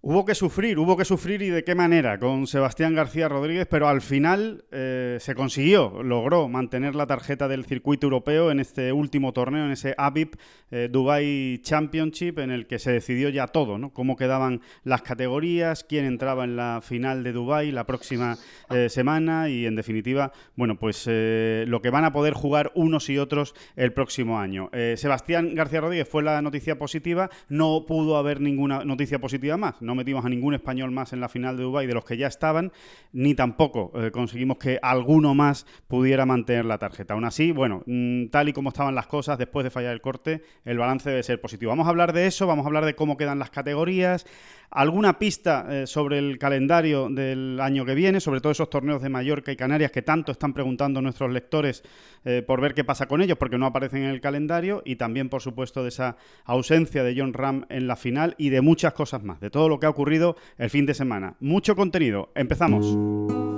[0.00, 3.88] Hubo que sufrir, hubo que sufrir y de qué manera con Sebastián García Rodríguez, pero
[3.88, 9.32] al final eh, se consiguió, logró mantener la tarjeta del circuito europeo en este último
[9.32, 10.36] torneo, en ese ABIP
[10.70, 13.90] eh, Dubai Championship, en el que se decidió ya todo, ¿no?
[13.92, 18.38] Cómo quedaban las categorías, quién entraba en la final de Dubai la próxima
[18.70, 23.18] eh, semana y, en definitiva, bueno, pues lo que van a poder jugar unos y
[23.18, 24.70] otros el próximo año.
[24.96, 29.94] Sebastián García Rodríguez fue la noticia positiva, no pudo haber ninguna noticia positiva más no
[29.94, 32.70] metimos a ningún español más en la final de Dubái de los que ya estaban,
[33.12, 37.14] ni tampoco eh, conseguimos que alguno más pudiera mantener la tarjeta.
[37.14, 40.42] Aún así, bueno, mm, tal y como estaban las cosas después de fallar el corte,
[40.64, 41.70] el balance debe ser positivo.
[41.70, 44.26] Vamos a hablar de eso, vamos a hablar de cómo quedan las categorías,
[44.70, 49.08] alguna pista eh, sobre el calendario del año que viene, sobre todo esos torneos de
[49.08, 51.82] Mallorca y Canarias que tanto están preguntando nuestros lectores
[52.24, 55.28] eh, por ver qué pasa con ellos porque no aparecen en el calendario y también,
[55.28, 59.22] por supuesto, de esa ausencia de John Ram en la final y de muchas cosas
[59.22, 61.34] más, de todo lo que ha ocurrido el fin de semana.
[61.40, 62.30] Mucho contenido.
[62.34, 63.57] Empezamos.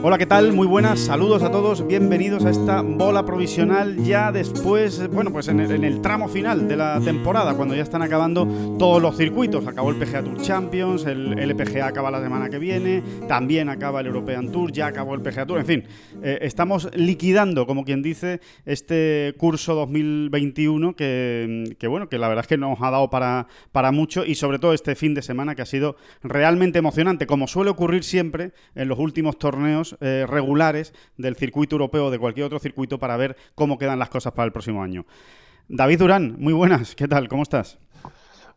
[0.00, 0.52] Hola, ¿qué tal?
[0.52, 5.58] Muy buenas, saludos a todos, bienvenidos a esta bola provisional ya después, bueno, pues en
[5.58, 9.66] el, tramo final de la temporada, cuando ya están acabando todos los circuitos.
[9.66, 14.06] Acabó el PGA Tour Champions, el LPGA acaba la semana que viene, también acaba el
[14.06, 15.84] European Tour, ya acabó el PGA Tour, en fin,
[16.22, 22.44] eh, estamos liquidando, como quien dice, este curso 2021 que, que, bueno, que la verdad
[22.44, 25.56] es que nos ha dado para, para mucho y sobre todo este fin de semana
[25.56, 30.94] que ha sido realmente emocionante, como suele ocurrir siempre en los últimos torneos eh, regulares
[31.16, 34.46] del circuito europeo o de cualquier otro circuito para ver cómo quedan las cosas para
[34.46, 35.06] el próximo año.
[35.68, 37.28] David Durán, muy buenas, ¿qué tal?
[37.28, 37.78] ¿Cómo estás?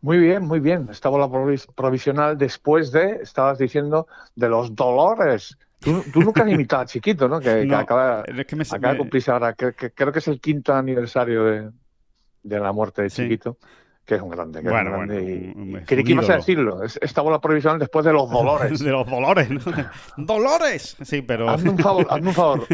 [0.00, 0.88] Muy bien, muy bien.
[0.90, 1.28] Estaba la
[1.76, 5.56] provisional después de, estabas diciendo, de los dolores.
[5.78, 7.40] Tú, nunca has imitado a Chiquito, ¿no?
[7.40, 13.10] Que, acaba, de cumplirse ahora, creo que es el quinto aniversario de, la muerte de
[13.10, 13.58] Chiquito
[14.04, 14.62] que es un grande.
[14.62, 16.82] Que bueno, grande bueno, ¿Qué ibas a decirlo?
[16.82, 18.78] Esta bola provisional después de los dolores.
[18.84, 19.60] de los dolores, ¿no?
[20.16, 20.96] ¡Dolores!
[21.02, 21.48] Sí, pero...
[21.48, 22.66] Hazme un favor, hazme un favor.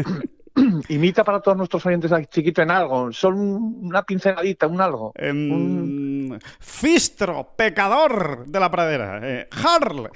[0.89, 3.11] Imita para todos nuestros oyentes a Chiquito en algo.
[3.13, 5.13] Son una pinceladita, un algo.
[6.59, 9.19] Fistro, pecador de la pradera.
[9.23, 10.09] Eh, Harl.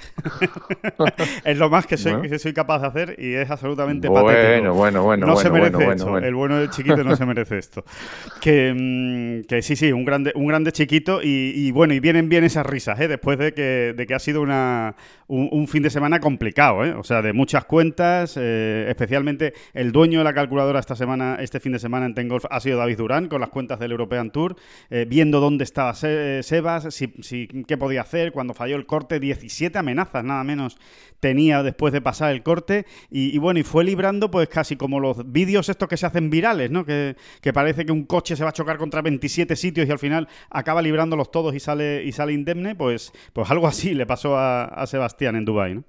[1.44, 4.74] es lo más que soy, que soy, capaz de hacer y es absolutamente bueno, patético.
[4.74, 6.18] Bueno, bueno, no se merece esto.
[6.18, 7.84] El bueno de Chiquito no se merece esto.
[8.40, 12.44] Que, mm, que sí, sí, un grande, un grande Chiquito y, bueno, y vienen bien
[12.44, 13.08] esas risas, ¿eh?
[13.08, 14.96] después de que, de que ha sido una,
[15.26, 16.92] un, fin de semana complicado, ¿eh?
[16.92, 21.60] o sea, de muchas cuentas, eh, especialmente el dueño de la calculadora esta semana, este
[21.60, 24.56] fin de semana en Tengolf ha sido David Durán con las cuentas del European Tour,
[24.90, 30.24] eh, viendo dónde estaba Sebas, si, qué podía hacer cuando falló el corte, 17 amenazas
[30.24, 30.76] nada menos
[31.20, 35.32] tenía después de pasar el corte y, bueno, y fue librando pues casi como los
[35.32, 36.84] vídeos estos que se hacen virales, ¿no?
[36.84, 37.16] Que,
[37.54, 40.82] parece que un coche se va a chocar contra 27 sitios y al final acaba
[40.82, 44.86] librándolos todos y sale, y sale indemne, pues, pues algo así le pasó a, a
[44.86, 45.84] Sebastián en Dubái, ¿no?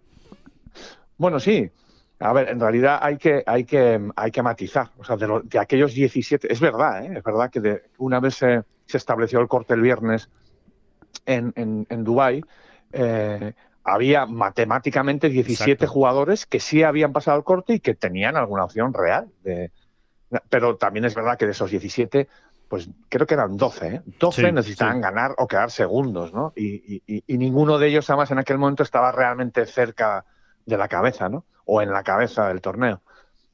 [1.17, 1.69] Bueno, sí,
[2.19, 4.89] a ver, en realidad hay que, hay que, hay que matizar.
[4.97, 7.17] O sea, de, aquellos 17, es verdad, ¿eh?
[7.17, 10.29] es verdad que de, una vez se, estableció el corte el viernes
[11.25, 12.43] en, en, en Dubái,
[12.91, 13.53] eh,
[13.83, 18.93] había matemáticamente 17 jugadores que sí habían pasado el corte y que tenían alguna opción
[18.93, 19.27] real.
[19.43, 19.71] De,
[20.49, 22.27] pero también es verdad que de esos 17,
[22.75, 24.01] pues creo que eran 12, ¿eh?
[24.19, 26.51] 12 necesitaban ganar o quedar segundos, ¿no?
[26.55, 30.25] Y, y, y, ninguno de ellos, además, en aquel momento estaba realmente cerca
[30.65, 31.45] de la cabeza, ¿no?
[31.65, 33.01] o en la cabeza del torneo.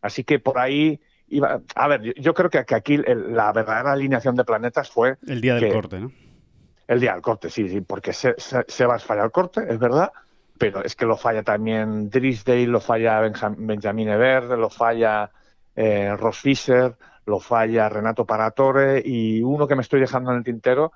[0.02, 1.62] Así que por ahí iba.
[1.76, 5.18] A ver, yo creo que, aquí la verdadera alineación de planetas fue.
[5.26, 6.12] El día del corte, ¿no?
[6.88, 10.12] El día del corte, sí, sí, porque se, Sebas falla el corte, es verdad,
[10.58, 15.32] pero es que lo falla también Drisdale, lo falla Benjamin Everde, lo falla
[15.76, 16.96] eh, Ross Fischer,
[17.26, 20.92] lo falla Renato Paratore y uno que me estoy dejando en el tintero,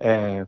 [0.00, 0.44] eh,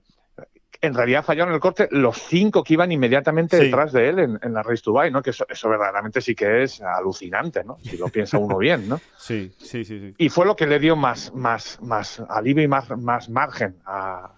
[0.83, 4.63] en realidad fallaron el corte los cinco que iban inmediatamente detrás de él en, la
[4.63, 5.23] Race to Buy, ¿no?
[5.23, 7.79] Que eso, verdaderamente sí que es alucinante, ¿no?
[7.83, 8.99] Si lo piensa uno bien, ¿no?
[9.19, 10.15] Sí, sí, sí, sí.
[10.17, 14.33] Y fue lo que le dio más, más, más alivio y más, más margen a,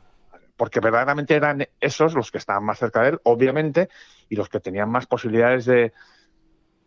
[0.56, 3.88] porque verdaderamente eran esos los que estaban más cerca de él, obviamente,
[4.28, 5.92] y los que tenían más posibilidades de,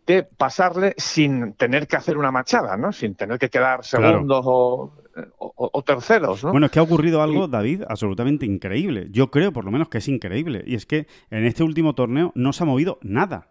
[0.05, 2.91] de pasarle sin tener que hacer una machada, ¿no?
[2.91, 6.51] Sin tener que quedar segundos o, terceros, ¿no?
[6.51, 9.07] Bueno, es que ha ocurrido algo, David, absolutamente increíble.
[9.11, 10.63] Yo creo, por lo menos, que es increíble.
[10.65, 13.49] Y es que en este último torneo no se ha movido nada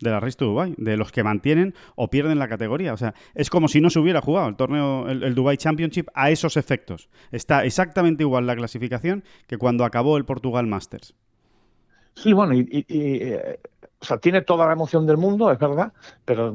[0.00, 2.92] de la Race to Dubai, de los que mantienen o pierden la categoría.
[2.92, 6.30] O sea, es como si no se hubiera jugado el torneo, el, Dubai Championship a
[6.30, 7.08] esos efectos.
[7.32, 11.14] Está exactamente igual la clasificación que cuando acabó el Portugal Masters.
[12.16, 13.60] Sí, bueno, y, eh,
[13.98, 15.92] o sea, tiene toda la emoción del mundo, es verdad,
[16.24, 16.54] pero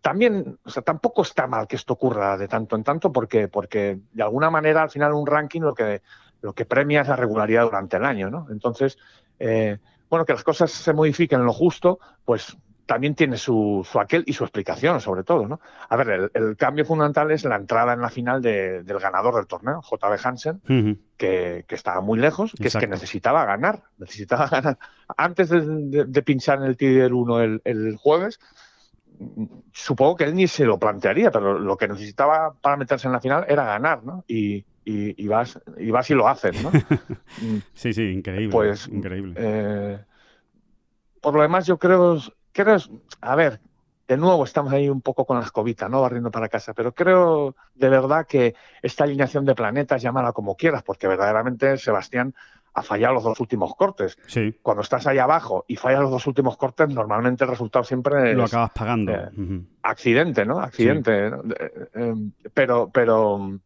[0.00, 4.00] también, o sea, tampoco está mal que esto ocurra de tanto en tanto, porque, porque
[4.12, 6.02] de alguna manera al final un ranking lo que,
[6.42, 8.46] lo que premia es la regularidad durante el año, ¿no?
[8.50, 8.98] Entonces,
[9.38, 12.56] eh, bueno, que las cosas se modifiquen en lo justo, pues
[12.86, 15.46] también tiene su, su, aquel y su explicación, sobre todo.
[15.46, 15.60] ¿no?
[15.88, 19.82] A ver, el, cambio fundamental es la entrada en la final del ganador del torneo,
[19.82, 20.60] JB Hansen,
[21.16, 23.82] que, estaba muy lejos, que es que necesitaba ganar.
[23.98, 24.78] Necesitaba ganar.
[25.16, 28.38] Antes de, pinchar en el Tiger 1 el, jueves,
[29.72, 33.20] supongo que él ni se lo plantearía, pero lo que necesitaba para meterse en la
[33.20, 34.24] final era ganar, ¿no?
[34.28, 36.70] Y, y, vas, y vas y lo haces, ¿no?
[37.74, 38.52] sí, sí, increíble.
[38.52, 39.34] Pues, increíble.
[39.36, 39.98] Eh,
[41.20, 42.20] por lo demás, yo creo
[42.56, 42.78] creo,
[43.20, 43.60] a ver,
[44.08, 46.00] de nuevo estamos ahí un poco con la escobita, ¿no?
[46.00, 50.82] Barriendo para casa, pero creo de verdad que esta alineación de planetas, llámala como quieras,
[50.82, 52.34] porque verdaderamente Sebastián
[52.72, 54.18] ha fallado los dos últimos cortes.
[54.26, 54.58] Sí.
[54.62, 58.44] Cuando estás ahí abajo y fallas los dos últimos cortes, normalmente el resultado siempre lo
[58.44, 59.12] acabas pagando.
[59.12, 59.30] Eh,
[59.82, 60.60] accidente, ¿no?
[60.60, 61.28] Accidente.
[61.94, 62.14] Eh,
[62.52, 63.58] pero, pero,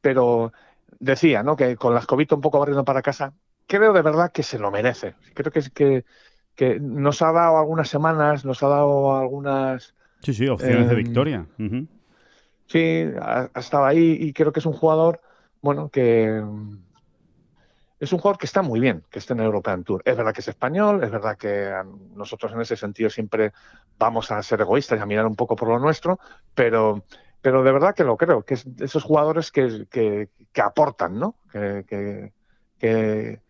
[0.00, 0.52] pero
[0.98, 1.56] decía, ¿no?
[1.56, 3.34] Que con la escobita un poco barriendo para casa,
[3.66, 5.14] creo de verdad que se lo merece.
[5.34, 6.04] Creo que es que
[6.54, 9.94] que nos ha dado algunas semanas, nos ha dado algunas...
[10.20, 11.46] Sí, sí, opciones de em, victoria.
[12.66, 15.20] Sí, ha, estado ahí y creo que es un jugador,
[15.60, 16.42] bueno, que
[18.00, 20.02] es un jugador que está muy bien, que esté en el European Tour.
[20.04, 21.72] Es verdad que es español, es verdad que
[22.14, 23.52] nosotros en ese sentido siempre
[23.98, 26.18] vamos a ser egoístas y a mirar un poco por lo nuestro,
[26.54, 27.04] pero,
[27.40, 31.36] pero de verdad que lo creo, que es esos jugadores que, que, que aportan, ¿no?
[31.52, 32.32] que,
[32.78, 33.40] que,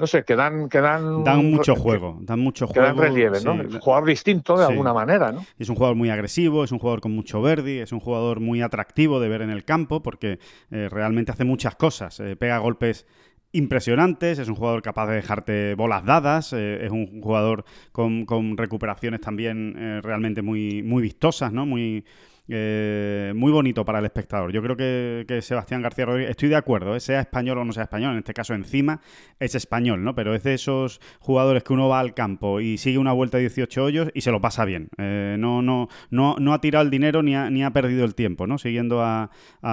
[0.00, 0.68] no sé, que dan...
[0.68, 2.80] Que dan, dan mucho juego, dan mucho juego.
[2.80, 3.60] Que dan relieve, ¿no?
[3.60, 5.44] Es un jugador distinto de alguna manera, ¿no?
[5.58, 8.62] Es un jugador muy agresivo, es un jugador con mucho verde, es un jugador muy
[8.62, 10.38] atractivo de ver en el campo porque
[10.70, 13.06] eh, realmente hace muchas cosas, eh, pega golpes
[13.52, 18.56] impresionantes, es un jugador capaz de dejarte bolas dadas, eh, es un jugador con, con
[18.56, 21.66] recuperaciones también realmente muy, muy vistosas, ¿no?
[21.66, 22.04] Muy,
[22.52, 24.50] eh, muy bonito para el espectador.
[24.50, 27.00] Yo creo que, Sebastián García Rodríguez, estoy de acuerdo, ¿eh?
[27.00, 29.00] sea español o no sea español, en este caso encima
[29.38, 30.16] es español, ¿no?
[30.16, 33.42] Pero es de esos jugadores que uno va al campo y sigue una vuelta de
[33.42, 34.88] 18 hoyos y se lo pasa bien.
[34.98, 38.16] Eh, no, no, no, no ha tirado el dinero ni ha, ni ha perdido el
[38.16, 38.58] tiempo, ¿no?
[38.58, 39.30] Siguiendo a,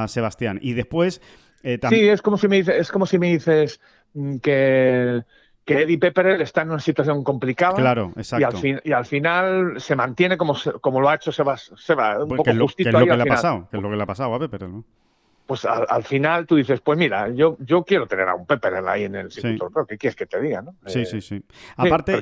[0.07, 0.59] Sebastián.
[0.61, 1.21] Y después...
[1.63, 3.81] sí, es como si me dices, es como si me dices
[4.13, 5.23] mm, que
[5.67, 7.75] que Eddie Pepperell está en una situación complicada.
[7.75, 8.41] Claro, exacto.
[8.41, 12.23] Y al, fin, y al final se mantiene como, como lo ha hecho Seba, Seba
[12.23, 14.03] un poco justito que es lo que le ha pasado, que es lo que le
[14.03, 14.83] ha pasado a Pepperell, ¿no?
[15.47, 19.05] Pues al, final tú dices, pues mira, yo, yo quiero tener a un Pepper ahí
[19.05, 20.61] en el circuito pero ¿qué quieres que te diga?
[20.61, 20.75] ¿no?
[20.85, 21.43] Sí, eh, sí, sí.
[21.75, 22.19] Aparte,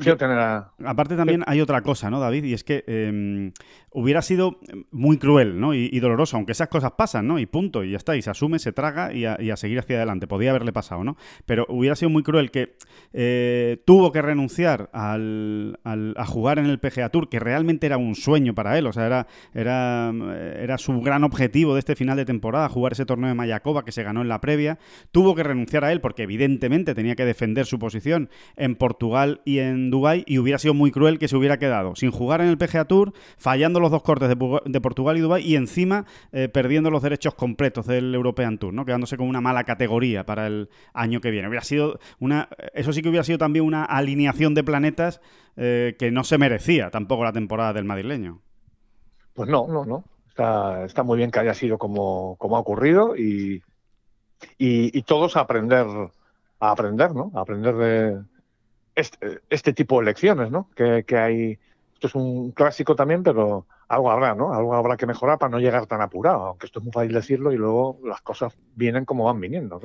[0.85, 2.43] aparte también hay otra cosa, ¿no, David?
[2.43, 3.51] Y es que em,
[3.91, 4.59] hubiera sido
[4.91, 5.73] muy cruel ¿no?
[5.73, 7.39] Y, doloroso, aunque esas cosas pasan, ¿no?
[7.39, 10.27] Y punto, y ya está, y se asume, se traga y a, seguir hacia adelante.
[10.27, 11.17] Podía haberle pasado, ¿no?
[11.45, 12.75] Pero hubiera sido muy cruel que
[13.13, 18.15] eh, tuvo que renunciar al, a jugar en el PGA Tour, que realmente era un
[18.15, 20.13] sueño para él, o sea, era, era,
[20.59, 23.85] era su gran objetivo de este final de temporada, jugar ese torneo torneo de Mayacoba
[23.85, 24.77] que se ganó en la previa.
[25.11, 29.59] Tuvo que renunciar a él porque evidentemente tenía que defender su posición en Portugal y
[29.59, 32.57] en Dubái y hubiera sido muy cruel que se hubiera quedado sin jugar en el
[32.57, 37.01] PGA Tour, fallando los dos cortes de, Portugal y Dubái y encima eh, perdiendo los
[37.01, 38.85] derechos completos del European Tour, ¿no?
[38.85, 41.47] quedándose con una mala categoría para el año que viene.
[41.47, 45.21] Hubiera sido una, eso sí que hubiera sido también una alineación de planetas
[45.55, 48.41] eh, que no se merecía tampoco la temporada del madrileño.
[49.33, 50.03] Pues no, no, no.
[50.35, 53.63] Está, está muy bien que haya sido como, como ha ocurrido y,
[54.57, 55.87] y, todos a aprender,
[56.59, 57.31] a aprender, ¿no?
[57.35, 58.21] A aprender de
[58.95, 60.69] este, este tipo de lecciones, ¿no?
[60.75, 61.59] Que, que hay.
[61.93, 64.53] Esto es un clásico también, pero algo habrá, ¿no?
[64.53, 67.51] Algo habrá que mejorar para no llegar tan apurado, aunque esto es muy fácil decirlo
[67.51, 69.79] y luego las cosas vienen como van viniendo.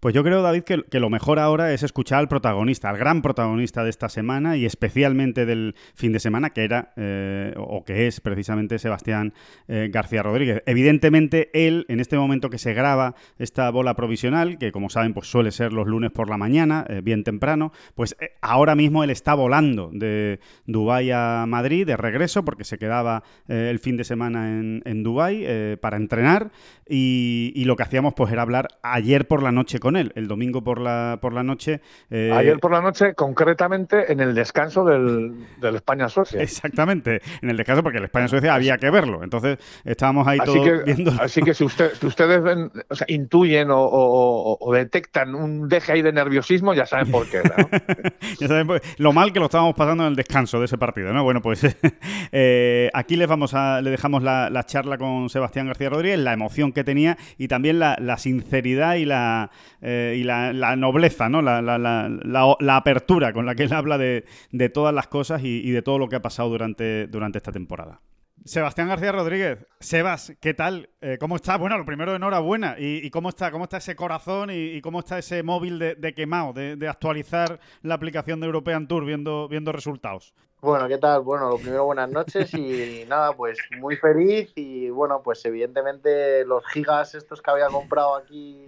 [0.00, 3.84] Pues yo creo, David, que, lo mejor ahora es escuchar al protagonista, al gran protagonista
[3.84, 8.20] de esta semana y especialmente del fin de semana, que era eh, o que es
[8.20, 9.34] precisamente Sebastián
[9.68, 10.62] eh, García Rodríguez.
[10.66, 15.28] Evidentemente, él, en este momento que se graba esta bola provisional, que como saben, pues
[15.28, 19.34] suele ser los lunes por la mañana, eh, bien temprano, pues ahora mismo él está
[19.34, 24.48] volando de Dubái a Madrid de regreso porque se quedaba eh, el fin de semana
[24.48, 26.50] en, en Dubái eh, para entrenar
[26.88, 30.62] y, lo que hacíamos pues era hablar ayer por la noche con él, el domingo
[30.62, 31.80] por la, por la noche.
[32.10, 36.42] ayer por la noche, concretamente en el descanso del, del España-Suecia.
[36.42, 39.22] Exactamente, en el descanso porque el España-Suecia había que verlo.
[39.22, 41.12] Entonces estábamos ahí todos viendo...
[41.18, 46.12] Así que si, usted, ustedes ven, o sea, intuyen o, detectan un deje ahí de
[46.12, 47.42] nerviosismo, ya saben por qué.
[48.40, 51.24] ya saben lo mal que lo estábamos pasando en el descanso de ese partido, ¿no?
[51.24, 51.64] Bueno, pues
[52.32, 57.16] eh, aquí les le dejamos la, charla con Sebastián García Rodríguez, la emoción que tenía
[57.38, 59.50] y también la, sinceridad y la,
[59.80, 61.42] eh, y la, nobleza, ¿no?
[61.42, 64.24] La, apertura con la que él habla de,
[64.72, 68.00] todas las cosas y, de todo lo que ha pasado durante, esta temporada.
[68.44, 70.90] Sebastián García Rodríguez, Sebas, ¿qué tal?
[71.00, 71.58] Eh, ¿Cómo estás?
[71.58, 72.76] Bueno, lo primero, enhorabuena.
[72.78, 76.52] ¿Y, y cómo está cómo está ese corazón y, cómo está ese móvil de, quemado,
[76.52, 80.34] de, actualizar la aplicación de European Tour viendo, viendo resultados?
[80.64, 81.20] Bueno, ¿qué tal?
[81.20, 86.66] Bueno, lo primero, buenas noches y nada, pues muy feliz y bueno, pues evidentemente los
[86.68, 88.64] gigas estos que había comprado aquí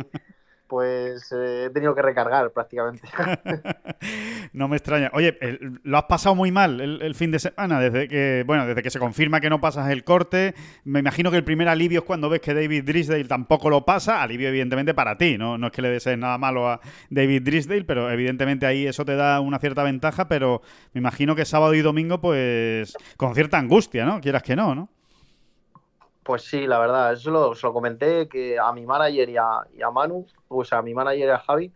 [0.66, 3.08] pues eh, he tenido que recargar prácticamente.
[4.52, 5.10] no me extraña.
[5.12, 5.38] Oye,
[5.82, 8.98] lo has pasado muy mal el, fin de semana, desde que, bueno, desde que se
[8.98, 10.54] confirma que no pasas el corte.
[10.84, 14.22] Me imagino que el primer alivio es cuando ves que David Drisdale tampoco lo pasa.
[14.22, 15.58] Alivio, evidentemente, para ti, ¿no?
[15.58, 16.80] No es que le desees nada malo a
[17.10, 21.44] David Drisdale, pero evidentemente ahí eso te da una cierta ventaja, pero me imagino que
[21.44, 24.20] sábado y domingo, pues, con cierta angustia, ¿no?
[24.20, 24.95] Quieras que no, ¿no?
[26.26, 29.60] Pues sí, la verdad, eso lo, se lo comenté que a mi manager y a,
[29.72, 31.72] y a Manu, pues a mi manager y a Javi,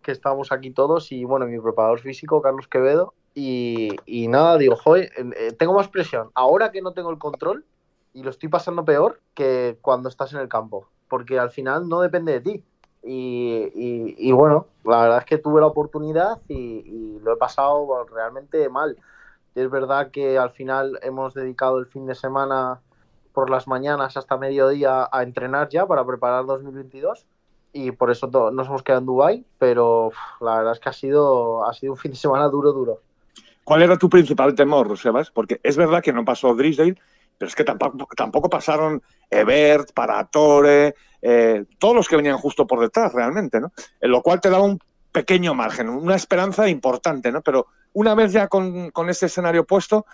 [0.00, 4.76] que estábamos aquí todos, y bueno, mi preparador físico, Carlos Quevedo, y, y nada, digo,
[4.76, 7.66] joder, eh, tengo más presión ahora que no tengo el control
[8.14, 12.00] y lo estoy pasando peor que cuando estás en el campo, porque al final no
[12.00, 12.64] depende de ti.
[13.04, 13.72] Y,
[14.16, 18.96] y, bueno, la verdad es que tuve la oportunidad y, lo he pasado realmente mal.
[19.54, 22.80] Es verdad que al final hemos dedicado el fin de semana
[23.32, 27.26] por las mañanas hasta mediodía a entrenar ya para preparar 2022
[27.72, 31.66] y por eso nos hemos quedado en Dubai, pero la verdad es que ha sido,
[31.66, 33.00] ha sido un fin de semana duro, duro.
[33.64, 35.30] ¿Cuál era tu principal temor, Sebas?
[35.30, 36.96] Porque es verdad que no pasó Drisdale,
[37.38, 42.80] pero es que tampoco, tampoco pasaron Ebert, Paratore, eh, todos los que venían justo por
[42.80, 43.72] detrás realmente, ¿no?
[44.00, 44.78] En lo cual te daba un
[45.12, 47.42] pequeño margen, una esperanza importante, ¿no?
[47.42, 50.06] Pero una vez ya con, con ese escenario puesto,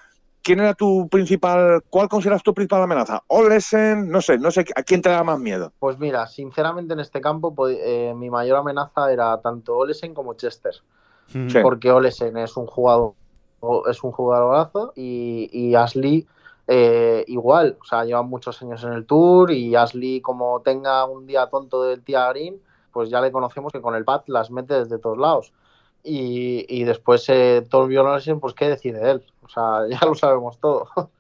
[0.49, 3.23] ¿quién era tu principal, cuál consideras tu principal amenaza?
[3.27, 4.09] ¿Olesen?
[4.09, 5.75] No sé, no sé, ¿a quién te da más miedo?
[5.79, 10.33] Pues mira, sinceramente en este campo pues, eh, mi mayor amenaza era tanto Olesen como
[10.35, 10.75] Chester.
[11.63, 13.13] Porque Olesen es un jugador
[13.91, 16.27] es un jugadorazo y, y Ashley
[16.67, 21.27] eh, igual, o sea, lleva muchos años en el tour y Ashley como tenga un
[21.27, 22.59] día tonto del tía Green,
[22.91, 25.53] pues ya le conocemos que con el bat las mete desde todos lados.
[26.05, 29.23] Y, y después eh, Torbjörn Olesen, pues qué decide él.
[29.43, 30.89] O sea, ya lo sabemos todo.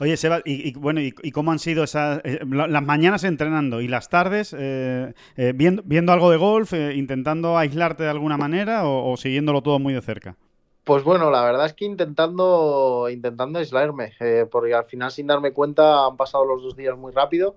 [0.00, 4.08] Oye, Seba, y, bueno, y, cómo han sido esas eh, las mañanas entrenando y las
[4.08, 9.60] tardes eh, eh, viendo, viendo, algo de golf, intentando aislarte de alguna manera o, siguiéndolo
[9.60, 10.36] todo muy de cerca?
[10.84, 14.12] Pues bueno, la verdad es que intentando, intentando aislarme,
[14.50, 17.56] porque al final sin darme cuenta han pasado los dos días muy rápido,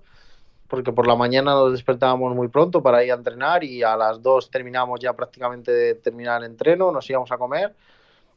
[0.72, 4.22] porque por la mañana nos despertábamos muy pronto para ir a entrenar y a las
[4.22, 7.74] dos terminamos ya prácticamente de terminar el entreno, nos íbamos a comer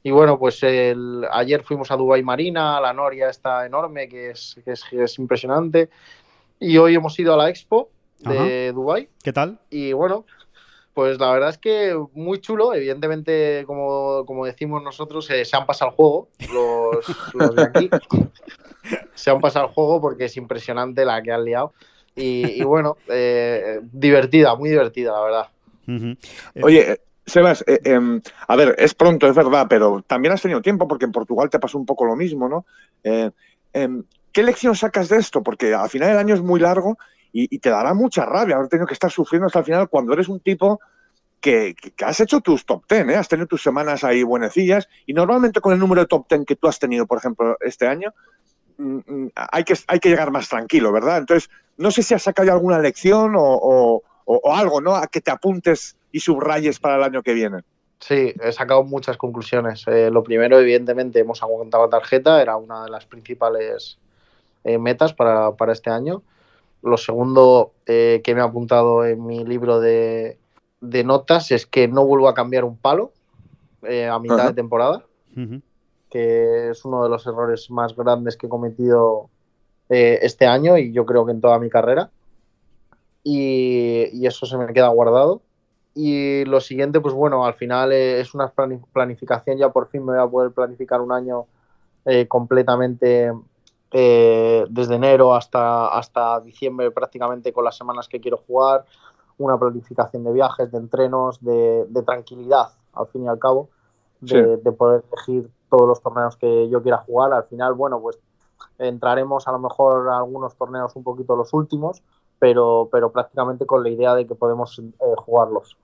[0.04, 4.58] y bueno, pues el, ayer fuimos a Dubai Marina, la noria está enorme, que es,
[4.66, 5.90] que es, impresionante.
[6.60, 7.90] Y hoy hemos ido a la expo
[8.20, 9.08] de Dubai.
[9.24, 9.58] ¿Qué tal?
[9.70, 10.26] Y bueno,
[10.94, 12.74] pues la verdad es que muy chulo.
[12.74, 16.28] Evidentemente, como, como decimos nosotros, eh, se han pasado el juego
[17.34, 17.90] los, de aquí.
[19.16, 21.74] se han pasado el juego porque es impresionante la que han liado.
[22.16, 26.16] Y, bueno, eh, divertida, muy divertida, la verdad.
[26.62, 30.88] Oye, Sebas, eh, em, a ver, es pronto, es verdad, pero también has tenido tiempo
[30.88, 32.66] porque en Portugal te pasó un poco lo mismo, ¿no?
[33.04, 33.32] Eh,
[33.74, 35.42] em, ¿Qué lección sacas de esto?
[35.42, 36.98] Porque al final del año es muy largo
[37.32, 40.30] y, te dará mucha rabia haber tenido que estar sufriendo hasta el final cuando eres
[40.30, 40.80] un tipo
[41.42, 43.16] que, has hecho tus top ten, ¿eh?
[43.16, 46.56] has tenido tus semanas ahí buenecillas y normalmente con el número de top ten que
[46.56, 48.14] tú has tenido, por ejemplo, este año,
[49.36, 51.20] hay, que, hay que llegar más tranquilo, ¿verdad?
[51.20, 54.96] Entonces, no sé si has sacado alguna lección o, o algo, ¿no?
[54.96, 57.62] A que te apuntes y subrayes para el año que viene?
[58.00, 59.84] Sí, he sacado muchas conclusiones.
[59.88, 63.98] Eh, lo primero, evidentemente, hemos aguantado la tarjeta, era una de las principales
[64.64, 66.24] eh, metas para, este año.
[66.82, 70.38] Lo segundo eh, que me he apuntado en mi libro de,
[70.82, 73.12] notas es que no vuelvo a cambiar un palo
[73.84, 75.04] a mitad de temporada,
[76.10, 79.30] que es uno de los errores más grandes que he cometido
[79.88, 82.10] este año y yo creo que en toda mi carrera.
[83.24, 85.42] y eso se me queda guardado.
[85.98, 88.52] Y lo siguiente, pues bueno, al final eh, es una
[88.92, 91.46] planificación, ya por fin me voy a poder planificar un año
[92.04, 93.32] eh, completamente
[93.92, 98.84] eh, desde enero hasta, hasta diciembre prácticamente con las semanas que quiero jugar,
[99.38, 103.70] una planificación de viajes, de entrenos, de, tranquilidad, al fin y al cabo,
[104.20, 107.34] de, poder elegir todos los torneos que yo quiera jugar.
[107.34, 108.20] Al final, bueno, pues
[108.78, 112.02] entraremos a lo mejor a algunos torneos un poquito los últimos,
[112.40, 115.78] pero, pero prácticamente con la idea de que podemos eh, jugarlos.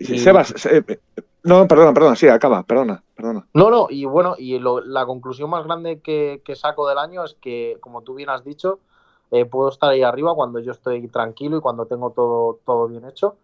[0.00, 1.00] Sebas, eh,
[1.44, 3.46] no, perdona, perdona, sí, acaba, perdona, perdona.
[3.54, 7.78] No, no, y bueno, y la conclusión más grande que, saco del año es que,
[7.80, 8.78] como tú bien has dicho,
[9.30, 13.06] eh, puedo estar ahí arriba cuando yo estoy tranquilo y cuando tengo todo, todo bien
[13.06, 13.36] hecho.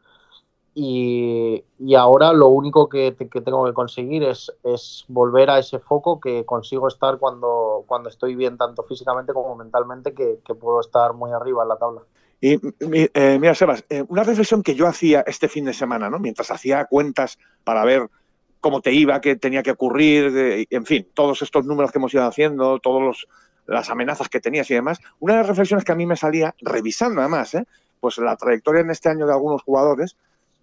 [0.80, 1.64] Y,
[1.97, 3.11] ahora lo único que,
[3.44, 8.37] tengo que conseguir es, es, volver a ese foco que consigo estar cuando, cuando estoy
[8.37, 12.02] bien, tanto físicamente como mentalmente, que, que puedo estar muy arriba en la tabla.
[12.40, 12.61] Y
[12.92, 16.20] eh, mira, Sebas, eh, una reflexión que yo hacía este fin de semana, ¿no?
[16.20, 18.08] Mientras hacía cuentas para ver
[18.61, 22.25] cómo te iba, qué tenía que ocurrir, en fin, todos estos números que hemos ido
[22.25, 23.26] haciendo, todas
[23.66, 25.00] las amenazas que tenías y demás.
[25.18, 27.64] Una de las reflexiones que a mí me salía, revisando además, ¿eh?
[27.99, 30.16] pues la trayectoria en este año de algunos jugadores,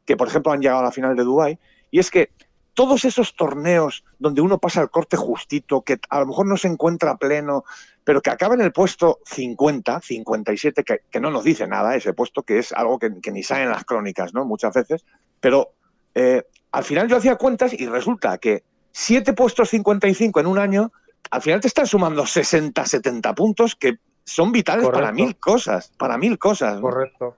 [0.05, 1.59] que por ejemplo han llegado a la final de Dubái,
[1.91, 2.31] y es que
[2.75, 6.67] todos esos torneos donde uno pasa el corte justito, que a lo mejor no se
[6.67, 7.63] encuentra pleno,
[8.03, 12.13] pero que acaba en el puesto 50, 57, que, que no nos dice nada ese
[12.13, 14.45] puesto, que es algo que, ni sale en las crónicas, ¿no?
[14.45, 15.05] Muchas veces.
[15.39, 15.74] Pero
[16.13, 20.91] eh, al final yo hacía cuentas y resulta que siete puestos 55 en un año,
[21.31, 26.17] al final te están sumando 60, 70 puntos que son vitales para mil cosas, para
[26.17, 26.81] mil cosas.
[26.81, 27.38] Correcto,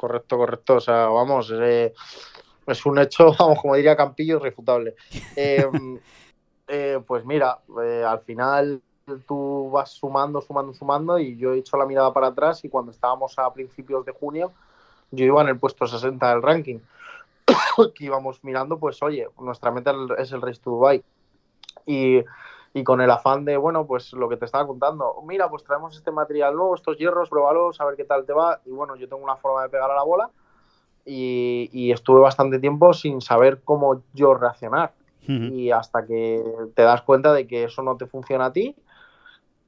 [0.00, 0.76] correcto, correcto.
[0.76, 1.92] O sea, vamos, eh,
[2.66, 4.94] es un hecho, vamos, como diría Campillo, irrefutable.
[5.36, 5.98] Em,
[6.68, 7.58] eh, pues mira,
[8.06, 8.80] al final
[9.26, 12.92] tú vas sumando, sumando, sumando y yo he hecho la mirada para atrás y cuando
[12.92, 14.52] estábamos a principios de junio
[15.10, 16.78] yo iba en el puesto 60 del ranking.
[17.94, 21.02] que íbamos mirando, pues oye, nuestra meta es el Race to Dubai.
[21.86, 22.22] Y,
[22.72, 25.96] y, con el afán de, bueno, pues lo que te estaba contando, mira, pues traemos
[25.96, 28.60] este material nuevo, estos hierros, pruébalos, a ver qué tal te va.
[28.64, 30.30] Y bueno, yo tengo una forma de pegar a la bola
[31.04, 34.92] y, y estuve bastante tiempo sin saber cómo yo reaccionar.
[35.26, 36.42] Y hasta que
[36.74, 38.74] te das cuenta de que eso no te funciona a ti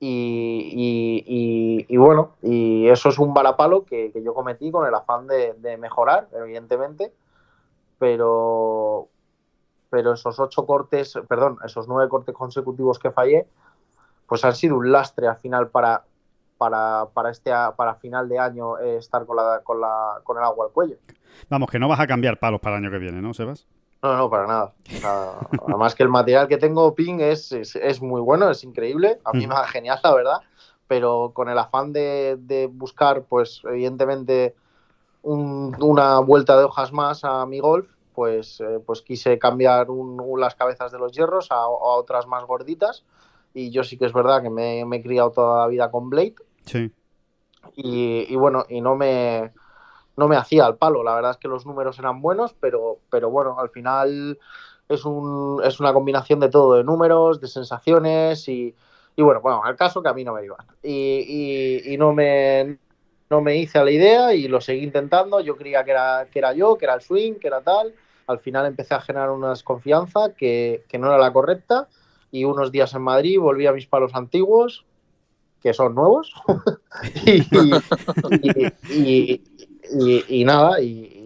[0.04, 5.76] y, bueno, y eso es un balapalo que, que yo cometí con el afán de,
[5.78, 7.12] mejorar, evidentemente,
[8.00, 9.06] pero,
[9.92, 13.46] pero esos ocho cortes, perdón, esos nueve cortes consecutivos que fallé,
[14.26, 16.02] pues han sido un lastre al final para,
[16.56, 20.44] para, para, este, para final de año eh, estar con, la, con, la, con el
[20.44, 20.96] agua al cuello.
[21.50, 23.66] Vamos, que no vas a cambiar palos para el año que viene, ¿no, Sebas?
[24.02, 24.72] No, no, para nada.
[25.68, 29.20] además que el material que tengo Ping es, es, muy bueno, es increíble.
[29.26, 29.48] A mí mm.
[29.50, 30.38] me va genial, la verdad.
[30.88, 34.54] Pero con el afán de, buscar, pues evidentemente,
[35.22, 39.86] una vuelta de hojas más a mi golf, pues, eh, pues quise cambiar
[40.36, 43.04] las cabezas de los hierros a, otras más gorditas.
[43.54, 46.36] Y yo sí que es verdad que me, he criado toda la vida con Blade.
[46.64, 46.90] Sí.
[47.76, 49.52] y bueno, y no me
[50.16, 51.02] no me hacía al palo.
[51.02, 54.38] La verdad es que los números eran buenos, pero, pero bueno, al final
[54.88, 58.74] es, un, es una combinación de todo, de números, de sensaciones y,
[59.16, 60.66] y bueno, bueno, al caso que a mí no me iban.
[60.82, 62.78] Y, y, no, me,
[63.30, 65.40] no me hice a la idea y lo seguí intentando.
[65.40, 67.94] Yo creía que era, que era yo, que era el swing, que era tal.
[68.26, 71.88] Al final empecé a generar una desconfianza que, que no era la correcta
[72.30, 74.84] y unos días en Madrid volví a mis palos antiguos,
[75.60, 76.34] que son nuevos,
[78.90, 79.42] y,
[79.90, 81.20] y, y, nada, y,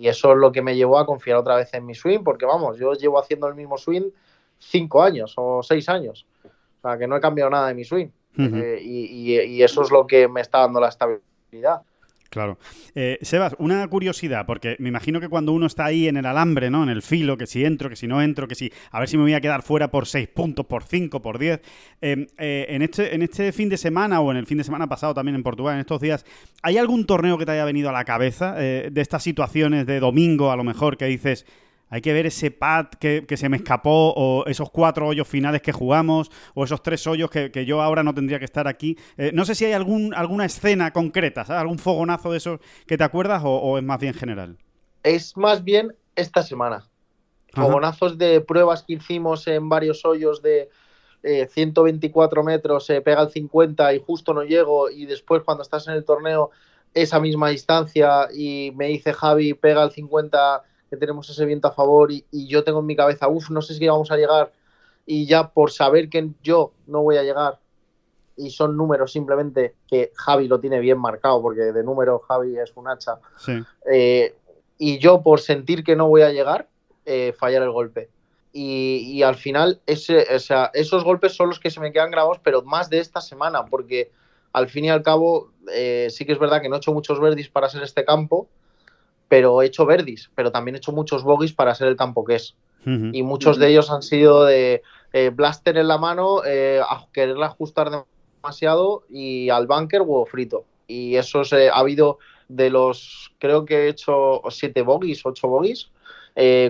[0.00, 2.78] eso es lo que me llevó a confiar otra vez en mi swing, porque vamos,
[2.78, 4.10] yo llevo haciendo el mismo swing
[4.58, 6.26] cinco años o seis años.
[6.44, 8.08] O sea, que no he cambiado nada de mi swing.
[8.38, 11.82] Eh, y, eso es lo que me está dando la estabilidad.
[12.30, 12.58] Claro.
[12.94, 16.68] Eh, Sebas, una curiosidad, porque me imagino que cuando uno está ahí en el alambre,
[16.68, 16.82] ¿no?
[16.82, 19.16] En el filo, que si entro, que si no entro, que si a ver si
[19.16, 21.60] me voy a quedar fuera por 6 puntos, por 5, por 10.
[22.02, 24.86] Em, eh, en, este, en este fin de semana o en el fin de semana
[24.86, 26.26] pasado también en Portugal, en estos días,
[26.62, 29.98] ¿hay algún torneo que te haya venido a la cabeza eh, de estas situaciones de
[29.98, 31.46] domingo, a lo mejor, que dices,
[31.90, 35.72] hay que ver ese pad que, se me escapó o esos cuatro hoyos finales que
[35.72, 38.96] jugamos o esos tres hoyos que, yo ahora no tendría que estar aquí.
[39.16, 43.04] Eh, no sé si hay algún, alguna escena concreta, algún fogonazo de esos que te
[43.04, 44.56] acuerdas o, es más bien general.
[45.02, 46.84] Es más bien esta semana.
[47.52, 50.68] Fogonazos de pruebas que hicimos en varios hoyos de
[51.22, 55.88] 124 eh, metros, se pega el 50 y justo no llego y después cuando estás
[55.88, 56.50] en el torneo
[56.94, 61.72] esa misma distancia y me dice Javi pega el 50 que tenemos ese viento a
[61.72, 64.52] favor y, yo tengo en mi cabeza, uff, no sé si vamos a llegar
[65.06, 67.58] y ya por saber que yo no voy a llegar
[68.36, 72.72] y son números simplemente que Javi lo tiene bien marcado porque de número Javi es
[72.76, 73.18] un hacha
[73.90, 74.34] eh,
[74.78, 76.68] y yo por sentir que no voy a llegar
[77.10, 78.10] eh, fallar el golpe.
[78.52, 82.38] Y, al final ese, o sea, esos golpes son los que se me quedan grabados,
[82.42, 84.10] pero más de esta semana, porque
[84.52, 87.18] al fin y al cabo eh, sí que es verdad que no he hecho muchos
[87.18, 88.46] verdis para ser este campo,
[89.28, 92.36] pero he hecho verdis, pero también he hecho muchos bogies para ser el campo que
[92.36, 92.54] es.
[93.12, 97.46] Y muchos de ellos han sido de eh, blaster en la mano, eh, a quererla
[97.46, 97.90] ajustar
[98.40, 100.64] demasiado y al bunker huevo frito.
[100.86, 105.90] Y eso ha habido de los, creo que he hecho siete bogies, ocho bogies,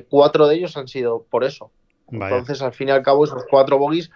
[0.08, 1.70] cuatro de ellos han sido por eso.
[2.10, 4.10] Entonces, al fin y al cabo, esos cuatro bogies,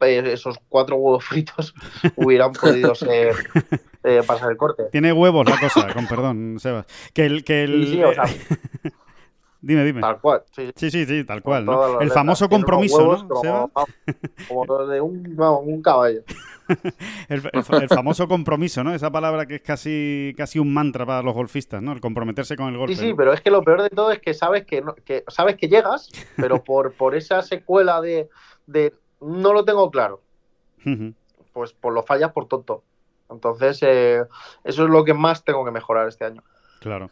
[0.00, 1.74] esos cuatro huevos fritos
[2.16, 3.34] hubieran podido ser
[4.06, 4.84] eh, pasar el corte.
[4.92, 6.86] Tiene huevos la cosa, con perdón, Sebas.
[7.12, 7.86] Que el, que el...
[7.88, 8.24] Sí, o sea,
[9.60, 10.00] dime, dime.
[10.00, 10.44] Tal cual.
[10.54, 11.64] Sí, sí, sí, sí tal cual.
[11.64, 12.00] ¿no?
[12.00, 13.28] El famoso compromiso, ¿no?
[13.28, 13.70] Como,
[14.48, 16.22] como, de un, un caballo.
[17.28, 18.94] el, famoso compromiso, ¿no?
[18.94, 21.92] Esa palabra que es casi, casi un mantra para los golfistas, ¿no?
[21.92, 22.94] El comprometerse con el golpe.
[22.94, 25.56] Sí, sí, pero es que lo peor de todo es que sabes que, que sabes
[25.56, 28.28] que llegas, pero por, por esa secuela de,
[28.66, 30.20] de no lo tengo claro.
[31.52, 32.84] Pues por lo fallas por tonto.
[33.30, 34.24] Entonces, eh,
[34.64, 36.42] eso es lo que más tengo que mejorar este año.
[36.80, 37.10] Claro.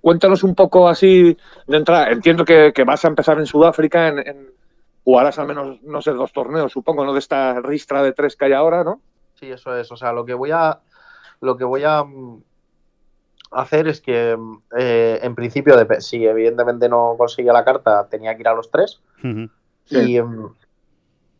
[0.00, 2.10] Cuéntanos, un poco así de entrada.
[2.10, 4.50] Entiendo que, vas a empezar en Sudáfrica, en,
[5.04, 7.12] jugarás al menos, no sé, dos torneos, supongo, ¿no?
[7.12, 9.00] De esta ristra de tres que hay ahora, ¿no?
[9.34, 9.90] Sí, eso es.
[9.92, 10.80] O sea, lo que voy a,
[11.40, 12.42] lo que voy a mm,
[13.52, 18.40] hacer es que, mm, eh, en principio, si evidentemente no conseguía la carta, tenía que
[18.40, 19.00] ir a los tres.
[19.88, 20.54] Y mm,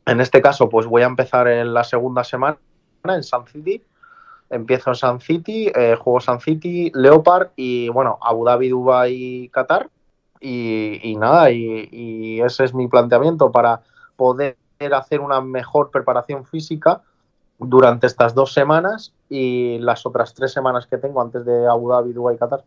[0.06, 2.58] en este caso, pues voy a empezar en la segunda semana
[3.14, 3.82] en Sun City.
[4.50, 9.88] Empiezo en Sun City, eh, juego Sun City, Leopard y bueno, Abu Dhabi, Dubai, Qatar.
[10.40, 13.80] Y, nada, y, ese es mi planteamiento para
[14.14, 14.56] poder
[14.94, 17.02] hacer una mejor preparación física
[17.58, 22.12] durante estas dos semanas y las otras tres semanas que tengo antes de Abu Dhabi,
[22.12, 22.64] Dubai, Qatar.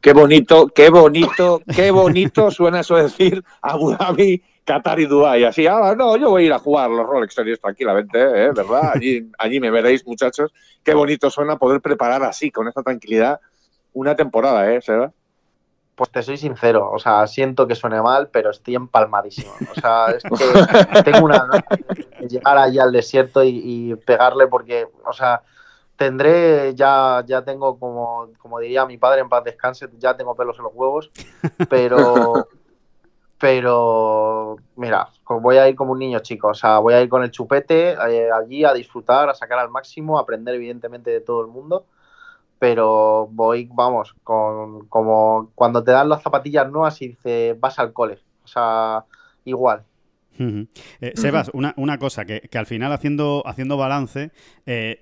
[0.00, 5.44] Qué bonito, qué bonito, qué bonito suena eso decir Abu Dhabi, Qatar y Dubái.
[5.44, 8.52] Así, ah, no, yo voy a ir a jugar los Rolex Series tranquilamente, ¿eh?
[8.52, 8.92] ¿verdad?
[8.94, 10.52] Allí, allí me veréis, muchachos.
[10.84, 13.40] Qué bonito suena poder preparar así, con esta tranquilidad,
[13.94, 15.10] una temporada, ¿eh, Seba?
[15.94, 19.50] Pues te soy sincero, o sea, siento que suene mal, pero estoy empalmadísimo.
[19.74, 21.48] O sea, es que tengo una
[22.20, 25.40] de llegar allí al desierto y, pegarle porque, o sea,
[25.96, 30.58] tendré, ya, ya tengo como, como diría mi padre en paz descanse, ya tengo pelos
[30.58, 31.10] en los huevos,
[31.70, 32.48] pero,
[33.38, 37.22] pero mira, voy a ir como un niño chico, o sea, voy a ir con
[37.22, 41.42] el chupete eh, allí a disfrutar, a sacar al máximo, a aprender evidentemente de todo
[41.42, 41.86] el mundo,
[42.58, 47.92] pero voy, vamos, con, como cuando te dan las zapatillas nuevas y dices, vas al
[47.92, 49.04] cole, o sea,
[49.44, 49.84] igual.
[51.00, 54.30] Eh, Sebas, una, una cosa, que, que, al final haciendo, haciendo balance,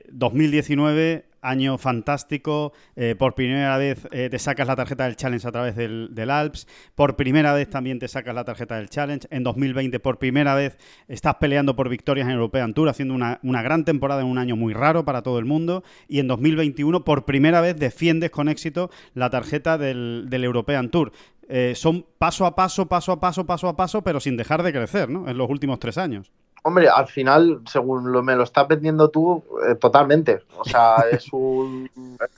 [0.08, 5.46] 2019 eh, año fantástico, eh, por primera vez eh, te sacas la tarjeta del Challenge
[5.46, 9.42] a través del, Alps, por primera vez también te sacas la tarjeta del Challenge, en
[9.42, 14.22] 2020 por primera vez estás peleando por victorias en European Tour, haciendo una, gran temporada
[14.22, 17.76] en un año muy raro para todo el mundo, y en 2021 por primera vez
[17.76, 21.12] defiendes con éxito la tarjeta del, European Tour.
[21.48, 24.72] Eh, son paso a paso, paso a paso, paso a paso, pero sin dejar de
[24.72, 25.28] crecer, ¿no?
[25.28, 26.32] En los últimos tres años.
[26.66, 30.42] Hombre, al final, según lo, me lo estás vendiendo tú, eh, totalmente.
[30.58, 31.88] O sea, es un,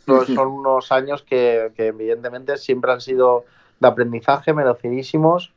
[0.06, 3.46] son unos años que, evidentemente siempre han sido
[3.80, 5.54] de aprendizaje, merecidísimos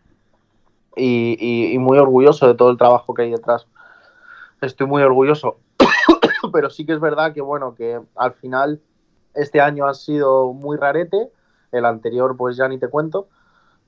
[0.95, 3.67] y, muy orgulloso de todo el trabajo que hay detrás.
[4.61, 5.57] Estoy muy orgulloso.
[6.53, 8.79] Pero sí que es verdad que, bueno, que al final
[9.33, 11.29] este año ha sido muy rarete.
[11.73, 13.27] El anterior, pues ya ni te cuento.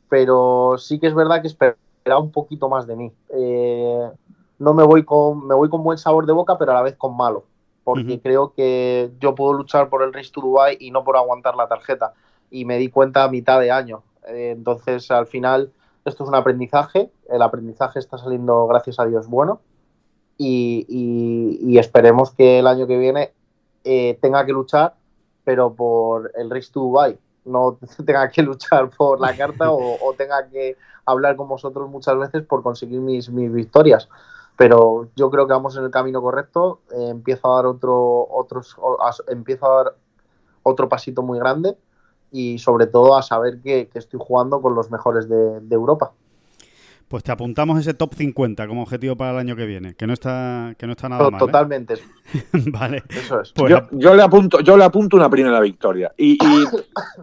[0.09, 3.13] Pero sí que es verdad que esperaba un poquito más de mí.
[3.29, 4.11] Eh,
[4.63, 6.95] no me voy con me voy con buen sabor de boca, pero a la vez
[6.95, 7.43] con malo,
[7.83, 11.55] porque creo que yo puedo luchar por el Race to Dubai y no por aguantar
[11.55, 12.13] la tarjeta.
[12.49, 14.03] Y me di cuenta a mitad de año.
[14.27, 15.73] Eh, entonces, al final,
[16.05, 17.11] esto es un aprendizaje.
[17.27, 19.59] El aprendizaje está saliendo, gracias a Dios, bueno.
[20.37, 23.33] Y, esperemos que el año que viene
[23.83, 24.93] eh, tenga que luchar,
[25.43, 27.17] pero por el Race to Dubai.
[27.43, 32.17] No tenga que luchar por la carta o, o tenga que hablar con vosotros muchas
[32.17, 34.07] veces por conseguir mis, mis victorias
[34.55, 36.81] pero yo creo que vamos en el camino correcto.
[36.91, 38.75] Eh, empiezo a dar otro, otros,
[39.27, 39.95] empiezo a dar
[40.63, 41.75] otro pasito muy grande
[42.31, 46.11] y sobre todo a saber que, estoy jugando con los mejores de, Europa.
[47.07, 50.13] Pues te apuntamos ese top 50 como objetivo para el año que viene, que no
[50.13, 51.35] está, que no está nada mal.
[51.35, 51.45] ¿eh?
[51.45, 51.95] Totalmente.
[52.71, 53.03] vale.
[53.09, 53.51] Eso es.
[53.51, 56.11] Pues yo, le apunto, yo le apunto una primera victoria.
[56.17, 56.39] Y,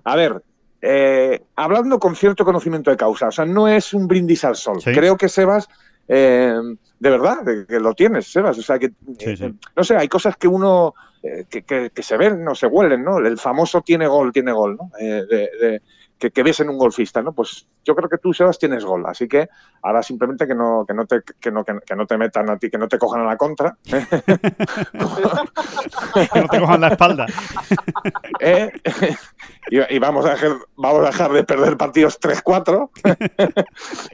[0.04, 0.44] a ver,
[0.80, 4.78] eh, hablando con cierto conocimiento de causa, o sea, no es un brindis al sol.
[4.84, 5.68] Creo que Sebas
[6.12, 6.60] eh,
[6.98, 8.58] de verdad, que lo tienes, Sebas.
[8.58, 8.86] O sea, que,
[9.20, 10.92] eh, no sé, hay cosas que uno,
[11.22, 13.18] eh, que, se ven, no se huelen, ¿no?
[13.18, 14.90] El famoso tiene gol, tiene gol, ¿no?
[14.98, 15.80] De,
[16.28, 17.33] que, ves en un golfista, ¿no?
[17.33, 19.48] Pues yo creo que tú, Sebas, tienes gol, así que
[19.83, 22.68] ahora simplemente que no, que no, te, que no, que no te metan a ti,
[22.70, 23.78] que no te cojan a la contra.
[23.85, 24.00] que
[26.40, 27.26] no te cojan la espalda.
[28.40, 28.70] ¿Eh?
[29.70, 32.90] Y, vamos, a dejar, vamos a dejar de perder partidos 3-4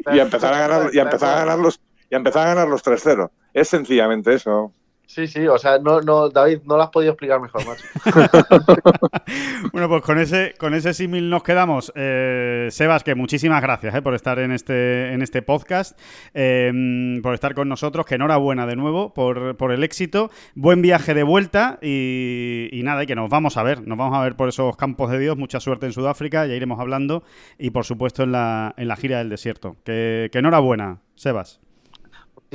[0.12, 3.30] y empezar a ganar, y empezar a ganar los, y empezar a ganar los 3-0.
[3.52, 4.72] Es sencillamente eso.
[5.06, 7.84] Sí, sí, o sea, no, no, David, no lo has podido explicar mejor, macho.
[9.72, 11.92] bueno, pues con ese, con ese símil nos quedamos.
[11.94, 15.98] Eh, Sebas, que muchísimas gracias eh, por estar en este, en este podcast,
[16.34, 20.30] em, por estar con nosotros, que enhorabuena de nuevo por, por el éxito.
[20.56, 24.22] Buen viaje de vuelta y, nada, y que nos vamos a ver, nos vamos a
[24.22, 25.36] ver por esos campos de Dios.
[25.36, 27.22] Mucha suerte en Sudáfrica, ya iremos hablando
[27.58, 29.76] y por supuesto en la, en la gira del desierto.
[29.84, 31.60] que enhorabuena, Sebas.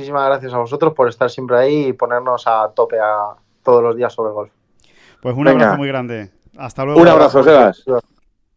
[0.02, 3.94] Muchísimas gracias a vosotros por estar siempre ahí y ponernos a tope a todos los
[3.94, 4.50] días sobre el golf.
[5.20, 6.32] Pues un abrazo muy grande.
[6.58, 7.00] Hasta luego.
[7.00, 7.84] Un abrazo, Sebas.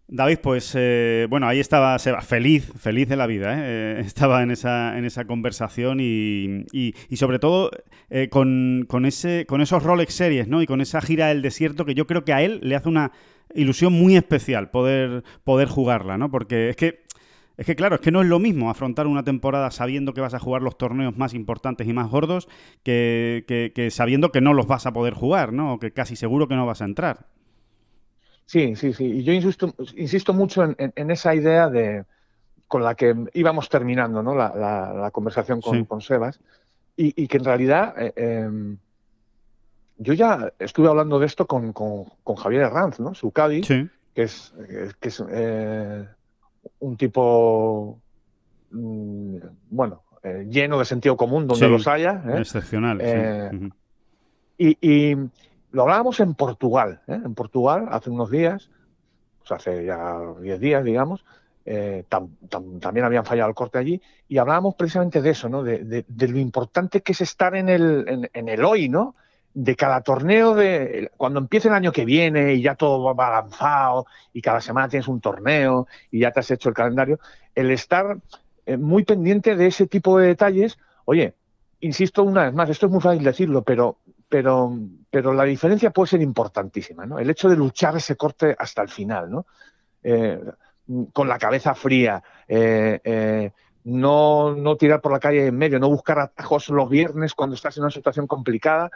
[0.07, 3.61] David, pues eh, bueno, ahí estaba Sebas, feliz, feliz de la vida, ¿eh?
[3.61, 7.69] Eh, estaba en esa, en esa conversación y, y, sobre todo
[8.31, 10.63] con, con, ese, con esos Rolex Series, ¿no?
[10.63, 13.11] Y con esa gira del desierto que yo creo que a él le hace una
[13.53, 16.31] ilusión muy especial poder, poder jugarla, ¿no?
[16.31, 17.04] Porque es que
[17.57, 20.33] es que claro, es que no es lo mismo afrontar una temporada sabiendo que vas
[20.33, 22.47] a jugar los torneos más importantes y más gordos
[22.83, 25.73] que, sabiendo que no los vas a poder jugar, ¿no?
[25.73, 27.27] O que casi seguro que no vas a entrar.
[28.45, 29.05] Sí, sí, sí.
[29.05, 32.03] Y yo insisto, insisto mucho en, esa idea de
[32.67, 34.35] con la que íbamos terminando ¿no?
[34.35, 36.39] la, conversación con, Sebas
[36.97, 38.77] y, que en realidad eh, em,
[39.97, 41.73] yo ya estuve hablando de esto con,
[42.37, 43.15] Javier Herranz, ¿no?
[43.15, 44.53] Su Cádiz, que es,
[44.99, 46.05] que es eh,
[46.79, 47.99] un tipo,
[48.71, 49.37] mm,
[49.69, 52.23] bueno, eh, lleno de sentido común donde los haya.
[52.27, 52.39] ¿eh?
[52.39, 52.99] Excepcional.
[53.01, 53.69] Eh,
[54.57, 55.15] y,
[55.71, 58.69] lo hablábamos en Portugal, en Portugal hace unos días,
[59.39, 61.25] pues hace ya 10 días, digamos.
[62.79, 65.63] también habían fallado el corte allí y hablábamos precisamente de eso, ¿no?
[65.63, 69.15] De, lo importante que es estar en el, en el hoy, ¿no?
[69.55, 74.05] De cada torneo, de cuando empiece el año que viene y ya todo va avanzado
[74.33, 77.19] y cada semana tienes un torneo y ya te has hecho el calendario,
[77.55, 78.17] el estar
[78.65, 81.35] eh, muy pendiente de ese tipo de detalles, oye,
[81.79, 84.77] insisto una vez más, esto es muy fácil decirlo, pero, pero,
[85.09, 87.17] pero la diferencia puede ser importantísima, ¿no?
[87.17, 89.45] El hecho de luchar ese corte hasta el final, ¿no?
[90.03, 90.37] Eh,
[91.13, 93.51] con la cabeza fría, eh,
[93.85, 97.77] no, no tirar por la calle en medio, no buscar atajos los viernes cuando estás
[97.77, 98.91] en una situación complicada,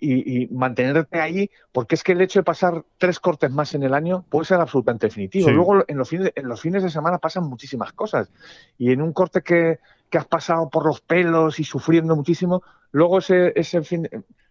[0.00, 3.94] y, mantenerte ahí, porque es que el hecho de pasar tres cortes más en el
[3.94, 5.50] año puede ser absolutamente definitivo.
[5.50, 8.30] Luego en los, fines, en los fines de semana pasan muchísimas cosas
[8.78, 9.78] y en un corte que,
[10.12, 14.08] has pasado por los pelos y sufriendo muchísimo, luego ese, ese fin,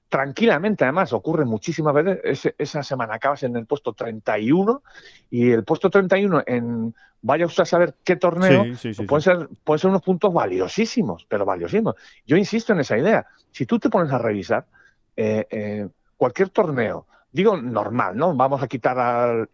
[0.08, 4.84] tranquilamente además ocurre muchísimas veces, esa semana acabas en el puesto 31
[5.32, 8.66] y el puesto 31 en vaya usted a saber qué torneo,
[9.08, 11.96] pueden, ser, pueden ser unos puntos valiosísimos, pero valiosísimos.
[12.26, 13.26] Yo insisto en esa idea.
[13.52, 14.66] Si tú te pones a revisar,
[15.18, 18.36] eh, eh, cualquier torneo, digo normal, ¿no?
[18.36, 19.50] Vamos a quitar al,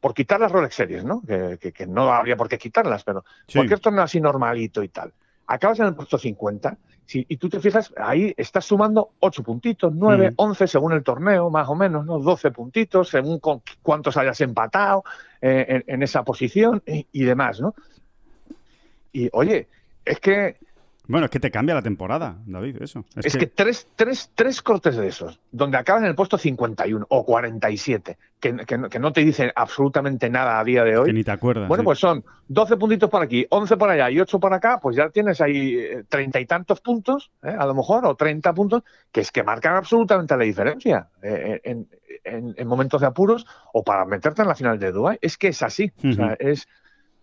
[0.00, 1.20] por quitar las Rolex Series, ¿no?
[1.22, 5.12] Que, no habría por qué quitarlas, pero cualquier torneo así normalito y tal.
[5.48, 6.78] Acabas en el puesto 50
[7.10, 10.68] y tú te fijas, ahí estás sumando 8 puntitos, 9, 11 mm.
[10.68, 12.18] según el torneo, más o menos, ¿no?
[12.18, 13.40] 12 puntitos según
[13.82, 15.02] cuántos hayas empatado
[15.40, 17.74] eh, en, esa posición y demás, ¿no?
[19.10, 19.68] Y oye,
[20.04, 20.56] es que
[21.08, 23.04] bueno, es que te cambia la temporada, David, eso.
[23.16, 27.24] Es, que, tres, tres, tres cortes de esos, donde acaban en el puesto 51 o
[27.24, 31.06] 47, que, que, no te dicen absolutamente nada a día de hoy.
[31.06, 31.66] Que ni te acuerdas.
[31.66, 34.96] Bueno, pues son 12 puntitos por aquí, 11 por allá y 8 por acá, pues
[34.96, 37.56] ya tienes ahí eh, treinta y tantos puntos, ¿eh?
[37.58, 41.88] a lo mejor, o 30 puntos, que es que marcan absolutamente la diferencia eh, en,
[42.24, 45.18] en, momentos de apuros o para meterte en la final de Dubai.
[45.20, 45.90] Es que es así.
[46.04, 46.68] o sea, es,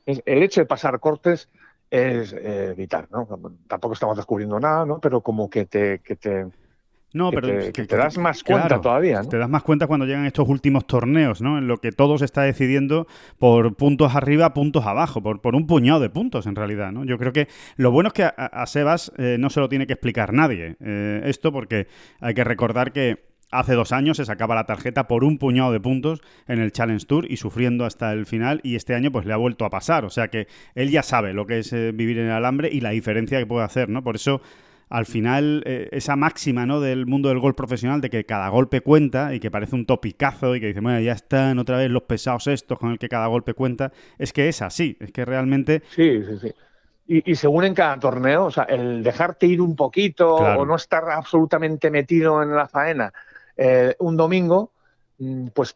[0.05, 1.49] es el hecho de pasar cortes
[1.89, 3.27] es eh, vital, ¿no?
[3.67, 4.99] Tampoco estamos descubriendo nada, ¿no?
[4.99, 6.47] Pero como que te, que te,
[7.15, 9.21] no, pero te das más cuenta todavía.
[9.21, 9.29] ¿no?
[9.29, 11.57] Te das más cuenta cuando llegan estos últimos torneos, ¿no?
[11.57, 13.07] En lo que todo se está decidiendo
[13.39, 17.05] por puntos arriba, puntos abajo, por, por un puñado de puntos en realidad, ¿no?
[17.05, 19.93] Yo creo que lo bueno es que a, Sebas eh, no se lo tiene que
[19.93, 21.87] explicar nadie eh, esto, porque
[22.19, 25.79] hay que recordar que Hace dos años se sacaba la tarjeta por un puñado de
[25.79, 29.33] puntos en el Challenge Tour y sufriendo hasta el final y este año pues le
[29.33, 30.03] ha vuelto a pasar.
[30.05, 32.81] O sea que él ya sabe lo que es eh, vivir en el alambre y
[32.81, 34.03] la diferencia que puede hacer, ¿no?
[34.03, 34.41] Por eso
[34.89, 36.79] al final eh, esa máxima ¿no?
[36.79, 40.55] del mundo del golf profesional de que cada golpe cuenta y que parece un topicazo
[40.55, 43.27] y que dice, bueno, ya están otra vez los pesados estos con el que cada
[43.27, 45.81] golpe cuenta, es que es así, es que realmente...
[45.89, 46.53] Sí, sí, sí.
[47.07, 51.03] Y, según en cada torneo, o sea, el dejarte ir un poquito o no estar
[51.11, 53.13] absolutamente metido en la faena
[53.57, 54.71] eh, un domingo,
[55.19, 55.75] mm, pues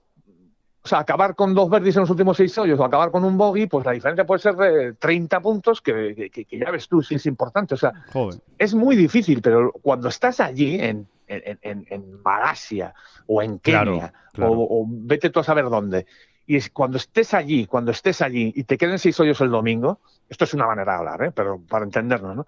[0.81, 3.37] o sea, acabar con dos verdes en los últimos seis hoyos o acabar con un
[3.37, 7.25] bogey, pues la diferencia puede ser de 30 puntos, que, ya ves tú si es
[7.25, 7.73] importante.
[7.73, 7.91] O sea,
[8.57, 12.93] es muy difícil, pero cuando estás allí en, en, Malasia
[13.27, 16.05] o en Kenia, O, vete tú a saber dónde,
[16.47, 20.45] y cuando estés allí, cuando estés allí y te queden seis hoyos el domingo, esto
[20.45, 21.31] es una manera de hablar, ¿eh?
[21.31, 22.47] pero para entendernos, ¿no?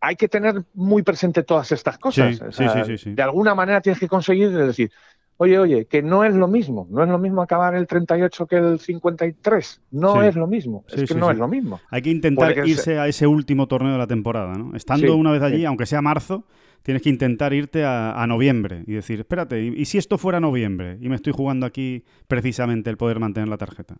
[0.00, 2.40] Hay que tener muy presente todas estas cosas.
[2.50, 4.90] Sí, sí, sí, de alguna manera tienes que conseguir decir,
[5.36, 8.56] oye, oye, que no es lo mismo, no es lo mismo acabar el 38 que
[8.56, 11.80] el 53, no es lo mismo, es que no es lo mismo.
[11.90, 14.76] Hay que intentar irse a ese último torneo de la temporada, ¿no?
[14.76, 16.44] Estando una vez allí, aunque sea marzo,
[16.82, 21.08] tienes que intentar irte a, noviembre y decir, espérate, ¿y, si esto fuera noviembre y
[21.08, 23.96] me estoy jugando aquí precisamente el poder mantener la tarjeta?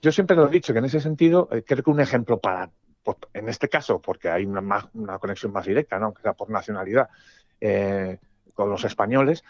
[0.00, 2.70] Yo siempre lo he dicho que en ese sentido eh, creo que un ejemplo para,
[3.32, 6.12] en este caso, porque hay una, una conexión más directa, ¿no?
[6.12, 7.08] que sea por nacionalidad,
[7.60, 8.18] eh,
[8.54, 9.44] con los españoles,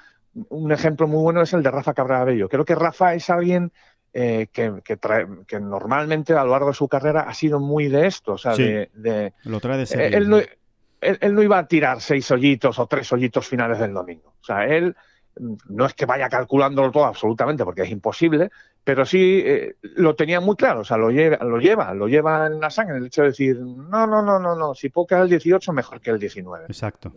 [0.49, 2.49] un ejemplo muy bueno es el de Rafa Cabrera Bello.
[2.49, 3.73] Creo que Rafa es alguien
[4.13, 8.33] eh, que, que, normalmente a lo largo de su carrera ha sido muy de esto.
[8.33, 10.15] O sea, de, Lo trae de ser.
[10.15, 14.35] Él, no, iba a tirar seis hoyitos o tres hoyitos finales del domingo.
[14.41, 14.97] O sea, él
[15.69, 18.51] no es que vaya calculándolo todo absolutamente, porque es imposible,
[18.89, 20.81] pero sí eh, lo tenía muy claro.
[20.81, 23.59] O sea, lo lleva, lo lleva, lo lleva en la sangre, el hecho de decir,
[23.59, 26.65] no, no, no, no, no, si quedar el 18, mejor que el 19.
[26.65, 27.13] Exacto.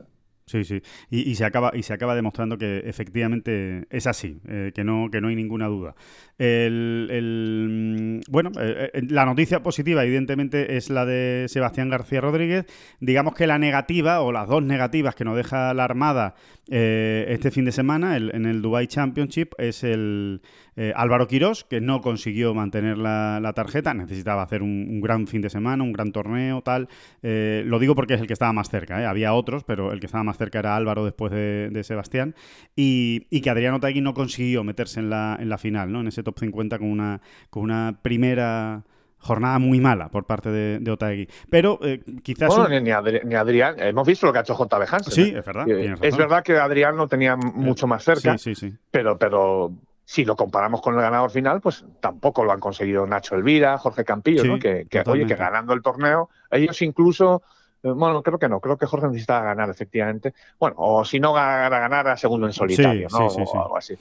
[0.48, 0.82] Sí, sí.
[1.10, 5.22] Y, se acaba, y se acaba demostrando que efectivamente es así, eh, que, no, que
[5.22, 5.96] no hay ninguna duda.
[6.38, 12.66] El, mm, bueno, eh, la noticia positiva, evidentemente, es la de Sebastián García Rodríguez.
[13.00, 16.36] Digamos que la negativa, o las dos negativas que nos deja la Armada
[16.68, 20.42] este fin de semana en el Dubai Championship, es el,
[20.78, 25.50] eh, Álvaro Quirós, que no consiguió mantener la, tarjeta, necesitaba hacer un, gran fin de
[25.50, 26.88] semana, un gran torneo, tal.
[27.22, 29.06] Eh, lo digo porque es el que estaba más cerca, ¿eh?
[29.06, 32.36] había otros, pero el que estaba más cerca era Álvaro después de, Sebastián.
[32.76, 36.02] Y, que Adriano Taegui no consiguió meterse en la, en la final, ¿no?
[36.02, 38.84] en ese top 50 con una, con una primera
[39.18, 41.80] jornada muy mala por parte de, de Pero
[42.24, 42.56] quizás.
[42.56, 42.92] Bueno, ni,
[43.36, 45.14] Adrián, hemos visto lo que ha hecho JB Hansen.
[45.14, 45.68] Sí, es verdad.
[46.02, 48.38] Es verdad que Adrián no tenía mucho más cerca.
[48.38, 48.78] Sí, sí, sí.
[48.92, 49.72] Pero, pero
[50.12, 54.04] si lo comparamos con el ganador final, pues tampoco lo han conseguido Nacho Elvira, Jorge
[54.04, 54.60] Campillo, ¿no?
[54.60, 57.44] Que, oye, que ganando el torneo, ellos incluso,
[57.82, 60.34] eh, bueno, creo que no, creo que Jorge necesitaba ganar, efectivamente.
[60.60, 63.28] Bueno, o si no ganara, ganar a segundo en solitario, ¿no?
[63.28, 63.98] o algo así.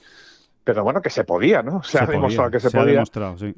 [0.64, 1.81] Pero bueno, que se podía, ¿no?
[1.85, 2.83] Se, ha demostrado que se, podía.
[2.83, 3.55] Ha demostrado, sí.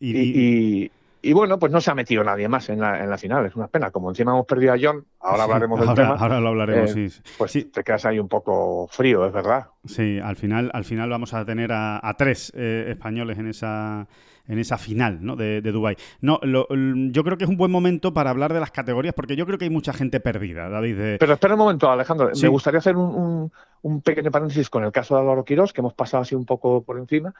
[0.00, 0.90] y, y
[1.32, 3.46] bueno, pues no se ha metido nadie más en la, en la final.
[3.46, 3.90] Es una pena.
[3.90, 6.16] Como encima hemos perdido a John, ahora hablaremos del tema.
[6.18, 7.22] Ahora lo hablaremos, eh, sí.
[7.38, 9.66] Pues te quedas ahí un poco frío, es verdad.
[9.84, 14.06] Sí, al final, al final vamos a tener a, tres eh, españoles en esa
[14.48, 15.36] en esa final ¿no?
[15.36, 15.96] de, de Dubái.
[16.20, 19.46] No, yo creo que es un buen momento para hablar de las categorías, porque yo
[19.46, 21.16] creo que hay mucha gente perdida, David.
[21.18, 22.30] Pero espera un momento, Alejandro.
[22.40, 23.50] Me gustaría hacer un,
[23.82, 26.82] un, pequeño paréntesis con el caso de Álvaro Quirós, que hemos pasado así un poco
[26.82, 27.34] por encima.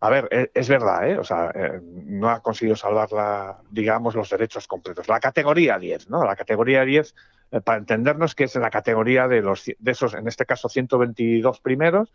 [0.00, 1.18] A ver, e, es, verdad, ¿eh?
[1.18, 5.08] O sea, eh, no ha conseguido salvar, la, digamos, los derechos completos.
[5.08, 6.24] La categoría 10, ¿no?
[6.24, 7.14] La categoría 10,
[7.52, 11.60] eh, para entendernos, que es la categoría de, los, de esos, en este caso, 122
[11.60, 12.12] primeros,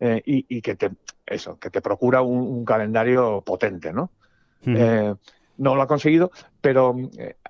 [0.00, 0.90] eh, y, que te,
[1.26, 4.10] eso, que te procura un, calendario potente, ¿no?
[4.64, 6.96] no lo ha conseguido, pero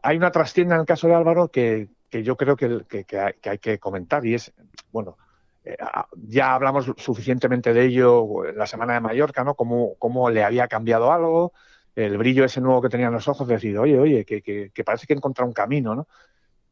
[0.02, 2.84] hay una trastienda en el caso de Álvaro que, yo creo que,
[3.16, 4.52] hay, que hay que comentar, y es,
[4.92, 5.16] bueno,
[5.64, 5.76] eh,
[6.26, 9.54] ya hablamos suficientemente de ello en la semana de Mallorca, ¿no?
[9.54, 11.52] Cómo, cómo le había cambiado algo,
[11.94, 14.84] el brillo ese nuevo que tenía en los ojos, de decir, oye, oye, que, que,
[14.84, 16.08] parece que he encontrado un camino, ¿no?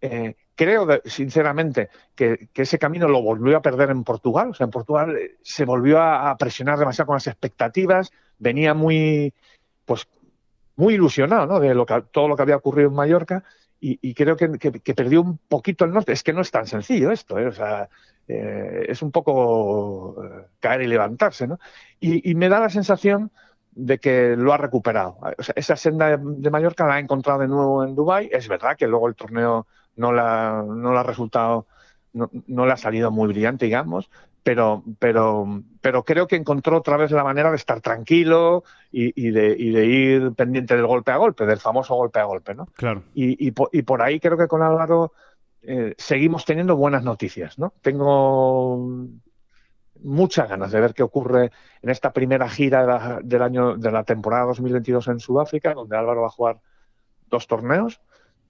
[0.01, 4.51] Eh, creo, sinceramente, que, ese camino lo volvió a perder en Portugal.
[4.51, 9.33] O sea, en Portugal eh, se volvió a, presionar demasiado con las expectativas, venía muy,
[9.85, 10.09] pues,
[10.77, 11.61] muy ilusionado, ¿no?
[11.61, 13.45] De lo que, todo lo que había ocurrido en Mallorca
[13.81, 14.49] y, creo que,
[14.95, 16.13] perdió un poquito el norte.
[16.13, 17.47] Es que no es tan sencillo esto, ¿eh?
[17.47, 17.89] O sea,
[18.27, 20.17] eh, es un poco
[20.59, 21.61] caer y levantarse, ¿no?
[22.01, 23.31] Y, me da la sensación
[23.71, 25.19] de que lo ha recuperado.
[25.39, 28.29] O sea, esa senda de, Mallorca la ha encontrado de nuevo en Dubái.
[28.33, 31.67] Es verdad que luego el torneo no la, no la ha resultado,
[32.13, 34.11] no, no le ha salido muy brillante, digamos,
[34.43, 39.55] pero, pero, pero creo que encontró otra vez la manera de estar tranquilo y, de,
[39.59, 42.67] y de, ir pendiente del golpe a golpe, del famoso golpe a golpe, ¿no?
[42.75, 43.03] Claro.
[43.15, 45.13] Y, y por ahí creo que con Álvaro
[45.63, 47.75] eh, seguimos teniendo buenas noticias, ¿no?
[47.83, 48.91] Tengo
[50.01, 51.51] muchas ganas de ver qué ocurre
[51.83, 56.29] en esta primera gira del año de la temporada 2022 en Sudáfrica, donde Álvaro va
[56.29, 56.61] a jugar
[57.27, 58.01] dos torneos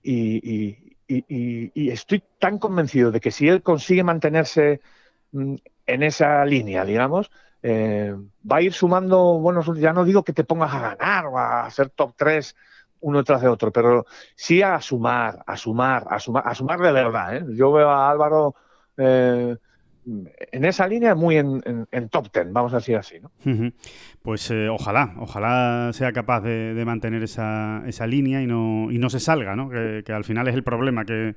[0.03, 4.81] y, estoy tan convencido de que si él consigue mantenerse
[5.33, 5.55] mm,
[5.87, 7.31] en esa línea, digamos,
[7.63, 8.15] eh,
[8.51, 9.67] va a ir sumando buenos.
[9.79, 12.55] Ya no digo que te pongas a ganar o a hacer top 3
[13.01, 16.93] uno tras de otro, pero sí a sumar, a sumar, a sumar, a sumar de
[16.93, 17.37] verdad.
[17.37, 17.45] ¿eh?
[17.55, 18.55] Yo veo a Álvaro
[18.97, 19.57] eh,
[20.53, 23.17] en esa línea muy en, top ten, vamos a decir así.
[23.21, 23.31] ¿no?
[24.23, 29.11] Pues eh, ojalá, ojalá sea capaz de, mantener esa, esa, línea y no, y no
[29.11, 29.69] se salga, ¿no?
[29.69, 31.35] Que, al final es el problema que,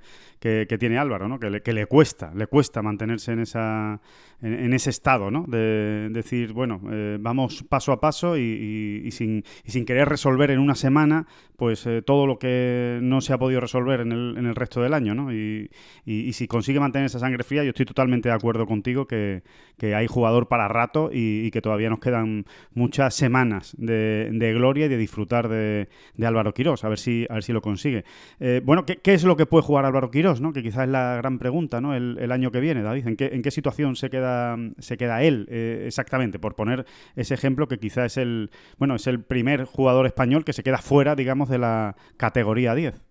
[0.80, 1.39] tiene Álvaro, ¿no?
[1.39, 4.01] que, le, que le cuesta, le cuesta mantenerse en, esa,
[4.41, 5.45] en, ese estado, ¿no?
[5.47, 10.59] de decir, bueno, eh, vamos paso a paso y, sin, y, sin, querer resolver en
[10.59, 14.47] una semana pues eh, todo lo que no se ha podido resolver en el, en
[14.47, 15.13] el resto del año.
[15.13, 15.32] ¿no?
[15.32, 15.69] Y,
[16.05, 19.43] y si consigue mantener esa sangre fría, yo estoy totalmente de acuerdo contigo que,
[19.82, 22.45] hay jugador para rato y, que todavía nos quedan
[22.76, 25.88] muchas semanas de, gloria y de disfrutar de,
[26.24, 28.05] Álvaro Quirós, a ver si, a ver si lo consigue.
[28.39, 30.39] Eh, bueno, ¿qué, es lo que puede jugar Álvaro Quirós?
[30.39, 30.53] ¿no?
[30.53, 31.95] Que quizás es la gran pregunta ¿no?
[31.95, 33.07] el, año que viene, David.
[33.07, 36.38] ¿En qué, en qué situación se queda, se queda él eh, exactamente?
[36.38, 36.86] Por poner
[37.16, 40.78] ese ejemplo que quizás es el, bueno, es el primer jugador español que se queda
[40.78, 43.11] fuera, digamos, de la categoría 10.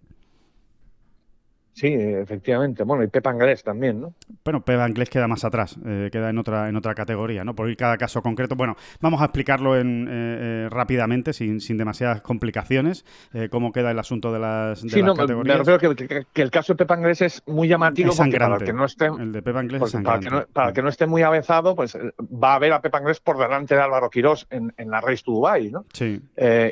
[1.73, 2.83] Sí, efectivamente.
[2.85, 4.15] Bueno, y Pepa Anglés también, ¿no?
[4.45, 7.55] Bueno, Pepa Anglés queda más atrás, eh, queda en otra, en otra categoría, ¿no?
[7.55, 8.57] Por ir cada caso concreto.
[8.57, 13.05] Bueno, vamos a explicarlo en, eh, eh, rápidamente, sin, sin demasiadas complicaciones,
[13.51, 16.75] cómo queda el asunto de las, de sí, no, Me refiero que, que, el caso
[16.75, 18.11] de Pepa Anglés es muy llamativo.
[18.11, 20.29] Es para el que no esté, el de Pepa Anglés es sangrante.
[20.29, 22.99] Para, que no, para que no esté muy avezado, pues va a ver a Pepa
[22.99, 25.87] Anglés por delante de Álvaro Quirós en, en la Race to Dubai, ¿no?
[25.93, 26.21] Sí.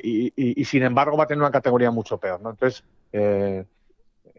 [0.03, 2.51] Y, y, y, sin embargo va a tener una categoría mucho peor, ¿no?
[2.51, 2.85] Entonces...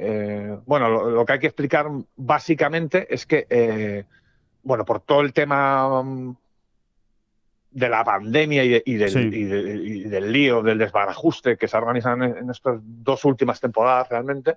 [0.02, 4.06] Eh, bueno, lo, que hay que explicar básicamente es que, eh,
[4.64, 6.38] bueno, por todo el tema mm,
[7.72, 13.26] de la pandemia y, del, lío, del desbarajuste que se ha organizado en, estas dos
[13.26, 14.56] últimas temporadas realmente,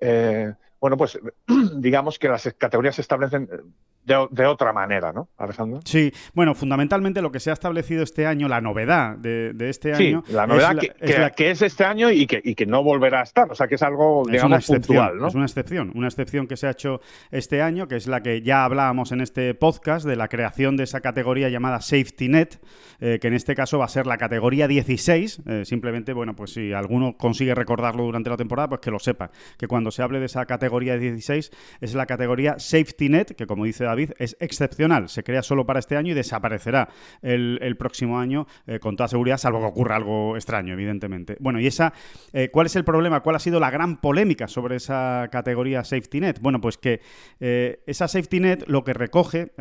[0.00, 1.20] eh, bueno, pues
[1.76, 3.50] digamos que las categorías se establecen
[4.04, 5.80] de, otra manera, ¿no, Alejandro?
[5.84, 10.22] Sí, bueno, fundamentalmente lo que se ha establecido este año, la novedad de, este año.
[10.26, 13.20] Sí, la novedad que, es que, es este año y que, y que no volverá
[13.20, 15.28] a estar, o sea que es algo, digamos, puntual, ¿no?
[15.28, 17.00] Es una excepción, una excepción que se ha hecho
[17.30, 20.84] este año, que es la que ya hablábamos en este podcast de la creación de
[20.84, 22.60] esa categoría llamada Safety Net,
[23.00, 25.42] eh, que en este caso va a ser la categoría 16.
[25.46, 29.30] Eh, simplemente, bueno, pues si alguno consigue recordarlo durante la temporada, pues que lo sepa,
[29.58, 31.50] que cuando se hable de esa categoría 16
[31.80, 35.08] es la categoría Safety Net, que como dice David, es excepcional.
[35.08, 36.88] Se crea solo para este año y desaparecerá
[37.20, 41.36] el, próximo año eh, con toda seguridad, salvo que ocurra algo extraño, evidentemente.
[41.40, 41.92] Bueno, y esa,
[42.32, 43.20] eh, ¿cuál es el problema?
[43.20, 46.38] ¿Cuál ha sido la gran polémica sobre esa categoría Safety Net?
[46.40, 47.00] Bueno, pues que
[47.40, 49.52] eh, esa Safety Net lo que recoge,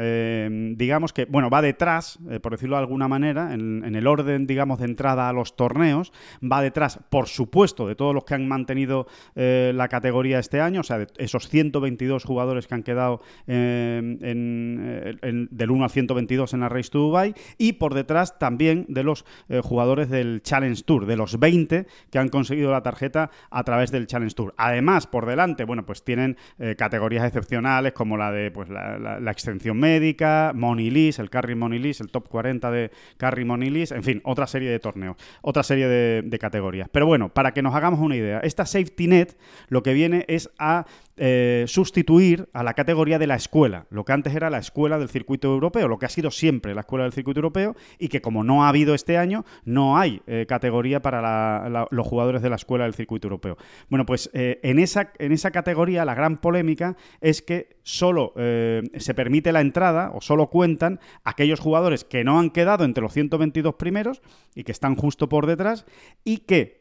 [0.76, 4.86] digamos que, bueno, va detrás, por decirlo de alguna manera, en, el orden, digamos, de
[4.86, 6.12] entrada a los torneos,
[6.42, 10.84] va detrás, por supuesto, de todos los que han mantenido la categoría este año, o
[10.84, 16.60] sea, de esos 122 jugadores que han quedado eh, en, del 1 al 122 en
[16.62, 21.06] la Race to Dubai y por detrás también de los eh, jugadores del Challenge Tour,
[21.06, 24.54] de los 20 que han conseguido la tarjeta a través del Challenge Tour.
[24.58, 29.78] Además, por delante, bueno, pues tienen eh, categorías excepcionales como la de pues la, extensión
[29.78, 34.04] médica, Money List, el Carry Money List, el top 40 de Carry Money List, en
[34.04, 36.90] fin, otra serie de torneos, otra serie de categorías.
[36.92, 39.38] Pero bueno, para que nos hagamos una idea, esta Safety Net
[39.70, 40.86] lo que viene es a
[41.18, 45.10] eh, sustituir a la categoría de la escuela, lo que antes era la escuela del
[45.10, 48.44] circuito europeo, lo que ha sido siempre la escuela del circuito europeo y que como
[48.44, 52.86] no ha habido este año, no hay eh, categoría para los jugadores de la escuela
[52.86, 53.58] del circuito europeo.
[53.90, 59.14] Bueno, pues eh, en, esa, en esa categoría la gran polémica es que solo se
[59.16, 63.76] permite la entrada o solo cuentan aquellos jugadores que no han quedado entre los 122
[63.76, 64.22] primeros
[64.56, 65.86] y que están justo por detrás
[66.24, 66.81] y que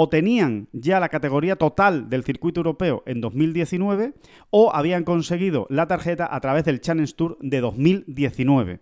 [0.00, 4.14] o tenían ya la categoría total del circuito europeo en 2019
[4.50, 8.78] o habían conseguido la tarjeta a través del Challenge Tour de 2019.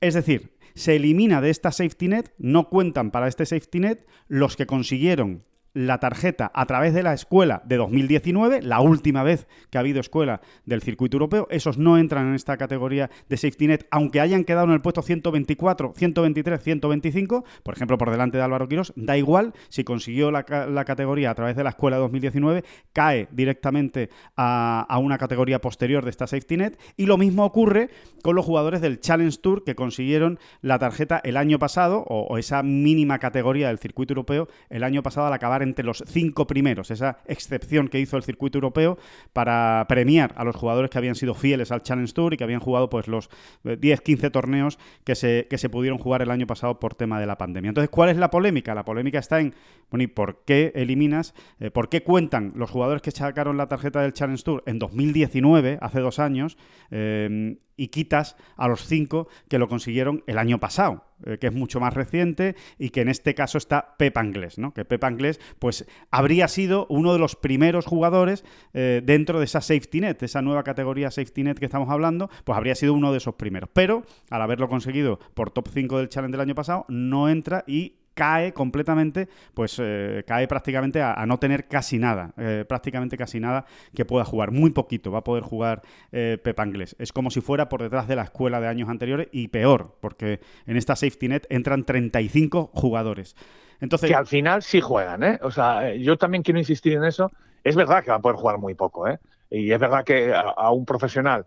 [0.00, 4.54] Es decir, se elimina de esta safety net, no cuentan para este safety net los
[4.54, 5.42] que consiguieron
[5.74, 10.00] la tarjeta a través de la escuela de 2019, la última vez que ha habido
[10.00, 11.48] escuela del circuito europeo.
[11.50, 15.02] Esos no entran en esta categoría de safety net, aunque hayan quedado en el puesto
[15.02, 20.44] 124, 123, 125, por ejemplo, por delante de Álvaro Quirós, da igual si consiguió la,
[20.84, 26.10] categoría a través de la escuela de 2019, cae directamente a, una categoría posterior de
[26.10, 26.78] esta safety net.
[26.96, 27.90] Y lo mismo ocurre
[28.22, 32.62] con los jugadores del Challenge Tour que consiguieron la tarjeta el año pasado, o esa
[32.62, 37.18] mínima categoría del circuito europeo, el año pasado al acabar entre los cinco primeros, esa
[37.26, 38.98] excepción que hizo el circuito europeo
[39.32, 42.60] para premiar a los jugadores que habían sido fieles al Challenge Tour y que habían
[42.60, 43.30] jugado pues los
[43.64, 47.20] 10, eh, 15 torneos que se, que se pudieron jugar el año pasado por tema
[47.20, 47.68] de la pandemia.
[47.68, 48.74] Entonces, ¿cuál es la polémica?
[48.74, 49.54] La polémica está en,
[49.90, 54.02] bueno, ¿y por qué eliminas, eh, por qué cuentan los jugadores que sacaron la tarjeta
[54.02, 56.56] del Challenge Tour en 2019, hace dos años,
[56.90, 61.52] eh, y quitas a los cinco que lo consiguieron el año pasado, eh, que es
[61.52, 64.72] mucho más reciente y que en este caso está Pep Anglés, ¿no?
[64.74, 68.44] Que Pep Anglés, pues, habría sido uno de los primeros jugadores
[68.74, 72.28] eh, dentro de esa safety net, de esa nueva categoría safety net que estamos hablando,
[72.44, 73.70] pues habría sido uno de esos primeros.
[73.72, 78.01] Pero, al haberlo conseguido por top 5 del challenge del año pasado, no entra y
[78.14, 83.64] cae completamente, pues eh, cae prácticamente a, no tener casi nada, eh, prácticamente casi nada
[83.94, 85.82] que pueda jugar, muy poquito va a poder jugar
[86.12, 86.96] eh, Pep Anglés.
[86.98, 90.40] Es como si fuera por detrás de la escuela de años anteriores y peor, porque
[90.66, 93.36] en esta safety net entran 35 jugadores.
[93.80, 95.38] Entonces, que al final sí juegan, ¿eh?
[95.42, 97.32] O sea, yo también quiero insistir en eso.
[97.64, 99.18] Es verdad que va a poder jugar muy poco, ¿eh?
[99.50, 101.46] Y es verdad que a, un profesional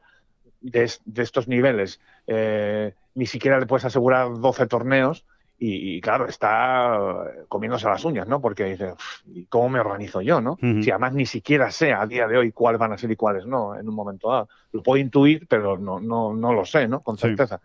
[0.59, 1.99] de, de estos niveles
[3.15, 5.25] ni siquiera le puedes asegurar 12 torneos
[5.57, 6.99] y, claro, está
[7.47, 8.41] comiéndose las uñas, ¿no?
[8.41, 8.93] Porque dice,
[9.27, 10.57] ¿y cómo me organizo yo, no?
[10.59, 13.45] Si además ni siquiera sé a día de hoy cuáles van a ser y cuáles
[13.45, 14.49] no, en un momento dado.
[14.73, 17.01] Lo puedo intuir, pero no, no, no lo sé, ¿no?
[17.01, 17.61] Con certeza.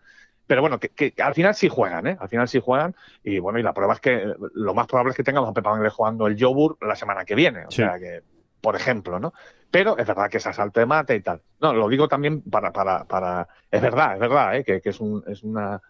[0.47, 2.17] Pero bueno, que, al final sí juegan, ¿eh?
[2.21, 2.95] Al final sí juegan.
[3.25, 5.91] Y bueno, y la prueba es que lo más probable es que tengamos a Pepa
[5.91, 7.67] jugando el Jobur la semana que viene.
[7.67, 8.23] O sea que,
[8.61, 9.33] por ejemplo, ¿no?
[9.71, 11.41] Pero es verdad que es asalto de mate y tal.
[11.61, 12.73] No, lo digo también para.
[12.73, 14.65] para, para es verdad, es verdad, ¿eh?
[14.65, 15.81] que, que es, un, es una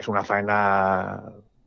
[0.00, 1.22] es una faena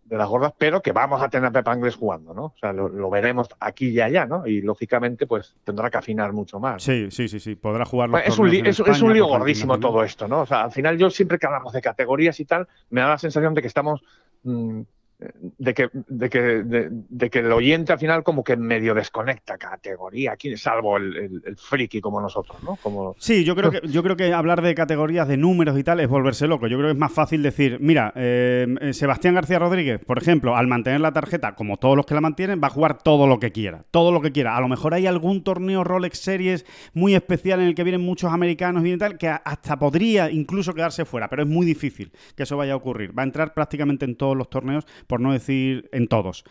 [0.06, 2.46] de las gordas, pero que vamos a tener a Pep Angles jugando, ¿no?
[2.46, 4.46] O sea, lo, veremos aquí y allá, ¿no?
[4.46, 6.84] Y lógicamente, pues tendrá que afinar mucho más.
[6.84, 10.42] Sí, sí, sí, sí, podrá jugar es, un es, un lío gordísimo todo esto, ¿no?
[10.42, 13.18] O sea, al final yo siempre que hablamos de categorías y tal, me da la
[13.18, 14.04] sensación de que estamos
[14.44, 14.82] mm,
[15.58, 20.34] de que, de que, de, que el oyente al final como que medio desconecta categoría,
[20.34, 22.78] aquí, salvo el, el, friki como nosotros, ¿no?
[22.78, 23.16] Como...
[23.20, 26.08] Sí, yo creo, que, yo creo que hablar de categorías, de números y tal, es
[26.08, 26.68] volverse loco.
[26.68, 30.68] Yo creo que es más fácil decir, mira, eh, Sebastián García Rodríguez, por ejemplo, al
[30.68, 33.52] mantener la tarjeta, como todos los que la mantienen, va a jugar todo lo que
[33.52, 34.56] quiera, todo lo que quiera.
[34.56, 38.32] A lo mejor hay algún torneo Rolex Series muy especial en el que vienen muchos
[38.32, 42.58] americanos y tal, que hasta podría incluso quedarse fuera, pero es muy difícil que eso
[42.58, 43.18] vaya a ocurrir.
[43.18, 46.44] Va a entrar prácticamente en todos los torneos por no decir en todos.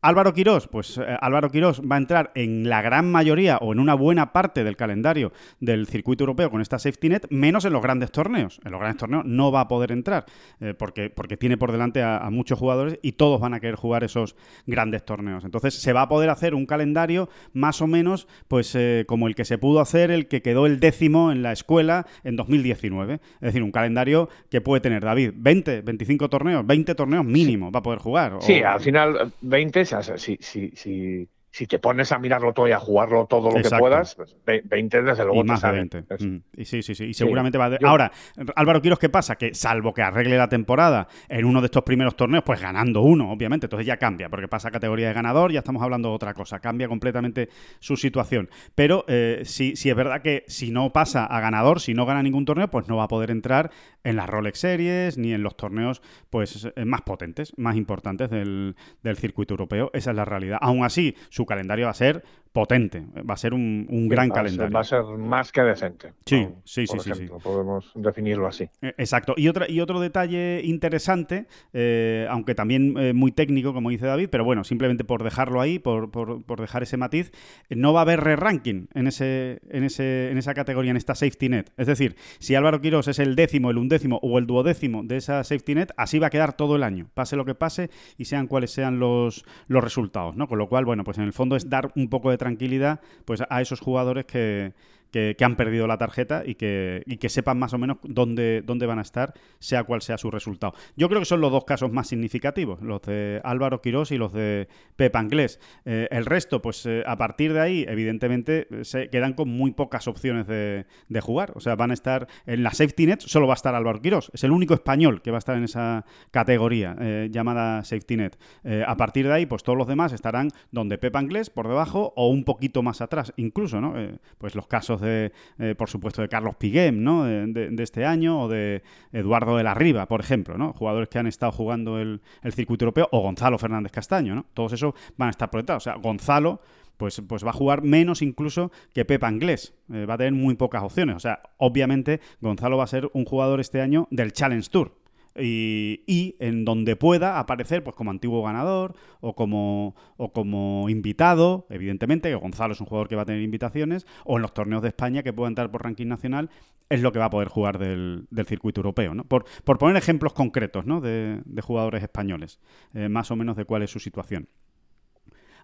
[0.00, 3.80] Álvaro Quirós, pues eh, Álvaro Quirós va a entrar en la gran mayoría o en
[3.80, 7.82] una buena parte del calendario del circuito europeo con esta safety net, menos en los
[7.82, 8.60] grandes torneos.
[8.64, 10.24] En los grandes torneos no va a poder entrar
[10.60, 14.04] eh, porque, porque tiene por delante a, muchos jugadores y todos van a querer jugar
[14.04, 14.36] esos
[14.66, 15.44] grandes torneos.
[15.44, 19.34] Entonces se va a poder hacer un calendario más o menos pues eh, como el
[19.34, 23.14] que se pudo hacer el que quedó el décimo en la escuela en 2019.
[23.14, 27.80] Es decir, un calendario que puede tener David 20, 25 torneos, 20 torneos mínimo va
[27.80, 28.36] a poder jugar.
[28.40, 32.78] Sí, al final 20 si, si, si, si te pones a mirarlo todo y a
[32.78, 36.02] jugarlo todo lo que puedas, pues 20 desde luego y más de 20.
[36.02, 36.36] Mm.
[36.56, 37.06] Y sí, sí, sí.
[37.06, 37.78] Y seguramente va a...
[37.84, 38.12] Ahora,
[38.54, 39.36] Álvaro Quiros, ¿qué pasa?
[39.36, 43.32] Que salvo que arregle la temporada en uno de estos primeros torneos, pues ganando uno,
[43.32, 46.34] obviamente, entonces ya cambia, porque pasa a categoría de ganador, ya estamos hablando de otra
[46.34, 47.48] cosa, cambia completamente
[47.80, 48.48] su situación.
[48.74, 52.22] Pero eh, sí, sí es verdad que si no pasa a ganador, si no gana
[52.22, 53.70] ningún torneo, pues no va a poder entrar
[54.08, 56.00] en las Rolex Series ni en los torneos
[56.30, 59.90] pues eh, más potentes, más importantes del, del circuito europeo.
[59.92, 60.58] Esa es la realidad.
[60.62, 64.72] Aún así, su calendario va a ser potente, va a ser un, gran calendario.
[64.72, 66.12] va a ser más que decente.
[66.24, 68.68] Sí, sí, sí, sí, Podemos definirlo así.
[68.82, 69.34] Eh, exacto.
[69.36, 74.28] Y, otra, y otro detalle interesante, eh, aunque también eh, muy técnico, como dice David,
[74.30, 77.32] pero bueno, simplemente por dejarlo ahí, por, por, dejar ese matiz,
[77.70, 81.48] no va a haber re-ranking en, ese, en, ese, en esa categoría, en esta safety
[81.48, 81.70] net.
[81.76, 85.44] Es decir, si Álvaro Quiros es el décimo, el undécimo o el duodécimo de esa
[85.44, 88.46] safety net, así va a quedar todo el año, pase lo que pase y sean
[88.46, 90.48] cuales sean los, los resultados, ¿no?
[90.48, 93.42] Con lo cual, bueno, pues en el fondo es dar un poco de tranquilidad pues
[93.48, 94.72] a esos jugadores que,
[95.10, 98.98] que, han perdido la tarjeta y que, que sepan más o menos dónde, dónde van
[98.98, 100.74] a estar, sea cual sea su resultado.
[100.96, 104.32] Yo creo que son los dos casos más significativos, los de Álvaro Quirós y los
[104.32, 105.60] de Pep Anglés.
[105.84, 110.08] Eh, el resto, pues eh, a partir de ahí, evidentemente, se quedan con muy pocas
[110.08, 110.86] opciones de,
[111.20, 111.52] jugar.
[111.56, 114.30] O sea, van a estar en la safety net, solo va a estar Álvaro Quirós.
[114.32, 118.38] Es el único español que va a estar en esa categoría eh, llamada safety net.
[118.86, 122.28] a partir de ahí, pues todos los demás estarán donde Pep Anglés, por debajo o
[122.28, 123.94] un poquito más atrás, incluso, ¿no?
[124.38, 127.24] pues los casos de, eh, por supuesto, de Carlos Piguem, ¿no?
[127.24, 128.82] De, este año, o de
[129.12, 130.72] Eduardo de la Riva, por ejemplo, ¿no?
[130.72, 132.20] Jugadores que han estado jugando el,
[132.52, 134.46] circuito europeo, o Gonzalo Fernández Castaño, ¿no?
[134.54, 135.82] Todos esos van a estar proyectados.
[135.82, 136.60] O sea, Gonzalo
[136.96, 139.74] pues, pues va a jugar menos incluso que Pepa Inglés.
[139.92, 141.16] Eh, va a tener muy pocas opciones.
[141.16, 144.98] O sea, obviamente Gonzalo va a ser un jugador este año del Challenge Tour
[145.36, 152.28] y, en donde pueda aparecer pues como antiguo ganador o como, o como invitado, evidentemente,
[152.28, 154.88] que Gonzalo es un jugador que va a tener invitaciones, o en los torneos de
[154.88, 156.50] España que pueda entrar por ranking nacional,
[156.88, 159.14] es lo que va a poder jugar del, circuito europeo.
[159.14, 159.24] ¿no?
[159.24, 161.00] Por, por, poner ejemplos concretos ¿no?
[161.00, 162.60] de, jugadores españoles,
[162.94, 164.48] eh, más o menos de cuál es su situación.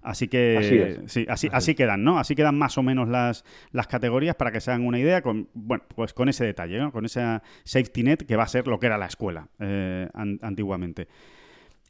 [0.04, 2.18] Así que sí, así, así, quedan, ¿no?
[2.18, 3.42] Así quedan más o menos las,
[3.72, 6.92] las categorías para que se hagan una idea con, bueno, pues con ese detalle, ¿no?
[6.92, 10.06] Con esa safety net que va a ser lo que era la escuela eh,
[10.42, 11.08] antiguamente.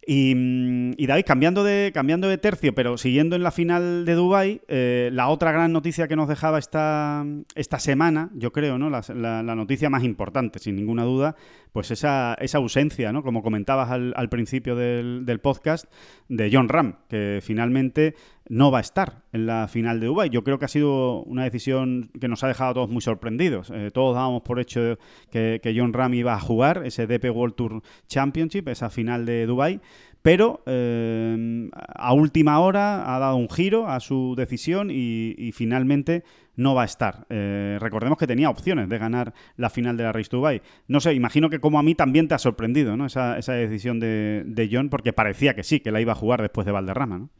[0.06, 4.60] Mm, y, David, cambiando de, cambiando de tercio, pero siguiendo en la final de Dubai,
[4.68, 7.24] eh, la otra gran noticia que nos dejaba esta,
[7.54, 8.90] esta semana, yo creo, ¿no?
[8.90, 11.36] La, noticia más importante, sin ninguna duda,
[11.72, 13.22] pues esa, esa ausencia, ¿no?
[13.22, 15.86] Como comentabas al, principio del, del, podcast,
[16.28, 18.14] de John Ram, que finalmente
[18.48, 20.30] no va a estar en la final de Dubai.
[20.30, 23.70] Yo creo que ha sido una decisión que nos ha dejado a todos muy sorprendidos.
[23.74, 24.98] Eh, todos dábamos por hecho
[25.30, 29.80] que, John Ram iba a jugar ese DP World Tour Championship, esa final de Dubai,
[30.22, 36.24] pero eh, a última hora ha dado un giro a su decisión y, finalmente
[36.56, 37.26] no va a estar.
[37.30, 40.62] Eh, recordemos que tenía opciones de ganar la final de la Race Dubai.
[40.86, 43.06] No sé, imagino que como a mí también te ha sorprendido ¿no?
[43.06, 46.40] esa, esa decisión de, de John, porque parecía que sí, que la iba a jugar
[46.42, 47.18] después de Valderrama.
[47.18, 47.30] ¿no?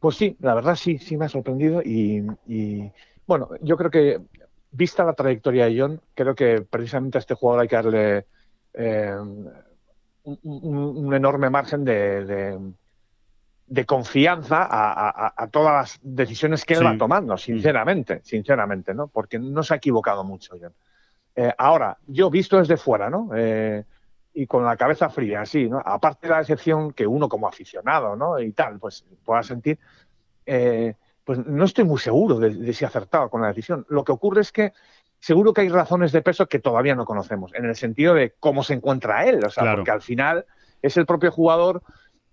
[0.00, 2.24] Pues sí, la verdad sí, sí me ha sorprendido y,
[3.26, 4.20] bueno, yo creo que
[4.70, 8.26] vista la trayectoria de John, creo que precisamente a este jugador hay que darle
[8.74, 9.16] eh,
[10.22, 12.58] un, enorme margen de,
[13.66, 19.08] de, confianza a, todas las decisiones que él va tomando, sinceramente, sinceramente, ¿no?
[19.08, 20.74] Porque no se ha equivocado mucho John.
[21.34, 23.30] Eh, ahora, yo visto desde fuera, ¿no?
[23.34, 23.84] Eh,
[24.38, 25.82] y con la cabeza fría, así, ¿no?
[25.84, 28.38] Aparte de la decepción que uno como aficionado, ¿no?
[28.38, 29.80] Y tal, pues pueda sentir,
[30.46, 33.84] eh, pues no estoy muy seguro de, si ha acertado con la decisión.
[33.88, 34.72] Lo que ocurre es que
[35.18, 38.62] seguro que hay razones de peso que todavía no conocemos, en el sentido de cómo
[38.62, 40.46] se encuentra él, o sea, porque al final
[40.82, 41.82] es el propio jugador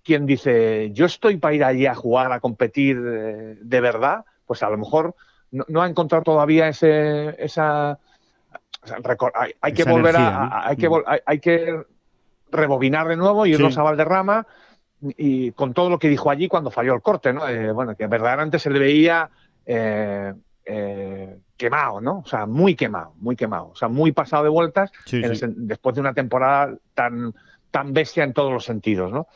[0.04, 4.62] quien dice, yo estoy para ir allí a jugar, a competir eh, de verdad, pues
[4.62, 5.16] a lo mejor
[5.50, 7.98] no, ha encontrado todavía ese, esa...
[9.60, 11.04] hay, que volver a, hay, que, mm.
[11.26, 11.95] hay que
[12.52, 14.46] rebobinar de nuevo y irnos a Valderrama
[15.02, 17.48] y con todo lo que dijo allí cuando falló el corte, ¿no?
[17.48, 19.30] Eh, bueno, que verdaderamente se le veía
[19.66, 20.34] eh,
[20.66, 22.20] eh, quemado, ¿no?
[22.20, 26.14] O sea, muy quemado, muy quemado, o sea, muy pasado de vueltas después de una
[26.14, 27.34] temporada tan,
[27.72, 29.28] tan bestia en todos los sentidos, ¿no?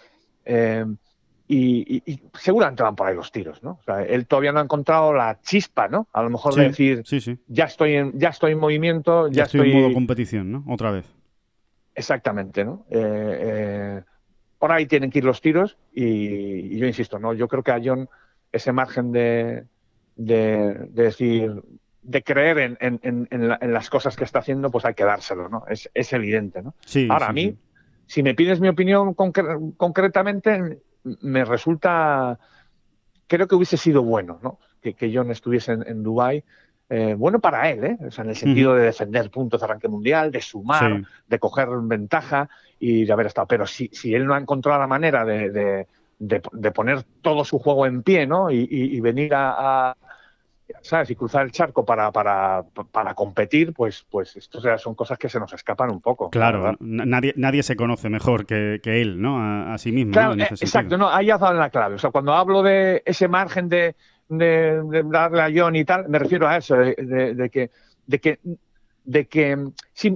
[1.51, 3.79] Y, seguramente van por ahí los tiros, ¿no?
[3.81, 6.07] O sea, él todavía no ha encontrado la chispa, ¿no?
[6.13, 7.03] A lo mejor de decir,
[7.47, 10.63] ya estoy en, ya estoy en movimiento, ya, estoy, en modo competición, ¿no?
[10.67, 11.18] Otra vez.
[11.95, 12.85] Exactamente, ¿no?
[12.89, 14.01] Eh, eh,
[14.57, 17.33] por ahí tienen que ir los tiros y, yo insisto, ¿no?
[17.33, 18.09] Yo creo que a John
[18.51, 19.65] ese margen de,
[20.15, 21.61] de, decir,
[22.01, 25.65] de creer en, las cosas que está haciendo, pues hay que dárselo, ¿no?
[25.67, 26.73] Es, evidente, ¿no?
[27.09, 27.57] Ahora, a mí,
[28.05, 32.39] si me pides mi opinión concretamente, me resulta,
[33.27, 34.59] creo que hubiese sido bueno, ¿no?
[34.81, 36.43] Que, que John estuviese en, Dubái
[36.89, 37.97] eh, bueno para él, ¿eh?
[37.99, 43.05] en el sentido de defender puntos de arranque mundial, de sumar, de coger ventaja y
[43.05, 43.47] de haber estado.
[43.47, 45.85] Pero si, si él no ha encontrado la manera de,
[46.17, 48.49] de, poner todo su juego en pie ¿no?
[48.49, 49.95] y, venir a,
[50.81, 51.09] ¿sabes?
[51.09, 55.39] Y cruzar el charco para, para, para competir, pues, pues esto son cosas que se
[55.39, 56.29] nos escapan un poco.
[56.29, 59.39] Claro, nadie, nadie se conoce mejor que, que él, ¿no?
[59.71, 60.19] A, sí mismo.
[60.19, 61.95] Eh, exacto, no, ahí has dado la clave.
[61.95, 63.95] O sea, cuando hablo de ese margen de
[64.29, 67.71] de, darle a John y tal, me refiero a eso, de, que,
[68.07, 68.39] de que
[69.09, 69.71] de que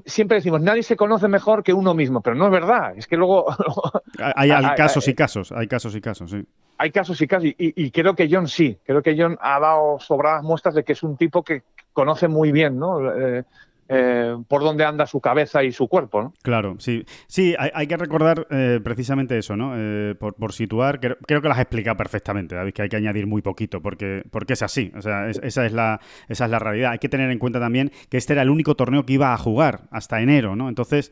[0.06, 2.94] siempre decimos nadie se conoce mejor que uno mismo, pero no es verdad.
[2.96, 3.48] Es que luego
[4.36, 6.46] hay, casos y casos, hay casos y casos, sí.
[6.78, 10.44] Hay casos y casos, y, creo que John sí, creo que John ha dado sobradas
[10.44, 13.12] muestras de que es un tipo que conoce muy bien, ¿no?
[13.12, 13.44] Eh,
[13.90, 16.34] eh, por dónde anda su cabeza y su cuerpo, ¿no?
[16.42, 17.06] Claro, sí.
[17.28, 19.74] Sí, hay, que recordar eh, precisamente eso, ¿no?
[19.76, 23.42] Eh, por, situar, creo, que lo has explicado perfectamente, David, que hay que añadir muy
[23.42, 24.92] poquito, porque, porque es así.
[24.96, 26.92] O sea, esa, es la, esa es la realidad.
[26.92, 29.38] Hay que tener en cuenta también que este era el único torneo que iba a
[29.38, 30.70] jugar hasta enero, ¿no?
[30.70, 31.12] Entonces,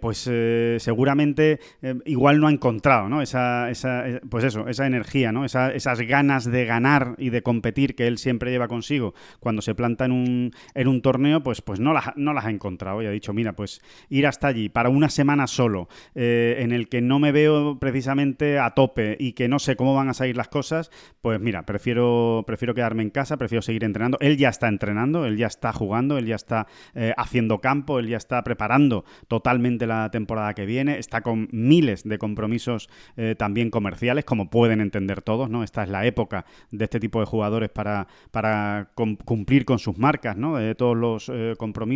[0.00, 0.30] pues
[0.78, 1.60] seguramente
[2.04, 3.20] igual no ha encontrado, ¿no?
[3.20, 5.44] Esa, esa, pues eso, esa energía, ¿no?
[5.44, 10.04] esas ganas de ganar y de competir que él siempre lleva consigo cuando se planta
[10.04, 13.10] en un, en un torneo, pues, pues no las no las ha encontrado y ha
[13.10, 17.18] dicho, mira, pues ir hasta allí para una semana solo, eh, en el que no
[17.18, 20.90] me veo precisamente a tope y que no sé cómo van a salir las cosas,
[21.20, 24.18] pues mira, prefiero, prefiero quedarme en casa, prefiero seguir entrenando.
[24.20, 28.08] Él ya está entrenando, él ya está jugando, él ya está eh, haciendo campo, él
[28.08, 33.70] ya está preparando totalmente la temporada que viene, está con miles de compromisos eh, también
[33.70, 35.62] comerciales, como pueden entender todos, ¿no?
[35.62, 40.36] Esta es la época de este tipo de jugadores para, para cumplir con sus marcas,
[40.36, 40.56] ¿no?
[40.56, 41.95] De todos los compromisos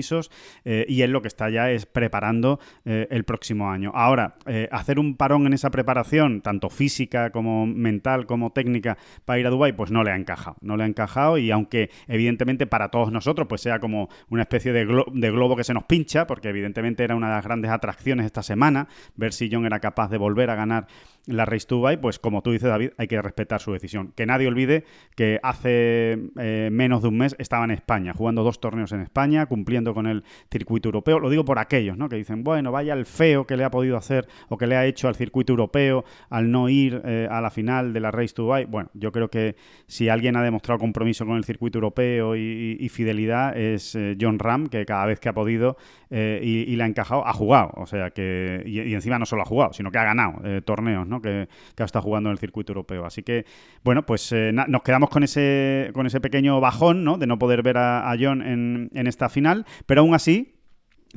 [0.65, 3.93] eh, y él lo que está ya es preparando eh, el próximo año.
[3.95, 9.39] Ahora, eh, hacer un parón en esa preparación, tanto física como mental como técnica, para
[9.39, 10.57] ir a Dubái, pues no le ha encajado.
[10.61, 14.73] No le ha encajado y aunque evidentemente para todos nosotros pues sea como una especie
[14.73, 18.27] de, de globo que se nos pincha, porque evidentemente era una de las grandes atracciones
[18.27, 20.87] esta semana, ver si John era capaz de volver a ganar
[21.27, 24.13] la Race to Dubai, pues como tú dices, David, hay que respetar su decisión.
[24.17, 28.61] Que nadie olvide que hace eh, menos de un mes estaba en España, jugando dos
[28.61, 31.19] torneos en España, cumpliendo con el circuito europeo.
[31.19, 32.09] Lo digo por aquellos, ¿no?
[32.09, 34.87] Que dicen, bueno, vaya el feo que le ha podido hacer o que le ha
[34.87, 38.43] hecho al circuito europeo al no ir eh, a la final de la Race to
[38.43, 38.65] Dubai.
[38.65, 39.57] Bueno, yo creo que
[39.87, 44.67] si alguien ha demostrado compromiso con el circuito europeo y, fidelidad es eh, John Ram,
[44.67, 45.77] que cada vez que ha podido
[46.11, 47.71] y, le ha encajado, ha jugado.
[47.77, 51.49] O sea que, y, encima no solo ha jugado, sino que ha ganado torneos, Que,
[51.75, 53.05] que ha estado jugando en el circuito europeo.
[53.05, 53.45] Así que,
[53.83, 57.19] bueno, pues nos quedamos con ese, con ese pequeño bajón, ¿no?
[57.19, 60.60] De no poder ver a, John en, en esta final, pero aún así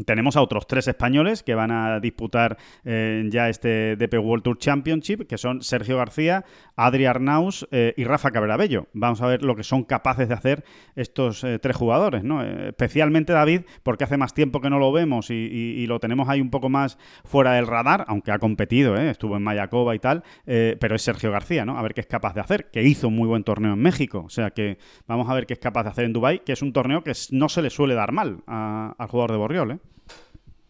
[0.05, 4.57] tenemos a otros tres españoles que van a disputar eh, ya este DP World Tour
[4.57, 8.87] Championship, que son Sergio García, Adri Arnaus eh, y Rafa Cabrabello.
[8.93, 10.63] Vamos a ver lo que son capaces de hacer
[10.95, 12.43] estos eh, tres jugadores, ¿no?
[12.43, 16.49] especialmente David, porque hace más tiempo que no lo vemos y, lo tenemos ahí un
[16.49, 21.01] poco más fuera del radar, aunque ha competido, estuvo en Mayacoba y tal, pero es
[21.01, 21.77] Sergio García, ¿no?
[21.77, 24.23] A ver qué es capaz de hacer, que hizo un muy buen torneo en México.
[24.25, 24.77] O sea que
[25.07, 27.11] vamos a ver qué es capaz de hacer en Dubai, que es un torneo que
[27.31, 29.79] no se le suele dar mal al jugador de Borriol, ¿eh?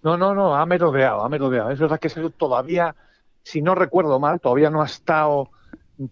[0.03, 1.71] No, no, no, ha merodeado, ha merodeado.
[1.71, 2.95] Es verdad que todavía,
[3.41, 5.49] si no recuerdo mal, todavía no ha estado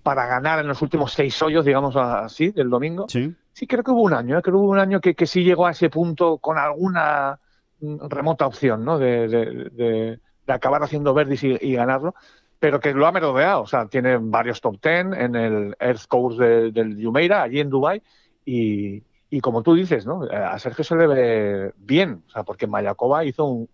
[0.01, 3.07] para ganar en los últimos seis hoyos, digamos así, del domingo.
[3.09, 3.35] Sí.
[3.53, 4.41] Sí, creo que hubo un año, ¿eh?
[4.41, 7.37] creo que hubo un año que, que sí llegó a ese punto con alguna
[7.81, 8.97] remota opción, ¿no?
[8.97, 12.13] De, de, acabar haciendo verdis y, ganarlo,
[12.59, 13.61] pero que lo ha merodeado.
[13.61, 18.01] O sea, tiene varios top ten en el Earth Course del Jumeirah, allí en Dubai,
[18.45, 19.03] y,
[19.33, 20.23] y como tú dices, ¿no?
[20.23, 23.69] A Sergio se le ve bien, o sea, porque Mayacoba hizo un,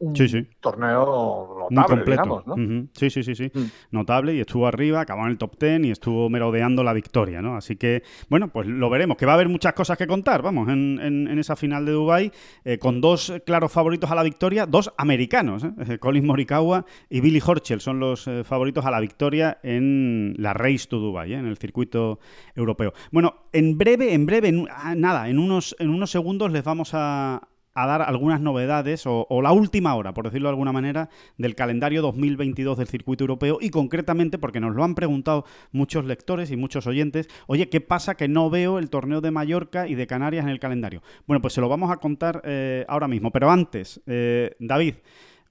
[0.59, 2.55] torneo notable, digamos, ¿no?
[2.93, 3.51] Sí, sí, sí, sí.
[3.51, 3.65] Mm.
[3.89, 7.57] Notable y estuvo arriba, acabó en el top ten y estuvo merodeando la victoria, ¿no?
[7.57, 10.69] Así que, bueno, pues lo veremos, que va a haber muchas cosas que contar, vamos,
[10.69, 12.31] en, en, esa final de Dubai
[12.63, 15.71] eh, con dos claros favoritos a la victoria, dos americanos, ¿eh?
[15.89, 20.53] eh Colin Morikawa y Billy Horschel son los eh, favoritos a la victoria en la
[20.53, 22.19] Race to Dubai, en el circuito
[22.55, 22.93] europeo.
[23.11, 25.46] Bueno, en breve, en breve, ah, nada, en un
[25.79, 30.47] en unos segundos les vamos a, dar algunas novedades o, la última hora, por decirlo
[30.47, 34.95] de alguna manera, del calendario 2022 del circuito europeo y concretamente porque nos lo han
[34.95, 39.29] preguntado muchos lectores y muchos oyentes, oye, ¿qué pasa que no veo el torneo de
[39.29, 41.03] Mallorca y de Canarias en el calendario?
[41.27, 44.95] Bueno, pues se lo vamos a contar eh, ahora mismo, pero antes, eh, David,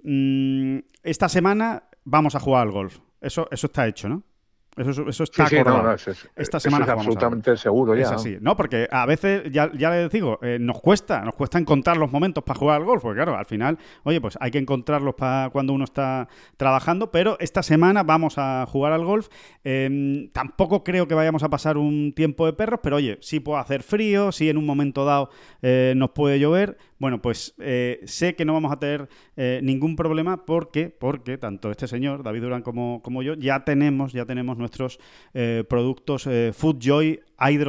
[0.03, 2.99] mm, esta semana vamos a jugar al golf.
[3.20, 4.24] Eso, eso está hecho, ¿no?
[4.76, 5.56] Eso, eso está sí,
[6.36, 8.02] Esta semana es absolutamente seguro ya.
[8.02, 8.36] Es así.
[8.42, 12.12] No, porque a veces, ya, ya les digo, eh, nos cuesta, nos cuesta encontrar los
[12.12, 15.48] momentos para jugar al golf, porque claro, al final, oye, pues hay que encontrarlos para
[15.48, 19.28] cuando uno está trabajando, pero esta semana vamos a jugar al golf.
[19.64, 23.60] Em, tampoco creo que vayamos a pasar un tiempo de perros, pero oye, sí puede
[23.60, 25.30] hacer frío, sí en un momento dado
[25.62, 26.76] eh, nos puede llover.
[26.99, 31.70] Bueno, pues eh, sé que no vamos a tener eh, ningún problema porque, porque tanto
[31.70, 34.99] este señor, David Durán, como, como yo, ya tenemos, ya tenemos nuestros
[35.34, 37.20] eh, productos FoodJoy Hydro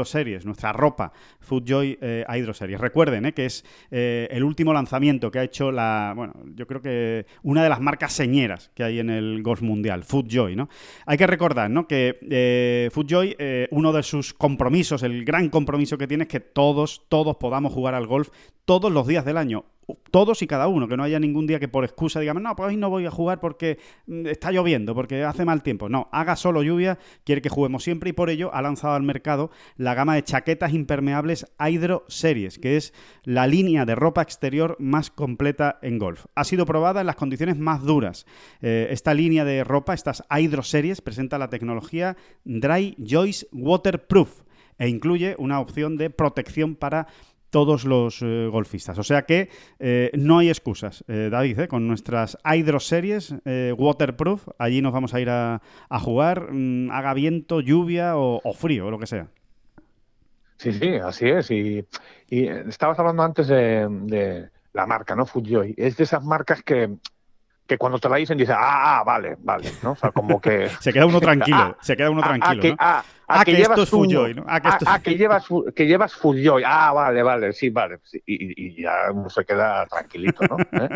[0.05, 2.79] Series, nuestra ropa FoodJoy Hydro Series.
[2.79, 7.63] Recuerden que es el último lanzamiento que ha hecho la, bueno, yo creo que una
[7.63, 10.69] de las marcas señeras que hay en el golf mundial, FoodJoy, ¿no?
[11.05, 11.87] Hay que recordar, ¿no?
[11.87, 13.37] Que FoodJoy,
[13.71, 17.95] uno de sus compromisos, el gran compromiso que tiene es que todos, todos podamos jugar
[17.95, 18.29] al golf
[18.65, 19.65] todos los días del año
[20.11, 22.69] todos y cada uno, que no haya ningún día que por excusa digamos, no, pues
[22.69, 25.89] hoy no voy a jugar porque mm, está lloviendo, porque hace mal tiempo.
[25.89, 29.49] No, haga solo lluvia, quiere que juguemos siempre y por ello ha lanzado al mercado
[29.77, 35.09] la gama de chaquetas impermeables Hydro Series, que es la línea de ropa exterior más
[35.09, 36.25] completa en golf.
[36.35, 38.25] Ha sido probada en las condiciones más duras.
[38.61, 44.41] Eh, esta línea de ropa, estas Hydro Series, presenta la tecnología Dry Joyce Waterproof
[44.79, 47.07] e incluye una opción de protección para
[47.49, 48.97] todos los eh, golfistas.
[48.97, 53.35] O sea que eh, no hay excusas, eh, David, con nuestras Hydro Series
[53.77, 55.61] waterproof, allí nos vamos a ir a,
[55.99, 59.27] jugar, mm, haga viento, lluvia o, frío, o lo que sea.
[60.57, 61.51] Sí, sí, así es.
[61.51, 61.85] Y,
[62.29, 65.25] estabas hablando antes de, la marca, ¿no?
[65.25, 65.73] Fujoy.
[65.77, 66.97] Es de esas marcas que,
[67.65, 69.91] que cuando te la dicen dices, ah, ah vale, vale, ¿no?
[69.91, 70.69] O sea, como que...
[70.79, 72.77] se queda uno tranquilo, ah, se queda uno ah, tranquilo,
[73.27, 73.35] ¿no?
[73.35, 74.43] Ah, que, esto es ¿no?
[74.47, 74.85] Ah, que, esto...
[74.87, 76.17] ah, que llevas, que llevas.
[76.65, 77.99] Ah, vale, vale, sí, vale.
[78.25, 80.57] Y, ya se queda tranquilito, ¿no?
[80.71, 80.89] ¿Eh?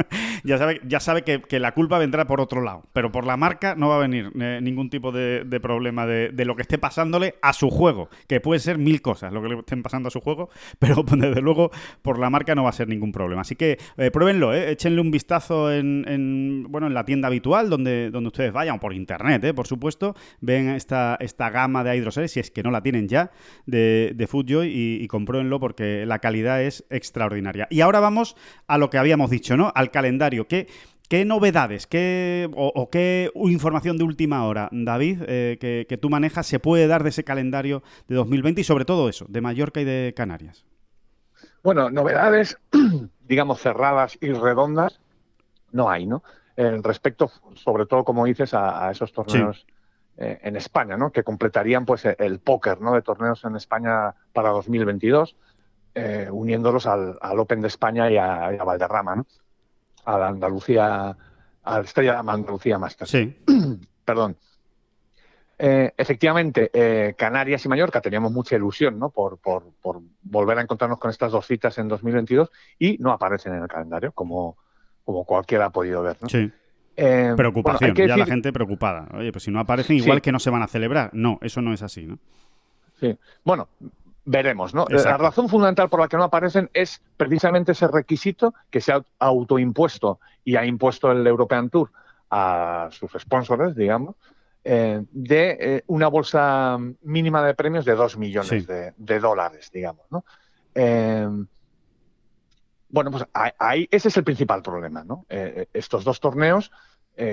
[0.44, 3.76] ya sabe, ya sabe que, la culpa vendrá por otro lado, pero por la marca
[3.76, 7.54] no va a venir eh, ningún tipo de, problema de, lo que esté pasándole a
[7.54, 10.50] su juego, que puede ser mil cosas lo que le estén pasando a su juego,
[10.80, 11.72] pero desde luego
[12.02, 13.42] por la marca no va a ser ningún problema.
[13.42, 18.10] Así que eh, pruébenlo, eh, échenle un vistazo en, bueno, en la tienda habitual donde,
[18.10, 21.92] donde ustedes vayan, o por internet, eh, por supuesto, ven esta, esta gama de
[22.28, 23.32] si es que no la tienen ya,
[23.66, 27.68] de, de Foodjoy y, y compruébenlo porque la calidad es extraordinaria.
[27.70, 28.36] Y ahora vamos
[28.68, 29.72] a lo que habíamos dicho, ¿no?
[29.76, 30.68] Al calendario, que
[31.12, 36.48] ¿Qué novedades qué, o, qué información de última hora, David, eh, que, que, tú manejas,
[36.48, 39.84] se puede dar de ese calendario de 2020 y sobre todo eso, de Mallorca y
[39.84, 40.64] de Canarias?
[41.64, 42.58] Bueno, novedades,
[43.28, 45.02] digamos, cerradas y redondas,
[45.74, 46.24] no hay, ¿no?
[46.56, 49.68] En respecto, sobre todo, como dices, a, esos torneos
[50.18, 51.12] eh, en España, ¿no?
[51.12, 52.94] Que completarían, pues, el póker, ¿no?
[52.94, 55.36] De torneos en España para 2022,
[55.96, 59.26] eh, uniéndolos al, Open de España y a, y a Valderrama, ¿no?
[60.06, 61.16] a la Andalucía,
[61.64, 63.12] a la Estrella de Andalucía Masters.
[63.12, 63.44] Sí.
[64.06, 64.38] Perdón.
[65.64, 69.12] Eh, efectivamente, eh, Canarias y Mallorca teníamos mucha ilusión ¿no?
[69.12, 69.72] Por, por,
[70.24, 72.50] volver a encontrarnos con estas dos citas en 2022
[72.80, 74.58] y no aparecen en el calendario, como,
[75.06, 76.18] como cualquiera ha podido ver.
[76.20, 76.30] ¿no?
[76.30, 76.52] Sí.
[76.96, 79.08] Eh, Preocupación, ya la gente preocupada.
[79.14, 81.10] Oye, pues si no aparecen, igual que no se van a celebrar.
[81.14, 82.18] No, eso no es así, ¿no?
[83.00, 83.18] Sí.
[83.44, 83.70] Bueno,
[84.26, 84.86] veremos, ¿no?
[84.90, 89.04] La razón fundamental por la que no aparecen es precisamente ese requisito que se ha
[89.20, 91.92] autoimpuesto y ha impuesto el European Tour
[92.30, 94.16] a sus sponsors, digamos,
[94.64, 100.24] eh, de eh, una bolsa mínima de premios de 2 millones de, dólares, digamos, ¿no?
[102.92, 105.26] Eh, bueno, pues ahí, ese es el principal problema, ¿no?
[105.30, 106.72] estos dos torneos,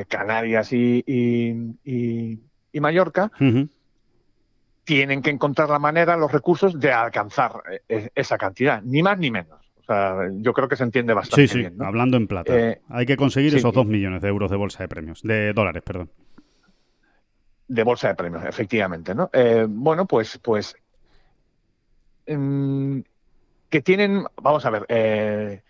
[0.08, 3.30] Canarias y, y, Mallorca,
[4.88, 9.30] tienen que encontrar la manera, los recursos de alcanzar eh, esa cantidad, ni más ni
[9.30, 9.60] menos.
[9.80, 11.76] O sea, yo creo que se entiende bastante sí, bien.
[11.82, 12.58] hablando en plata.
[12.58, 15.82] Eh, Hay que conseguir esos dos millones de euros de bolsa de premios, de dólares,
[15.84, 16.10] perdón.
[17.66, 19.28] De bolsa de premios, efectivamente, ¿no?
[19.30, 20.74] Eh, bueno, pues, pues
[22.26, 23.00] mm,
[23.68, 25.62] que tienen, vamos a ver,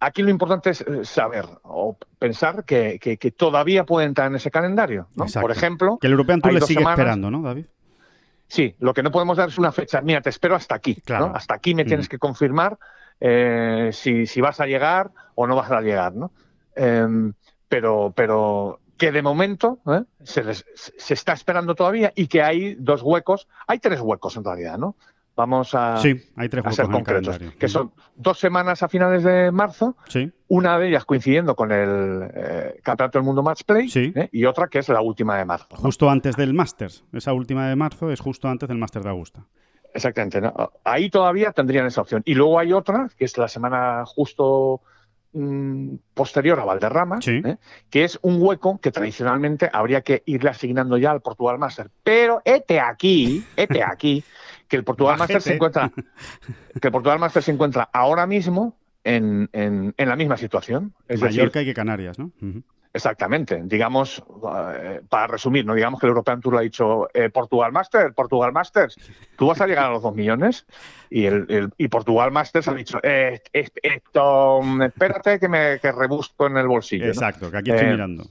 [0.00, 5.08] aquí lo importante es saber o pensar que, todavía puede entrar en ese calendario.
[5.14, 5.26] ¿no?
[5.40, 7.66] Por ejemplo, que el European Tour le sigue esperando, ¿no, David?
[8.48, 10.00] Sí, lo que no podemos dar es una fecha.
[10.00, 10.94] Mira, te espero hasta aquí.
[10.94, 11.32] Claro.
[11.34, 12.78] Hasta aquí me tienes que confirmar
[13.20, 16.30] eh, si, vas a llegar o no vas a llegar, ¿no?
[16.74, 17.32] Em,
[17.68, 20.04] pero, pero que de momento ¿eh?
[20.22, 24.78] se, se, está esperando todavía y que hay dos huecos, hay tres huecos en realidad,
[24.78, 24.96] ¿no?
[25.36, 29.94] Vamos a, sí, hay tres ser concretos, que son dos semanas a finales de marzo,
[30.08, 30.32] sí.
[30.48, 34.30] una de ellas coincidiendo con el eh, Campeonato del Mundo Match Play ¿eh?
[34.32, 35.76] y otra que es la última de marzo.
[35.76, 39.44] Justo antes del Masters, esa última de marzo es justo antes del Masters de Augusta.
[39.92, 40.40] Exactamente,
[40.84, 42.22] ahí todavía tendrían esa opción.
[42.24, 44.80] Y luego hay otra, que es la semana justo
[45.34, 47.56] mm, posterior a Valderrama, ¿eh?
[47.90, 51.90] que es un hueco que tradicionalmente habría que irle asignando ya al Portugal Master.
[52.02, 54.24] Pero este aquí, este aquí,
[54.68, 55.90] que el Portugal Master se encuentra,
[56.80, 60.92] que el Portugal Master se encuentra ahora mismo en, en, la misma situación.
[61.08, 62.32] Es Mallorca y que Canarias, ¿no?
[62.96, 63.60] Exactamente.
[63.62, 64.24] Digamos,
[64.74, 68.14] eh, para resumir, no digamos que el European Tour lo ha dicho eh, Portugal Master,
[68.14, 68.96] Portugal Masters,
[69.36, 70.64] tú vas a llegar a los dos millones
[71.10, 76.56] y el, y Portugal Masters ha dicho eh, esto, espérate que me que rebusco en
[76.56, 77.08] el bolsillo.
[77.08, 78.30] Exacto, que aquí estoy mirando.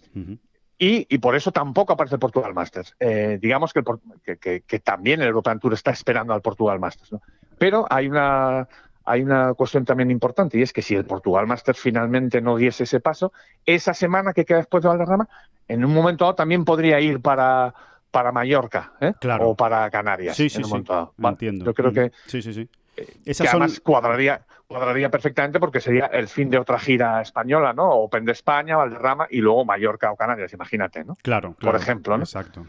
[0.77, 2.95] Y, por eso tampoco aparece el Portugal Masters.
[2.99, 7.13] Eh, digamos que, que, también el European Tour está esperando al Portugal Masters.
[7.13, 7.21] ¿no?
[7.57, 8.67] Pero hay una,
[9.05, 12.83] hay una cuestión también importante y es que si el Portugal Masters finalmente no diese
[12.83, 13.31] ese paso,
[13.65, 15.29] esa semana que queda después de Valderrama,
[15.67, 17.73] en un momento dado también podría ir para,
[18.11, 19.13] para Mallorca ¿eh?
[19.39, 20.35] o para Canarias.
[20.35, 20.93] Sí, sí, en un sí.
[21.23, 21.65] Entiendo.
[21.65, 22.69] Yo creo que, sí, sí, sí.
[22.95, 27.89] que además cuadraría, cuadraría perfectamente porque sería el fin de otra gira española, ¿no?
[27.91, 31.15] Open de España, Valderrama y luego Mallorca o Canarias, imagínate, ¿no?
[31.21, 32.23] Claro, Por ejemplo, ¿no?
[32.23, 32.65] Exacto.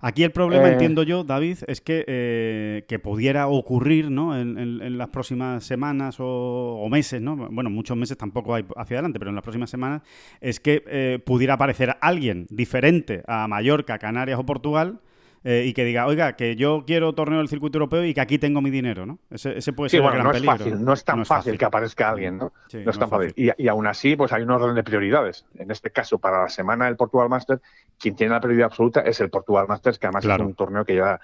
[0.00, 4.38] Aquí el problema, eh, entiendo yo, David, es que, eh, que pudiera ocurrir, ¿no?
[4.38, 4.58] En,
[4.98, 7.36] las próximas semanas o, meses, ¿no?
[7.36, 10.02] Bueno, muchos meses tampoco hay hacia adelante, pero en las próximas semanas
[10.40, 15.00] es que eh, pudiera aparecer alguien diferente a Mallorca, Canarias o Portugal
[15.44, 18.38] eh, y que diga, oiga, que yo quiero torneo del circuito europeo y que aquí
[18.38, 19.18] tengo mi dinero, ¿no?
[19.30, 20.54] Ese, puede ser el gran no peligro.
[20.54, 22.52] Es fácil, no es tan fácil, que aparezca alguien, ¿no?
[22.72, 23.32] no es tan fácil.
[23.36, 25.46] Y, aún así, pues hay un orden de prioridades.
[25.56, 27.62] En este caso, para la semana del Portugal Masters,
[27.98, 30.96] quien tiene la prioridad absoluta es el Portugal Masters, que además es un torneo que
[30.96, 31.20] ya,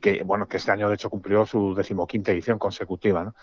[0.00, 3.34] que bueno, que este año de hecho cumplió su decimoquinta edición consecutiva, ¿no?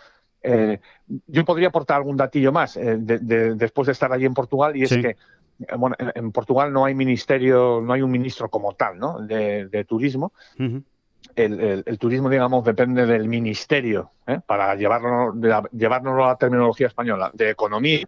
[0.43, 0.79] Eh,
[1.27, 4.91] yo podría aportar algún datillo más eh, después de estar allí en Portugal y es
[4.91, 5.15] que
[5.77, 9.19] bueno, en Portugal no hay ministerio, no hay un ministro como tal, ¿no?
[9.19, 10.33] De, turismo.
[11.35, 14.39] el, turismo, digamos, depende del ministerio, ¿eh?
[14.45, 15.33] para llevarlo,
[15.71, 18.05] llevárnoslo a la terminología española, de economía.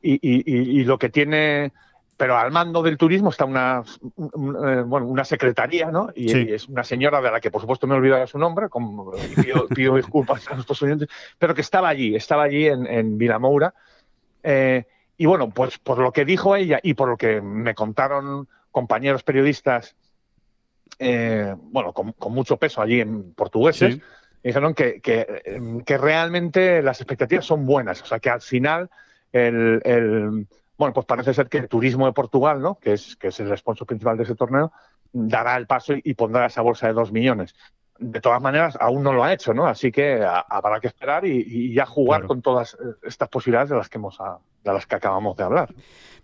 [0.00, 1.72] Y, lo que tiene,
[2.16, 3.82] pero al mando del turismo está una,
[4.16, 6.10] eh, bueno, una secretaría, ¿no?
[6.14, 9.12] Y, es una señora de la que, por supuesto, me he olvidado su nombre, como,
[9.74, 13.74] pido, disculpas a nuestros oyentes, pero que estaba allí, estaba allí en, en Vilamoura.
[15.18, 19.24] Y bueno, pues por lo que dijo ella y por lo que me contaron compañeros
[19.24, 19.96] periodistas,
[20.98, 23.98] eh, bueno, con, mucho peso allí en portugueses,
[24.42, 28.00] dijeron que, que, realmente las expectativas son buenas.
[28.02, 28.88] O sea, que al final
[29.32, 30.46] el,
[30.78, 32.78] bueno, pues parece ser que el turismo de Portugal, ¿no?
[32.78, 34.72] que, es, que es el sponsor principal de ese torneo,
[35.12, 37.54] dará el paso y pondrá esa bolsa de dos millones.
[37.98, 39.66] De todas maneras, aún no lo ha hecho, ¿no?
[39.66, 43.88] Así que habrá que esperar y, ya jugar con todas eh, estas posibilidades de las
[43.88, 44.20] que hemos
[44.64, 45.74] de las que acabamos de hablar.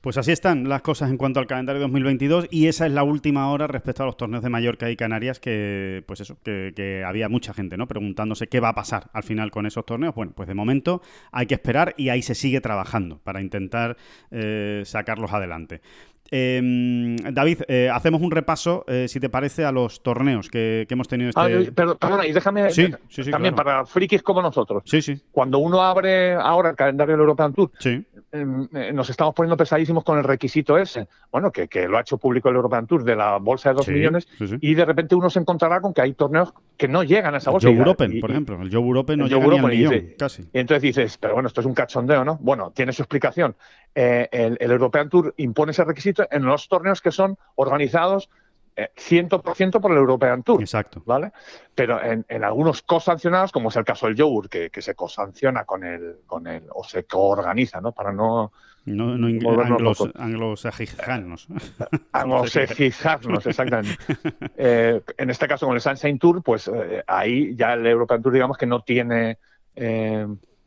[0.04, 3.50] Pues así están las cosas en cuanto al calendario 2022 y esa es la última
[3.50, 7.54] hora respecto a los torneos de Mallorca y Canarias que, pues eso, que, había mucha
[7.54, 7.88] gente, ¿no?
[7.88, 10.14] Preguntándose qué va a pasar al final con esos torneos.
[10.14, 11.00] Bueno, pues de momento
[11.32, 13.96] hay que esperar y ahí se sigue trabajando para intentar
[14.30, 15.80] eh, sacarlos adelante.
[16.30, 21.06] Em, David, eh, hacemos un repaso, eh, si te parece, a los torneos que, hemos
[21.06, 21.40] tenido este...
[21.40, 22.68] Ah, perdona, y déjame
[23.30, 24.82] también para frikis como nosotros.
[24.86, 25.20] Sí, sí.
[25.30, 30.02] Cuando uno abre ahora el calendario del European Tour, em, eh, nos estamos poniendo pesadísimos
[30.02, 31.08] con el requisito ese.
[31.30, 34.26] Bueno, que, lo ha hecho público el European Tour de la bolsa de 2 millones
[34.60, 37.50] y de repente uno se encontrará con que hay torneos que no llegan a esa
[37.50, 37.68] bolsa.
[37.68, 38.60] El Joe Open, por ejemplo.
[38.62, 40.42] El Joe Europe no llega ni al millón, casi.
[40.52, 42.38] Y entonces dices, pero bueno, esto es un cachondeo, ¿no?
[42.40, 43.54] Bueno, tiene su explicación.
[43.94, 48.28] El, el European Tour impone ese requisito en los torneos que son organizados
[48.76, 50.60] 100% eh, por el European Tour.
[50.60, 51.02] Exacto.
[51.04, 51.32] ¿Vale?
[51.74, 56.18] Pero en, algunos co-sancionados, como es el caso del Yogur, que, se co-sanciona con el,
[56.26, 57.92] con el, o se co-organiza, ¿no?
[57.92, 58.52] Para no.
[58.86, 59.28] No, no
[59.62, 61.48] anglos, anglosajijanos.
[62.12, 63.96] anglosajijanos, exactamente.
[64.56, 68.32] Eh, en este caso, con el Sunshine Tour, pues eh, ahí ya el European Tour,
[68.32, 69.38] digamos que no tiene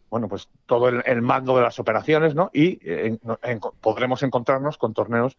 [0.09, 2.49] bueno, pues todo el, mando de las operaciones, ¿no?
[2.53, 2.79] Y
[3.81, 5.37] podremos encontrarnos con torneos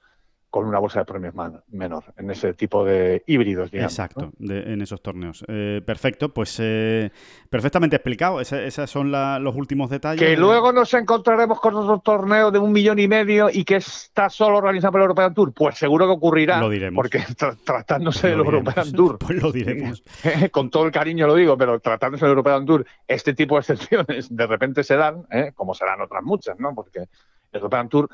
[0.51, 1.35] con una bolsa de premios
[1.69, 3.93] menor, en ese tipo de híbridos, digamos.
[3.93, 5.45] Exacto, en esos torneos.
[5.47, 7.11] Eh, perfecto, pues eh,
[7.51, 8.41] perfectamente explicado.
[8.41, 10.27] esos son los últimos detalles.
[10.27, 14.31] Que luego nos encontraremos con otro torneo de un millón y medio y que está
[14.31, 15.53] solo organizado por el European Tour.
[15.53, 16.61] Pues seguro que ocurrirá.
[16.61, 16.97] Lo diremos.
[16.97, 17.23] Porque
[17.65, 19.19] tratándose del European Tour.
[19.29, 20.03] Pues lo diremos.
[20.51, 24.35] con todo el cariño lo digo, pero tratándose del European Tour, este tipo de excepciones
[24.35, 25.53] de repente se dan, ¿eh?
[25.55, 26.75] como serán otras muchas, ¿no?
[26.75, 27.09] Porque el
[27.53, 28.09] European Tour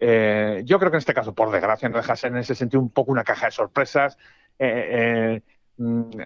[0.00, 2.90] eh, yo creo que en este caso, por desgracia, no deja en ese sentido un
[2.90, 4.16] poco una caja de sorpresas.
[4.58, 5.42] Eh, eh,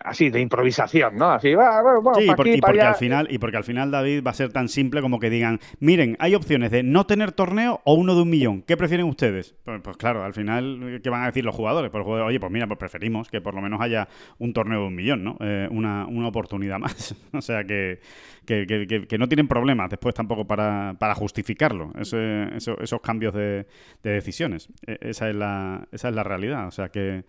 [0.03, 1.31] así de improvisación, ¿no?
[1.31, 4.35] Así va, bueno, sí, y, porque al final y porque al final David va a
[4.35, 8.15] ser tan simple como que digan, miren, hay opciones de no tener torneo o uno
[8.15, 8.63] de un millón.
[8.63, 9.55] ¿Qué prefieren ustedes?
[9.65, 12.67] Pues, pues claro, al final qué van a decir los jugadores, pues oye, pues mira,
[12.67, 15.37] pues preferimos que por lo menos haya un torneo de un millón, ¿no?
[15.41, 17.15] Eh, una, una, oportunidad más.
[17.33, 18.01] o sea que
[18.47, 23.67] que, que, no tienen problemas después tampoco para, para justificarlo, esos cambios de,
[24.03, 24.69] de decisiones.
[24.87, 26.67] E, esa es la esa es la realidad.
[26.67, 27.25] O sea que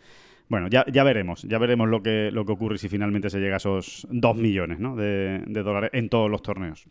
[0.50, 3.56] bueno, ya, ya veremos, ya veremos lo que, lo que ocurre si finalmente se llega
[3.56, 6.88] a esos 2 millones de dólares en todos los torneos.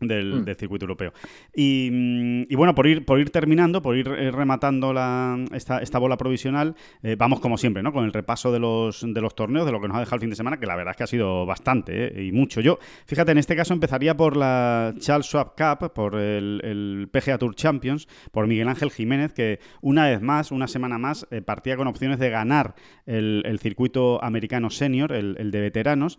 [0.00, 0.06] Mm.
[0.06, 1.12] del, circuito europeo.
[1.54, 5.98] Y, y, bueno, por ir, por ir terminando, por ir eh, rematando la, esta, esta
[5.98, 7.92] bola provisional, eh, vamos como siempre, ¿no?
[7.92, 10.20] Con el repaso de los, de los torneos, de lo que nos ha dejado el
[10.20, 12.60] fin de semana, que la verdad es que ha sido bastante eh, y mucho.
[12.60, 17.38] Yo, fíjate, en este caso empezaría por la Charles Schwab Cup, por el, el PGA
[17.38, 21.88] Tour Champions, por Miguel Ángel Jiménez, que una vez más, una semana más, partía con
[21.88, 22.74] opciones de ganar
[23.06, 26.18] el, el circuito americano senior, el, el de veteranos.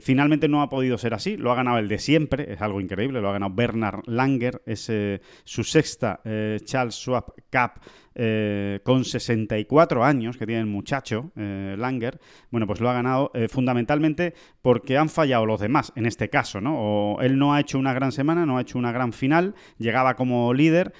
[0.00, 3.17] finalmente no ha podido ser así, lo ha ganado el de siempre, es algo increíble
[3.20, 4.90] lo ha ganado Bernard Langer, es
[5.44, 7.80] su sexta eh, Charles Schwab Cup
[8.14, 12.18] eh, con 64 años que tiene el muchacho, eh, Langer,
[12.50, 16.60] bueno, pues lo ha ganado eh, fundamentalmente porque han fallado los demás, en este caso,
[16.60, 17.18] ¿no?
[17.20, 20.52] Él no ha hecho una gran semana, no ha hecho una gran final, llegaba como
[20.52, 20.92] líder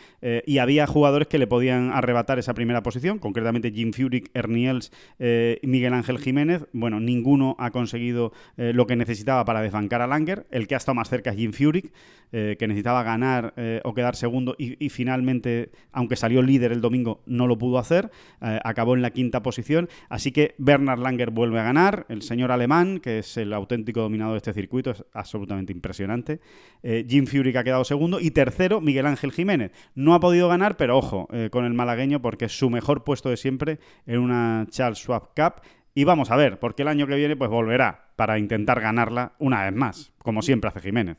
[0.46, 5.66] y había jugadores que le podían arrebatar esa primera posición, concretamente Jim Furyk, Erniels y
[5.66, 6.66] Miguel Ángel Jiménez.
[6.72, 10.46] Bueno, ninguno ha conseguido lo que necesitaba para desbancar a Langer.
[10.50, 11.92] El que ha estado más cerca es Jim Furyk,
[12.30, 13.54] que necesitaba ganar
[13.84, 18.58] o quedar segundo y finalmente, aunque salió líder el domingo, no lo pudo hacer, eh,
[18.64, 23.00] acabó en la quinta posición, así que Bernard Langer vuelve a ganar, el señor alemán,
[23.00, 26.40] que es el auténtico dominador de este circuito, es absolutamente impresionante,
[26.82, 29.72] eh, Jim Furyk ha quedado segundo y tercero Miguel Ángel Jiménez.
[29.94, 33.30] No ha podido ganar, pero ojo eh, con el malagueño porque es su mejor puesto
[33.30, 35.62] de siempre en una Charles Schwab Cup.
[35.94, 39.64] Y vamos a ver, porque el año que viene pues volverá para intentar ganarla una
[39.64, 41.16] vez más, como siempre hace Jiménez.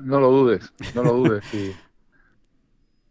[0.00, 1.44] No lo dudes, no lo dudes.
[1.50, 1.72] Sí.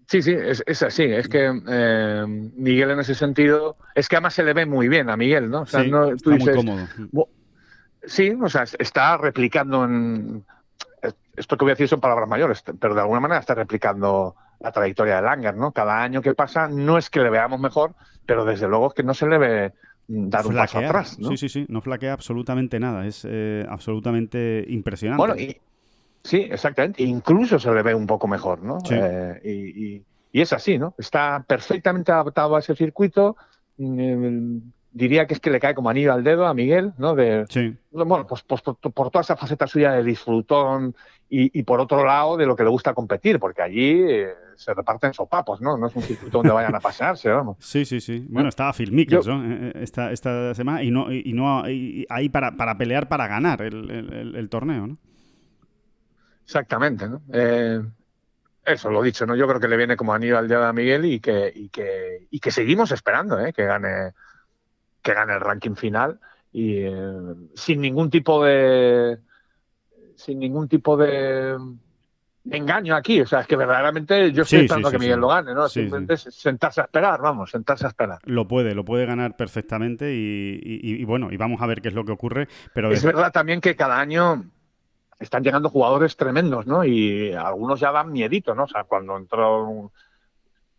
[0.07, 1.03] Sí, sí, es, así.
[1.03, 5.09] Es que eh, Miguel en ese sentido, es que además se le ve muy bien
[5.09, 5.61] a Miguel, ¿no?
[5.61, 6.87] O sea, no, tú está muy cómodo.
[8.05, 10.45] Sí, o sea, está replicando en...
[11.35, 14.71] Esto que voy a decir son palabras mayores, pero de alguna manera está replicando la
[14.71, 15.71] trayectoria de Langer, ¿no?
[15.71, 17.93] Cada año que pasa no es que le veamos mejor,
[18.25, 19.73] pero desde luego es que no se le ve
[20.07, 21.29] dar un paso atrás, ¿no?
[21.29, 25.19] Sí, sí, sí, no flaquea absolutamente nada, es eh, absolutamente impresionante.
[25.19, 25.59] Bueno, y,
[26.27, 27.03] Sí, exactamente.
[27.03, 28.79] Incluso se le ve un poco mejor, ¿no?
[28.91, 30.03] Eh,
[30.33, 30.93] y, es así, ¿no?
[30.97, 33.37] Está perfectamente adaptado a ese circuito.
[33.77, 34.57] Mm,
[34.91, 37.15] diría que es que le cae como anillo al dedo a Miguel, ¿no?
[37.15, 37.73] De, sí.
[37.91, 40.93] Bueno, pues, pues por, toda esa faceta suya de disfrutón
[41.29, 45.13] y, por otro lado de lo que le gusta competir, porque allí eh, se reparten
[45.13, 45.77] sopapos, ¿no?
[45.77, 47.55] No es un circuito donde vayan a pasearse, vamos.
[47.61, 48.25] Sí, sí, sí.
[48.29, 53.07] Bueno, estaba Phil Mickelson esta, esta semana y no, y, no ahí para, para pelear
[53.07, 54.97] para ganar el, el, torneo, ¿no?
[56.47, 57.21] Exactamente, ¿no?
[58.65, 59.35] eso, lo dicho, ¿no?
[59.35, 62.27] Yo creo que le viene como anillo al día de Miguel y que, y que,
[62.29, 63.53] y que seguimos esperando, ¿eh?
[63.53, 64.11] Que gane,
[65.01, 66.19] que gane el ranking final
[66.51, 66.83] y
[67.55, 69.19] sin ningún tipo de
[70.15, 71.55] sin ningún tipo de
[72.49, 73.21] engaño aquí.
[73.21, 75.69] O sea, es que verdaderamente yo estoy esperando que Miguel lo gane, ¿no?
[75.69, 78.19] Simplemente sentarse a esperar, vamos, sentarse a esperar.
[78.25, 82.05] Lo puede, lo puede ganar perfectamente y, bueno, y vamos a ver qué es lo
[82.05, 82.47] que ocurre.
[82.73, 84.45] Pero es verdad también que cada año
[85.19, 86.83] están llegando jugadores tremendos, ¿no?
[86.83, 88.63] Y algunos ya dan miedito, ¿no?
[88.63, 89.91] O sea, cuando entró...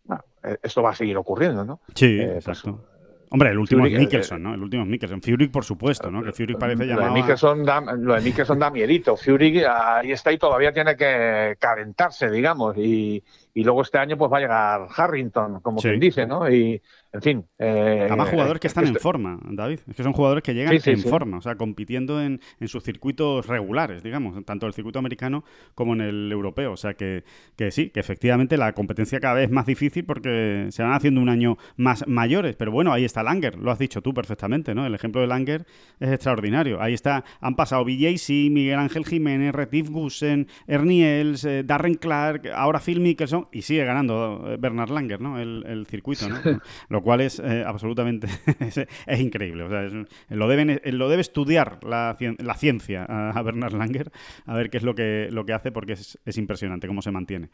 [0.03, 1.81] Bueno, e-, esto va a seguir ocurriendo, ¿no?
[1.93, 2.85] Sí, eh, pues, exacto.
[3.31, 4.55] Hombre, el último es Mikkelson, ¿no?
[4.55, 5.21] El último es Mikkelson.
[5.21, 6.23] Fury, por supuesto, ¿no?
[6.23, 7.09] Que Fury parece llamado...
[7.09, 9.15] Lo de Mikkelson da, lo de Mikkelson da miedito.
[9.15, 12.75] Fury ahí está y todavía tiene que calentarse, digamos.
[12.77, 13.23] Y,
[13.53, 16.49] y luego este año pues va a llegar Harrington, como quien dice, ¿no?
[16.49, 16.81] Y,
[17.11, 17.45] en fin.
[17.57, 19.79] Eh, Además, jugadores que están en forma, David.
[19.87, 23.47] Es que son jugadores que llegan en forma, o sea, compitiendo en, en, sus circuitos
[23.47, 25.43] regulares, digamos, tanto el circuito americano
[25.73, 26.73] como en el europeo.
[26.73, 27.23] O sea, que,
[27.55, 31.19] que sí, que efectivamente la competencia cada vez es más difícil porque se van haciendo
[31.19, 32.55] un año más mayores.
[32.55, 34.85] Pero bueno, ahí está Langer, lo has dicho tú perfectamente, ¿no?
[34.85, 35.65] El ejemplo de Langer
[35.99, 36.79] es extraordinario.
[36.79, 42.47] Ahí está, han pasado BJC, Miguel Ángel Jiménez, Retif Gusen, Ernie Els, eh, Darren Clark,
[42.53, 45.39] ahora Phil Mickelson y sigue ganando eh, Bernard Langer, ¿no?
[45.39, 46.37] El, el circuito, ¿no?
[46.89, 48.27] lo cual es eh, absolutamente
[49.07, 49.63] es, increíble.
[49.63, 54.11] O sea, lo, deben, lo debe estudiar la, la ciencia a, Bernard Langer
[54.45, 57.11] a ver qué es lo que, lo que hace porque es, es impresionante cómo se
[57.11, 57.49] mantiene.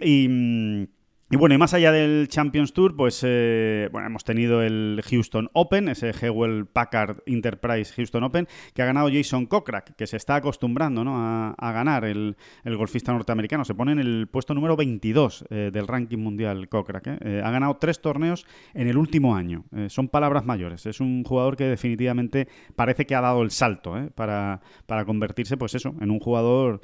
[0.00, 0.88] Y...
[1.28, 5.50] Y bueno, y más allá del Champions Tour, pues eh, bueno, hemos tenido el Houston
[5.54, 10.36] Open, ese Hewell Packard Enterprise Houston Open, que ha ganado Jason Kokrak, que se está
[10.36, 11.16] acostumbrando ¿no?
[11.16, 13.64] a, ganar el, golfista norteamericano.
[13.64, 17.08] Se pone en el puesto número 22 eh, del ranking mundial Kokrak.
[17.08, 17.42] ¿eh?
[17.44, 19.64] ha ganado tres torneos en el último año.
[19.88, 20.86] son palabras mayores.
[20.86, 22.46] Es un jugador que definitivamente
[22.76, 26.82] parece que ha dado el salto para, para, convertirse, pues eso, en un jugador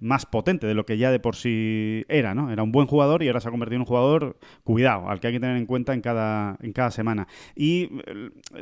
[0.00, 2.34] más potente de lo que ya de por sí era.
[2.34, 2.50] ¿no?
[2.50, 5.32] Era un buen jugador y se ha convertido en un jugador, cuidado, al que hay
[5.34, 7.26] que tener en cuenta en cada, en cada semana.
[7.54, 7.90] Y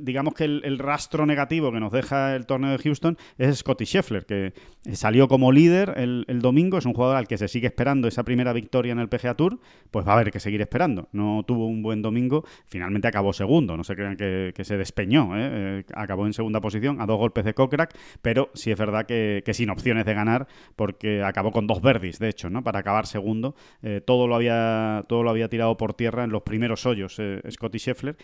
[0.01, 4.27] digamos que el, rastro negativo que nos deja el torneo de Houston es Scotty Scheffler,
[4.27, 4.53] que
[4.93, 8.53] salió como líder el, domingo, es un jugador al que se sigue esperando esa primera
[8.53, 9.61] victoria en el PGA Tour,
[9.91, 11.09] pues va a haber que seguir esperando.
[11.12, 15.51] No tuvo un buen domingo, finalmente acabó segundo, no se crean que, se despeñó, ¿eh?
[15.55, 19.43] Eh, acabó en segunda posición a dos golpes de Kokrak, pero sí es verdad que,
[19.53, 22.64] sin opciones de ganar, porque acabó con dos verdis, de hecho, ¿no?
[22.64, 23.55] para acabar segundo.
[23.83, 24.64] Eh, todo lo había
[25.09, 28.17] todo lo había tirado por tierra en los primeros hoyos eh, Scotty Scheffler.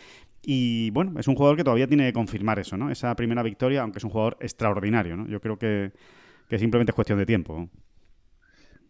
[0.43, 2.91] Y bueno, es un jugador que todavía tiene que confirmar eso, ¿no?
[2.91, 5.26] Esa primera victoria, aunque es un jugador extraordinario, ¿no?
[5.28, 5.93] Yo creo que,
[6.49, 7.68] que simplemente es cuestión de tiempo.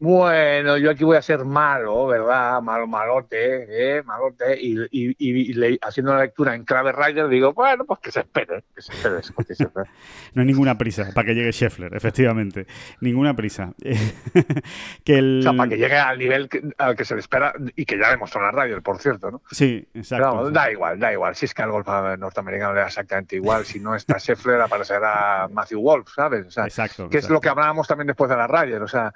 [0.01, 2.63] Bueno, yo aquí voy a ser malo, ¿verdad?
[2.63, 4.03] Malo, malote, ¿eh?
[4.03, 4.59] Malote.
[4.59, 8.65] Y, y, y, haciendo la lectura en clave Rider digo, bueno, pues que se espere,
[8.75, 9.21] que se espere
[10.35, 12.67] no hay ninguna prisa para que llegue Scheffler, efectivamente.
[13.03, 13.75] Ninguna prisa.
[15.05, 15.41] que el...
[15.41, 16.49] O sea, para que llegue al nivel
[16.79, 19.43] al que se le espera y que ya demostró la Ryder, por cierto, ¿no?
[19.51, 20.51] Sí, exacto.
[20.51, 21.37] da igual, da igual.
[21.37, 21.87] Si es que al golf
[22.19, 23.67] norteamericano le da exactamente igual.
[23.67, 26.47] Si no está Scheffler, aparecerá Matthew Wolf, ¿sabes?
[26.47, 27.11] O sea, exacto.
[27.11, 28.81] Que es lo que hablábamos también después de la Ryder.
[28.81, 29.13] O sea,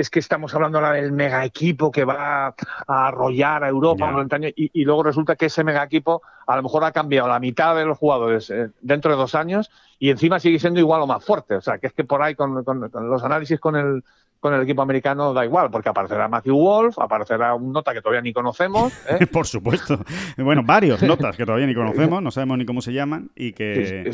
[0.00, 2.54] es que estamos hablando ahora del mega equipo que va
[2.86, 4.10] a arrollar a Europa
[4.54, 7.84] y, luego resulta que ese mega equipo a lo mejor ha cambiado la mitad de
[7.84, 11.56] los jugadores eh, dentro de dos años y encima sigue siendo igual o más fuerte.
[11.56, 14.04] O sea, que es que por ahí con los análisis con el,
[14.40, 18.20] con el equipo americano da igual, porque aparecerá Matthew Wolf, aparecerá un nota que todavía
[18.20, 18.92] ni conocemos.
[19.08, 19.26] ¿eh?
[19.26, 19.98] Por supuesto.
[20.36, 24.10] Bueno, varios notas que todavía ni conocemos, no sabemos ni cómo se llaman y que,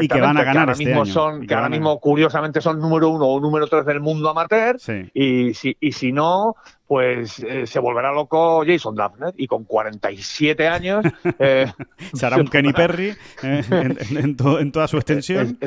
[0.00, 1.12] y que van a ganar este mismo año.
[1.12, 4.76] Son, que, ahora mismo, curiosamente, son número uno o número tres del mundo amateur.
[5.12, 6.54] Y, si, y si no,
[6.86, 11.04] pues eh, se volverá loco Jason Duffner y con 47 años...
[11.38, 11.66] Eh,
[12.12, 15.58] Será un Kenny Perry en, toda su extensión.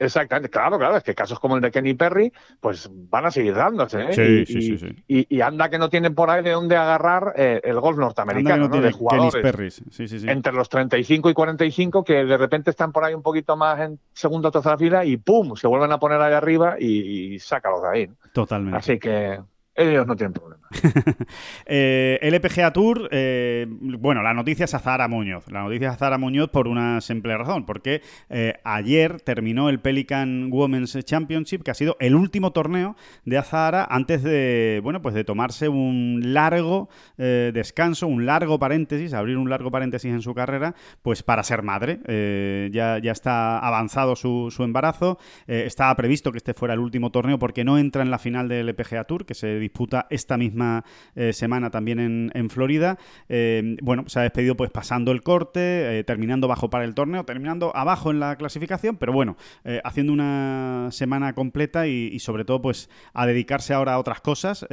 [0.00, 3.54] Exactamente, claro, claro, es que casos como el de Kenny Perry, pues van a seguir
[3.54, 4.00] dándose.
[4.00, 4.46] ¿eh?
[4.46, 7.78] Sí, sí, sí, y, anda que no tienen por ahí de dónde agarrar eh, el
[7.80, 9.82] golf norteamericano, no de jugadores
[10.26, 13.98] entre los 35 y 45 que de repente están por ahí un poquito más en
[14.14, 15.54] segunda o tercera fila y ¡pum!
[15.54, 18.10] se vuelven a poner ahí arriba y, y sácalos de ahí.
[18.32, 18.78] Totalmente.
[18.78, 19.38] Así que
[19.74, 20.59] ellos no tienen problema.
[21.66, 25.50] eh, LPGA Tour, eh, bueno, la noticia es a Zara Muñoz.
[25.50, 29.80] La noticia es a Zara Muñoz por una simple razón, porque eh, ayer terminó el
[29.80, 35.14] Pelican Women's Championship, que ha sido el último torneo de Azahara antes de, bueno, pues
[35.14, 36.88] de tomarse un largo
[37.18, 41.62] eh, descanso, un largo paréntesis, abrir un largo paréntesis en su carrera, pues para ser
[41.62, 42.00] madre.
[42.72, 45.18] ya, ya está avanzado su, su embarazo.
[45.46, 48.68] estaba previsto que este fuera el último torneo porque no entra en la final del
[48.68, 50.59] LPGA Tour, que se disputa esta misma
[51.14, 52.98] eh, semana también en, Florida.
[53.28, 57.74] Eh, bueno, se ha despedido pues pasando el corte, terminando bajo para el torneo, terminando
[57.76, 59.36] abajo en la clasificación, pero bueno,
[59.84, 64.66] haciendo una semana completa y, y, sobre todo pues a dedicarse ahora a otras cosas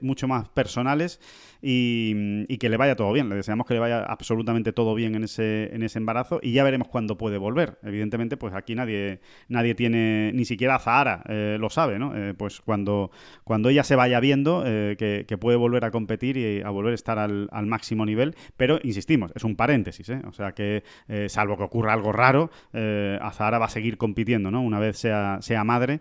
[0.00, 1.20] mucho más personales
[1.60, 3.28] y, que le vaya todo bien.
[3.28, 6.64] Le deseamos que le vaya absolutamente todo bien en ese, en ese embarazo y ya
[6.64, 7.78] veremos cuándo puede volver.
[7.82, 12.16] Evidentemente, pues aquí nadie, nadie tiene, ni siquiera Zahara eh, lo sabe, ¿no?
[12.16, 13.10] Eh, pues cuando,
[13.44, 16.94] cuando ella se vaya viendo eh, que, puede volver a competir y a volver a
[16.96, 20.82] estar al, máximo nivel, pero insistimos, es un paréntesis, O sea que,
[21.28, 24.62] salvo que ocurra algo raro, a Zahara va a seguir compitiendo, ¿no?
[24.62, 26.00] Una vez sea, sea madre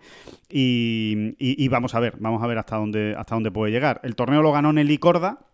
[0.49, 3.99] y, y, vamos a ver, vamos a ver hasta dónde, hasta dónde puede llegar.
[4.03, 5.46] El torneo lo ganó Nelly Corda,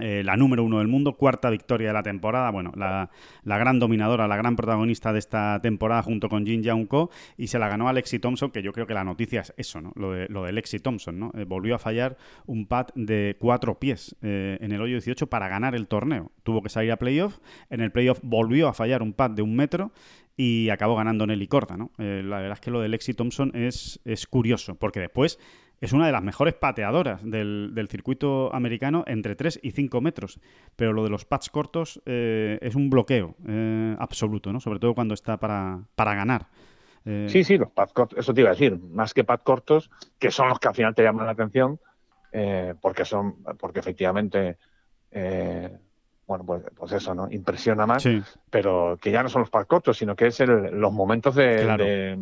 [0.00, 3.10] eh, la número uno del mundo, cuarta victoria de la temporada, bueno, la,
[3.44, 6.88] gran dominadora, la gran protagonista de esta temporada junto con Jin Young
[7.36, 9.92] y se la ganó Alexi Thompson, que yo creo que la noticia es eso, ¿no?
[9.94, 11.30] Lo de, lo de Lexi Thompson, ¿no?
[11.34, 12.16] Eh, volvió a fallar
[12.46, 16.32] un pad de cuatro pies eh, en el hoyo 18 para ganar el torneo.
[16.42, 17.38] Tuvo que salir a playoff,
[17.70, 19.92] en el playoff volvió a fallar un pad de un metro
[20.36, 21.92] y acabó ganando Nelly Corda, ¿no?
[21.96, 25.38] la verdad es que lo de Lexi Thompson es, es curioso, porque después
[25.80, 30.40] es una de las mejores pateadoras del, circuito americano entre 3 y 5 metros.
[30.76, 34.60] Pero lo de los pads cortos eh, es un bloqueo eh, absoluto, ¿no?
[34.60, 36.46] Sobre todo cuando está para, para ganar.
[37.04, 39.90] Eh, sí, sí, los pads cortos, eso te iba a decir, más que pads cortos,
[40.18, 41.78] que son los que al final te llaman la atención,
[42.80, 44.56] porque son, porque efectivamente,
[46.26, 47.30] bueno, pues, pues, eso, ¿no?
[47.30, 48.08] Impresiona más,
[48.50, 52.18] pero que ya no son los pads cortos, sino que es los momentos de de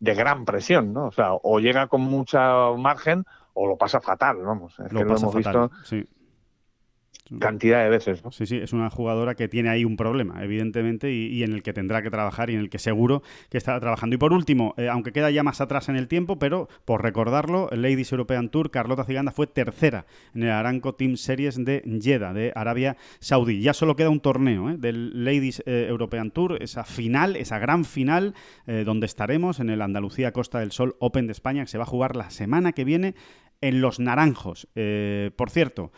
[0.00, 1.06] gran presión, ¿no?
[1.06, 3.24] O sea, o llega con mucha margen
[3.54, 4.78] o lo pasa fatal, vamos.
[4.78, 5.70] Es lo que lo hemos visto.
[5.84, 6.06] Sí
[7.38, 8.24] cantidad de veces.
[8.24, 8.32] ¿no?
[8.32, 11.72] Sí, sí, es una jugadora que tiene ahí un problema, evidentemente, y, en el que
[11.72, 14.14] tendrá que trabajar y en el que seguro que estará trabajando.
[14.14, 17.68] Y por último, eh, aunque queda ya más atrás en el tiempo, pero por recordarlo,
[17.72, 22.52] Ladies European Tour, Carlota Ciganda fue tercera en el Aranco Team Series de Jeddah, de
[22.54, 23.60] Arabia Saudí.
[23.60, 24.76] Ya solo queda un torneo ¿eh?
[24.78, 28.34] del Ladies eh, European Tour, esa final, esa gran final,
[28.66, 31.86] donde estaremos en el Andalucía Costa del Sol Open de España, que se va a
[31.86, 33.14] jugar la semana que viene
[33.60, 34.68] en Los Naranjos.
[35.36, 35.92] por cierto,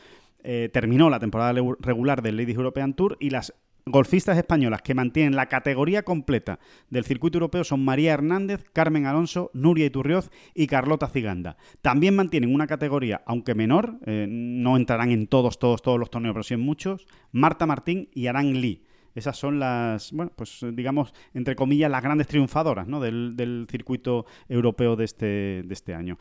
[0.50, 3.52] eh, terminó la temporada regular del Ladies European Tour y las
[3.84, 6.58] golfistas españolas que mantienen la categoría completa
[6.88, 11.58] del circuito europeo son María Hernández, Carmen Alonso, Nuria Iturrioz y Carlota Ciganda.
[11.82, 16.32] También mantienen una categoría, aunque menor, eh, no entrarán en todos, todos, todos los torneos,
[16.32, 18.86] pero sí en muchos, Marta Martín y Arán Lee.
[19.14, 24.96] Esas son las, bueno, pues digamos, entre comillas, las grandes triunfadoras del, del circuito europeo
[24.96, 25.26] de este,
[25.62, 26.16] de este año.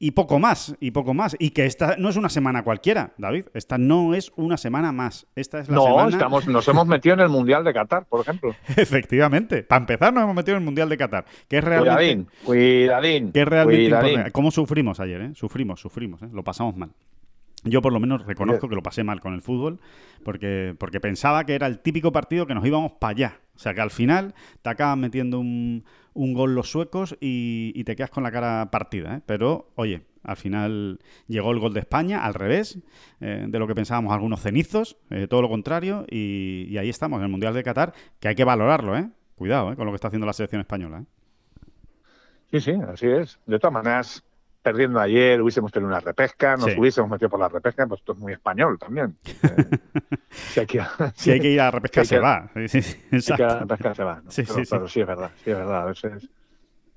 [0.00, 1.34] Y poco más, y poco más.
[1.40, 3.46] Y que esta no es una semana cualquiera, David.
[3.52, 5.26] Esta no es una semana más.
[5.34, 8.54] Esta es la no, estamos, nos hemos metido en el Mundial de Qatar, por ejemplo.
[8.76, 9.64] Efectivamente.
[9.64, 11.24] Para empezar, nos hemos metido en el Mundial de Qatar.
[11.48, 11.94] Que es realmente.
[11.94, 13.32] Cuidadín, cuidadín.
[13.32, 15.30] Que es realmente ¿Cómo sufrimos ayer, eh?
[15.34, 16.28] Sufrimos, sufrimos, ¿eh?
[16.32, 16.90] Lo pasamos mal.
[17.64, 19.80] Yo por lo menos reconozco que lo pasé mal con el fútbol,
[20.24, 23.40] porque, porque pensaba que era el típico partido que nos íbamos para allá.
[23.56, 25.84] O sea que al final te acaban metiendo un,
[26.18, 29.16] un gol los suecos y, te quedas con la cara partida.
[29.16, 29.22] ¿eh?
[29.24, 30.98] Pero, oye, al final
[31.28, 32.80] llegó el gol de España, al revés
[33.20, 37.24] eh, de lo que pensábamos algunos cenizos, eh, todo lo contrario, y, ahí estamos, en
[37.24, 39.08] el Mundial de Qatar, que hay que valorarlo, ¿eh?
[39.36, 41.04] Cuidado con lo que está haciendo la selección española.
[42.50, 43.38] Sí, sí, así es.
[43.46, 44.24] De todas maneras,
[44.68, 48.18] perdiendo ayer, hubiésemos tenido una repesca, nos hubiésemos metido por la repesca, pues esto es
[48.18, 49.16] muy español también.
[50.28, 52.50] si, hay que, ir a la repesca, se va.
[52.66, 54.22] Sí, sí, que a la repesca se va.
[54.28, 55.94] Sí, pero, sí, es verdad, sí, es verdad.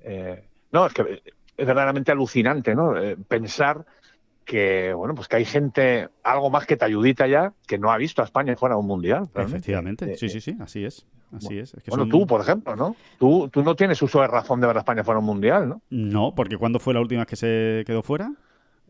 [0.00, 1.22] Eh, no, es que
[1.56, 2.94] es verdaderamente alucinante, ¿no?
[2.98, 3.86] Eh, pensar
[4.44, 7.96] que bueno pues que hay gente algo más que te ayudita ya que no ha
[7.96, 11.74] visto a España fuera de un mundial efectivamente sí sí sí así es así es,
[11.86, 14.80] bueno tú por ejemplo no tú tú no tienes uso de razón de ver a
[14.80, 18.02] España fuera un mundial no no porque cuando fue la última vez que se quedó
[18.02, 18.32] fuera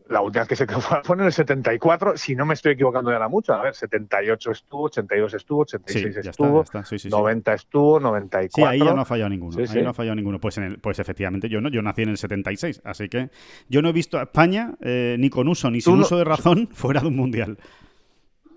[0.09, 3.19] la última vez que se fue en el 74, si no me estoy equivocando ya
[3.19, 3.53] la mucho.
[3.53, 6.63] A ver, 78 estuvo, 82 estuvo, 86 estuvo,
[7.09, 8.49] 90 estuvo, 94.
[8.53, 9.57] Sí, ahí ya no ha fallado ninguno.
[9.57, 10.39] ahí no ha fallado ninguno.
[10.39, 13.29] Pues, en el, pues efectivamente, yo no, yo nací en el 76, así que
[13.69, 16.67] yo no he visto a España eh, ni con uso ni sin uso de razón
[16.73, 17.57] fuera de un mundial.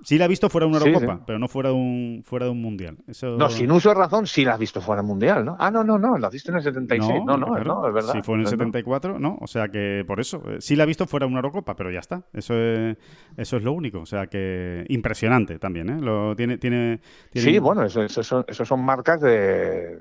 [0.07, 2.53] Sí la he visto fuera de una Eurocopa, pero no fuera de un, fuera de
[2.53, 2.97] un Mundial.
[3.37, 5.57] No, sin uso de razón sí la has visto fuera del Mundial, ¿no?
[5.59, 7.25] Ah, no, no, no, la has visto en el 76.
[7.27, 8.13] No, no, no, es verdad.
[8.13, 9.37] Si fue en el 74, no.
[9.41, 10.41] O sea que por eso.
[10.47, 12.23] Eh, sí la he visto fuera de una Eurocopa, pero ya está.
[12.33, 12.97] Eso es,
[13.37, 13.99] eso es lo único.
[13.99, 16.01] O sea que impresionante también, ¿eh?
[16.01, 17.01] Lo, tiene, tiene,
[17.35, 19.99] Sí, bueno, eso, eso, son, son marcas de,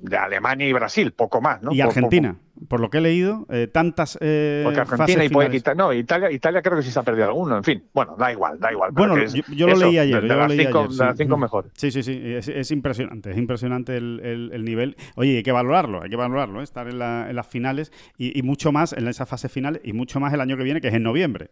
[0.00, 1.72] de Alemania y Brasil, poco más, ¿no?
[1.72, 2.38] Y Argentina.
[2.68, 5.76] Por lo que he leído, eh, tantas eh, Porque Argentina y puede quitar.
[5.76, 7.56] No, Italia, Italia creo que sí se ha perdido alguno.
[7.56, 8.92] En fin, bueno, da igual, da igual.
[8.92, 9.16] Bueno,
[9.54, 10.22] yo, lo leí ayer.
[10.22, 11.40] De, yo las, leí cinco, ayer, de las cinco sí.
[11.40, 11.72] mejores.
[11.74, 12.20] Sí, sí, sí.
[12.24, 13.30] Es, es impresionante.
[13.30, 14.96] Es impresionante el, el, el, nivel.
[15.16, 16.64] Oye, hay que valorarlo, hay que valorarlo, ¿eh?
[16.64, 19.92] estar en, la, en, las finales y, y mucho más en esa fase final y
[19.92, 21.50] mucho más el año que viene, que es en noviembre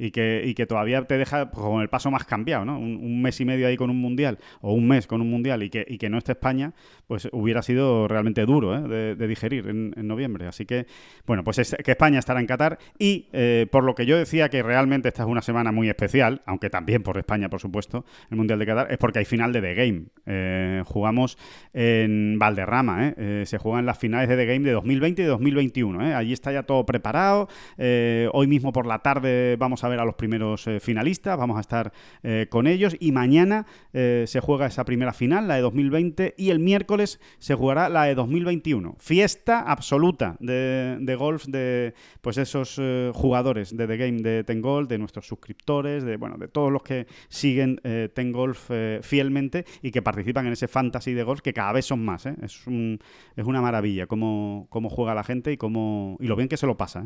[0.00, 2.78] y que, y que todavía te deja con el paso más cambiado, ¿no?
[2.78, 5.68] Un, mes y medio ahí con un mundial o un mes con un mundial y
[5.68, 6.72] que, y que no esté España,
[7.06, 9.14] pues hubiera sido realmente duro ¿eh?
[9.14, 10.46] de, digerir en, noviembre.
[10.46, 10.86] Así que,
[11.26, 14.48] bueno, pues es, que España estará en Qatar y eh, por lo que yo decía
[14.48, 18.38] que realmente esta es una semana muy especial, aunque también por España, por supuesto, el
[18.38, 20.04] Mundial de Qatar, es porque hay final de The Game.
[20.24, 21.36] Eh, jugamos
[21.74, 23.14] en Valderrama,
[23.44, 26.06] se juegan las finales de The Game de 2020 y de 2021.
[26.06, 26.14] ¿eh?
[26.14, 27.48] Allí está ya todo preparado.
[28.32, 31.60] Hoy mismo por la tarde vamos a ver a los primeros eh, finalistas, vamos a
[31.60, 31.92] estar
[32.22, 36.50] eh, con ellos y mañana eh, se juega esa primera final, la de 2020, y
[36.50, 38.96] el miércoles se jugará la de 2021.
[38.98, 44.60] Fiesta absoluta de, de golf de pues esos eh, jugadores de The Game de Ten
[44.60, 48.70] Golf, de nuestros suscriptores, de bueno, de todos los que siguen eh, Ten Golf
[49.02, 52.26] fielmente y que participan en ese fantasy de golf que cada vez son más.
[52.26, 52.98] Es, un,
[53.36, 56.66] es una maravilla cómo, cómo juega la gente y cómo y lo bien que se
[56.66, 57.04] lo pasa.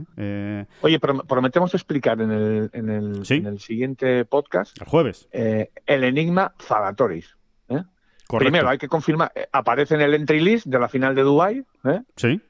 [0.82, 3.34] Oye, prometemos explicar en el, en el, ¿Sí?
[3.34, 4.80] en el siguiente podcast.
[4.80, 5.28] El jueves.
[5.32, 7.36] Eh, el enigma Zalatoris.
[7.68, 7.82] ¿eh?
[8.28, 9.32] Primero, hay que confirmar.
[9.34, 11.64] Eh, aparece en el entry list de la final de Dubai.
[11.84, 12.00] ¿eh?
[12.16, 12.40] Sí.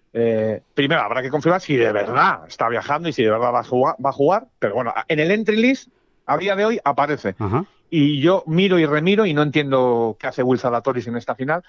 [0.74, 3.65] primero, habrá que confirmar si de verdad está viajando y si de verdad va a
[3.65, 3.97] jugar.
[4.05, 5.89] Va a jugar pero bueno, en el entry list,
[6.27, 7.35] a día de hoy, aparece.
[7.39, 7.66] Ajá.
[7.91, 11.62] Y yo miro y remiro y no entiendo qué hace Will Zalatoris en esta final.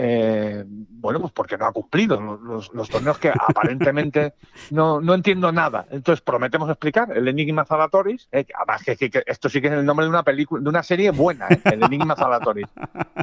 [0.00, 4.34] Eh, bueno, pues porque no ha cumplido los, torneos que aparentemente
[4.70, 5.86] no, no, entiendo nada.
[5.90, 10.06] Entonces prometemos explicar el Enigma Zalatoris, eh, además que, esto sí que es el nombre
[10.06, 12.66] de una película, de una serie buena, eh, el Enigma Zalatoris.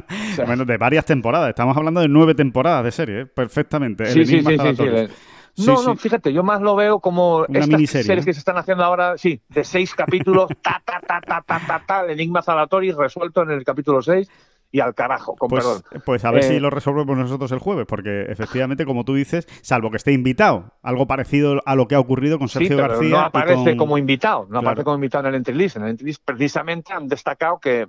[0.06, 4.04] O sea, bueno, de varias temporadas, estamos hablando de nueve temporadas de serie, perfectamente.
[4.04, 5.10] El sí, Enigma sí, sí, Zalatoris.
[5.10, 5.66] sí, sí.
[5.66, 8.40] No, Sí, no, fíjate, yo más lo veo como Una estas miniserie, series que se
[8.40, 12.10] están haciendo ahora, sí, de seis capítulos, ta, ta, ta, ta, ta, ta, ta, el
[12.10, 14.28] Enigma Zalatoris resuelto en el capítulo 6
[14.76, 15.82] y al carajo, con Pues, perdón.
[16.04, 19.46] pues a ver Eh, si lo resolvemos nosotros el jueves, porque efectivamente, como tú dices,
[19.62, 22.88] salvo que esté invitado, algo parecido a lo que ha ocurrido con Sí, Sergio pero
[22.88, 23.08] García.
[23.10, 24.66] no aparece con- como invitado, no Claro.
[24.68, 25.76] aparece como invitado en el entry list.
[25.76, 27.86] En el entry list precisamente han destacado que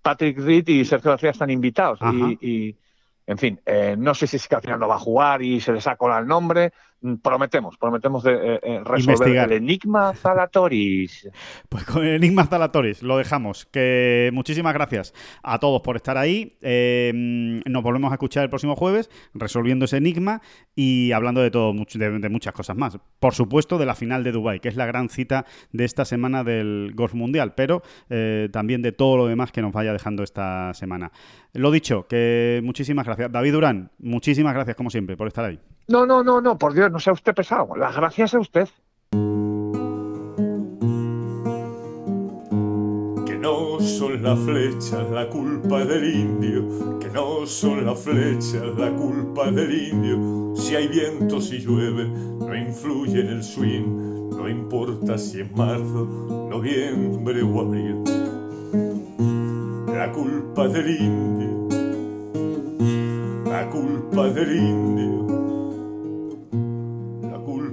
[0.00, 1.98] Patrick Reed y Sergio García están invitados.
[2.12, 2.76] Y, y,
[3.26, 5.60] en fin, eh, no sé si es que al final no va a jugar y
[5.60, 6.72] se le saca el nombre.
[7.02, 9.52] Mm, Prometemos, prometemos de, eh, eh, resolver Investigar.
[9.52, 11.28] el enigma Zalatoris.
[11.68, 13.66] Pues con el Enigma Zalatoris lo dejamos.
[13.66, 15.12] Que muchísimas gracias
[15.42, 16.56] a todos por estar ahí.
[16.60, 17.12] Eh,
[17.66, 20.42] nos volvemos a escuchar el próximo jueves resolviendo ese enigma
[20.76, 22.98] y hablando de todo, de, de muchas cosas más.
[23.18, 26.44] Por supuesto, de la final de Dubai, que es la gran cita de esta semana
[26.44, 30.72] del Golf Mundial, pero eh, también de todo lo demás que nos vaya dejando esta
[30.74, 31.10] semana.
[31.52, 33.32] Lo dicho, que muchísimas gracias.
[33.32, 35.58] David Durán, muchísimas gracias como siempre por estar ahí.
[35.88, 37.74] No, no, no, no, por Dios, no sea usted pesado.
[37.76, 38.68] Las gracias a usted.
[43.26, 48.90] Que no son las flechas la culpa del indio, que no son las flechas la
[48.94, 50.54] culpa del indio.
[50.56, 56.06] Si hay viento, si llueve, no influye en el swing, no importa si es marzo,
[56.50, 58.04] noviembre o abril.
[59.88, 61.68] La culpa del indio,
[63.44, 65.41] la culpa del indio,